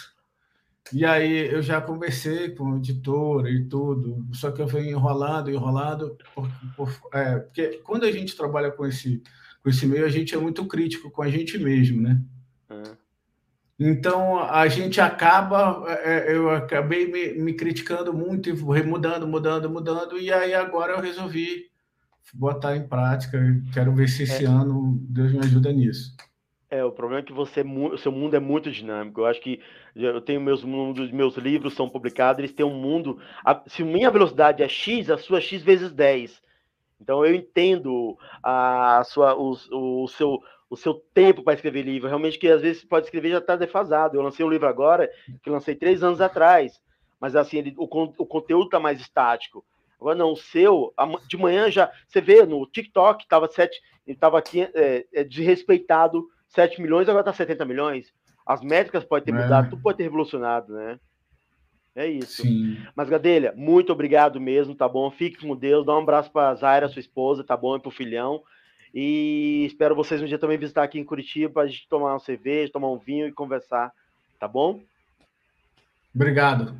e 0.92 1.04
aí 1.04 1.52
eu 1.52 1.62
já 1.62 1.80
conversei 1.80 2.50
com 2.50 2.72
o 2.72 2.76
editor 2.78 3.46
e 3.46 3.64
tudo, 3.68 4.26
só 4.32 4.50
que 4.50 4.62
eu 4.62 4.66
venho 4.66 4.90
enrolando, 4.90 5.50
enrolando, 5.50 6.16
por, 6.34 6.50
por, 6.76 7.00
é, 7.12 7.38
porque 7.38 7.80
quando 7.84 8.04
a 8.04 8.12
gente 8.12 8.36
trabalha 8.36 8.70
com 8.70 8.86
esse, 8.86 9.22
com 9.62 9.68
esse 9.68 9.86
meio, 9.86 10.04
a 10.04 10.10
gente 10.10 10.34
é 10.34 10.38
muito 10.38 10.64
crítico 10.66 11.10
com 11.10 11.22
a 11.22 11.28
gente 11.28 11.58
mesmo, 11.58 12.00
né? 12.00 12.20
Uhum. 12.70 12.96
Então 13.78 14.40
a 14.42 14.66
gente 14.66 15.00
acaba, 15.00 15.84
é, 15.86 16.32
é, 16.32 16.36
eu 16.36 16.50
acabei 16.50 17.06
me, 17.10 17.40
me, 17.40 17.52
criticando 17.54 18.12
muito 18.12 18.48
e 18.48 18.52
mudando, 18.82 19.26
mudando, 19.28 19.70
mudando, 19.70 20.18
e 20.18 20.32
aí 20.32 20.52
agora 20.52 20.94
eu 20.94 21.00
resolvi 21.00 21.66
botar 22.34 22.76
em 22.76 22.88
prática. 22.88 23.38
Quero 23.72 23.94
ver 23.94 24.08
se 24.08 24.24
esse 24.24 24.44
é. 24.44 24.48
ano 24.48 24.98
Deus 25.02 25.32
me 25.32 25.38
ajuda 25.38 25.72
nisso. 25.72 26.16
É, 26.70 26.84
o 26.84 26.92
problema 26.92 27.20
é 27.20 27.24
que 27.24 27.32
você, 27.32 27.62
o 27.62 27.96
seu 27.96 28.12
mundo 28.12 28.36
é 28.36 28.40
muito 28.40 28.70
dinâmico. 28.70 29.22
Eu 29.22 29.26
acho 29.26 29.40
que 29.40 29.60
eu 29.96 30.20
tenho 30.20 30.40
meus 30.40 30.62
mundos, 30.62 31.10
meus 31.10 31.36
livros 31.36 31.74
são 31.74 31.88
publicados, 31.88 32.40
eles 32.40 32.52
têm 32.52 32.66
um 32.66 32.74
mundo. 32.74 33.18
A, 33.42 33.62
se 33.66 33.82
minha 33.82 34.10
velocidade 34.10 34.62
é 34.62 34.68
x, 34.68 35.08
a 35.08 35.16
sua 35.16 35.40
x 35.40 35.62
vezes 35.62 35.90
10. 35.92 36.42
Então 37.00 37.24
eu 37.24 37.34
entendo 37.34 38.18
a 38.42 39.02
sua, 39.04 39.34
o, 39.34 39.56
o 40.02 40.08
seu, 40.08 40.42
o 40.68 40.76
seu 40.76 40.94
tempo 41.14 41.42
para 41.42 41.54
escrever 41.54 41.82
livro. 41.82 42.08
Realmente 42.08 42.38
que 42.38 42.48
às 42.48 42.60
vezes 42.60 42.84
pode 42.84 43.06
escrever 43.06 43.30
já 43.30 43.38
está 43.38 43.56
defasado. 43.56 44.16
Eu 44.16 44.22
lancei 44.22 44.44
um 44.44 44.50
livro 44.50 44.68
agora 44.68 45.10
que 45.42 45.48
lancei 45.48 45.74
três 45.74 46.02
anos 46.02 46.20
atrás, 46.20 46.78
mas 47.18 47.34
assim 47.34 47.58
ele, 47.58 47.74
o, 47.78 47.84
o 47.84 48.26
conteúdo 48.26 48.66
está 48.66 48.78
mais 48.78 49.00
estático. 49.00 49.64
Agora 49.98 50.16
não, 50.16 50.32
o 50.32 50.36
seu 50.36 50.92
de 51.26 51.36
manhã 51.36 51.70
já 51.70 51.90
você 52.06 52.20
vê 52.20 52.44
no 52.44 52.66
TikTok 52.66 53.24
estava 53.24 53.48
sete, 53.48 53.80
estava 54.06 54.38
aqui 54.38 54.68
é, 54.74 55.06
é 55.12 55.24
desrespeitado 55.24 56.28
7 56.48 56.80
milhões, 56.80 57.08
agora 57.08 57.24
tá 57.24 57.32
70 57.32 57.64
milhões. 57.64 58.12
As 58.46 58.62
métricas 58.62 59.04
podem 59.04 59.32
ter 59.32 59.38
é. 59.38 59.42
mudado, 59.42 59.70
tudo 59.70 59.82
pode 59.82 59.98
ter 59.98 60.04
revolucionado, 60.04 60.72
né? 60.72 60.98
É 61.94 62.06
isso. 62.06 62.42
Sim. 62.42 62.78
Mas, 62.94 63.08
Gadelha, 63.08 63.52
muito 63.56 63.92
obrigado 63.92 64.40
mesmo, 64.40 64.74
tá 64.74 64.88
bom? 64.88 65.10
Fique 65.10 65.38
com 65.44 65.56
Deus, 65.56 65.84
dá 65.84 65.94
um 65.94 66.02
abraço 66.02 66.30
para 66.30 66.54
Zaira, 66.54 66.88
sua 66.88 67.00
esposa, 67.00 67.42
tá 67.42 67.56
bom? 67.56 67.76
E 67.76 67.80
pro 67.80 67.90
filhão. 67.90 68.42
E 68.94 69.64
espero 69.66 69.94
vocês 69.94 70.22
um 70.22 70.26
dia 70.26 70.38
também 70.38 70.56
visitar 70.56 70.82
aqui 70.82 70.98
em 70.98 71.04
Curitiba 71.04 71.54
para 71.54 71.62
a 71.62 71.66
gente 71.66 71.88
tomar 71.88 72.12
uma 72.12 72.20
cerveja, 72.20 72.72
tomar 72.72 72.90
um 72.90 72.98
vinho 72.98 73.26
e 73.26 73.32
conversar, 73.32 73.92
tá 74.38 74.48
bom? 74.48 74.80
Obrigado. 76.14 76.74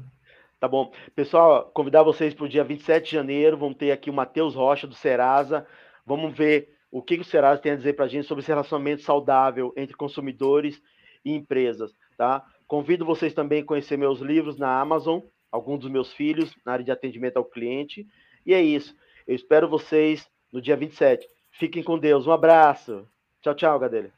Tá 0.58 0.66
bom. 0.66 0.92
Pessoal, 1.14 1.70
convidar 1.74 2.02
vocês 2.02 2.32
para 2.32 2.44
o 2.44 2.48
dia 2.48 2.64
27 2.64 3.04
de 3.04 3.16
janeiro, 3.16 3.56
vamos 3.56 3.76
ter 3.76 3.92
aqui 3.92 4.10
o 4.10 4.14
Matheus 4.14 4.54
Rocha 4.54 4.86
do 4.86 4.94
Serasa. 4.94 5.66
Vamos 6.06 6.36
ver 6.36 6.77
o 6.90 7.02
que 7.02 7.16
o 7.16 7.24
Serasa 7.24 7.60
tem 7.60 7.72
a 7.72 7.76
dizer 7.76 7.94
para 7.94 8.06
a 8.06 8.08
gente 8.08 8.26
sobre 8.26 8.42
esse 8.42 8.50
relacionamento 8.50 9.02
saudável 9.02 9.72
entre 9.76 9.96
consumidores 9.96 10.80
e 11.24 11.32
empresas, 11.32 11.92
tá? 12.16 12.44
Convido 12.66 13.04
vocês 13.04 13.32
também 13.32 13.62
a 13.62 13.64
conhecer 13.64 13.96
meus 13.96 14.20
livros 14.20 14.58
na 14.58 14.80
Amazon, 14.80 15.20
alguns 15.50 15.80
dos 15.80 15.90
meus 15.90 16.12
filhos 16.12 16.54
na 16.64 16.72
área 16.72 16.84
de 16.84 16.90
atendimento 16.90 17.36
ao 17.36 17.44
cliente. 17.44 18.06
E 18.44 18.52
é 18.52 18.62
isso. 18.62 18.94
Eu 19.26 19.34
espero 19.34 19.68
vocês 19.68 20.28
no 20.52 20.60
dia 20.60 20.76
27. 20.76 21.26
Fiquem 21.52 21.82
com 21.82 21.98
Deus. 21.98 22.26
Um 22.26 22.32
abraço. 22.32 23.06
Tchau, 23.40 23.54
tchau, 23.54 23.78
Gadelha. 23.78 24.17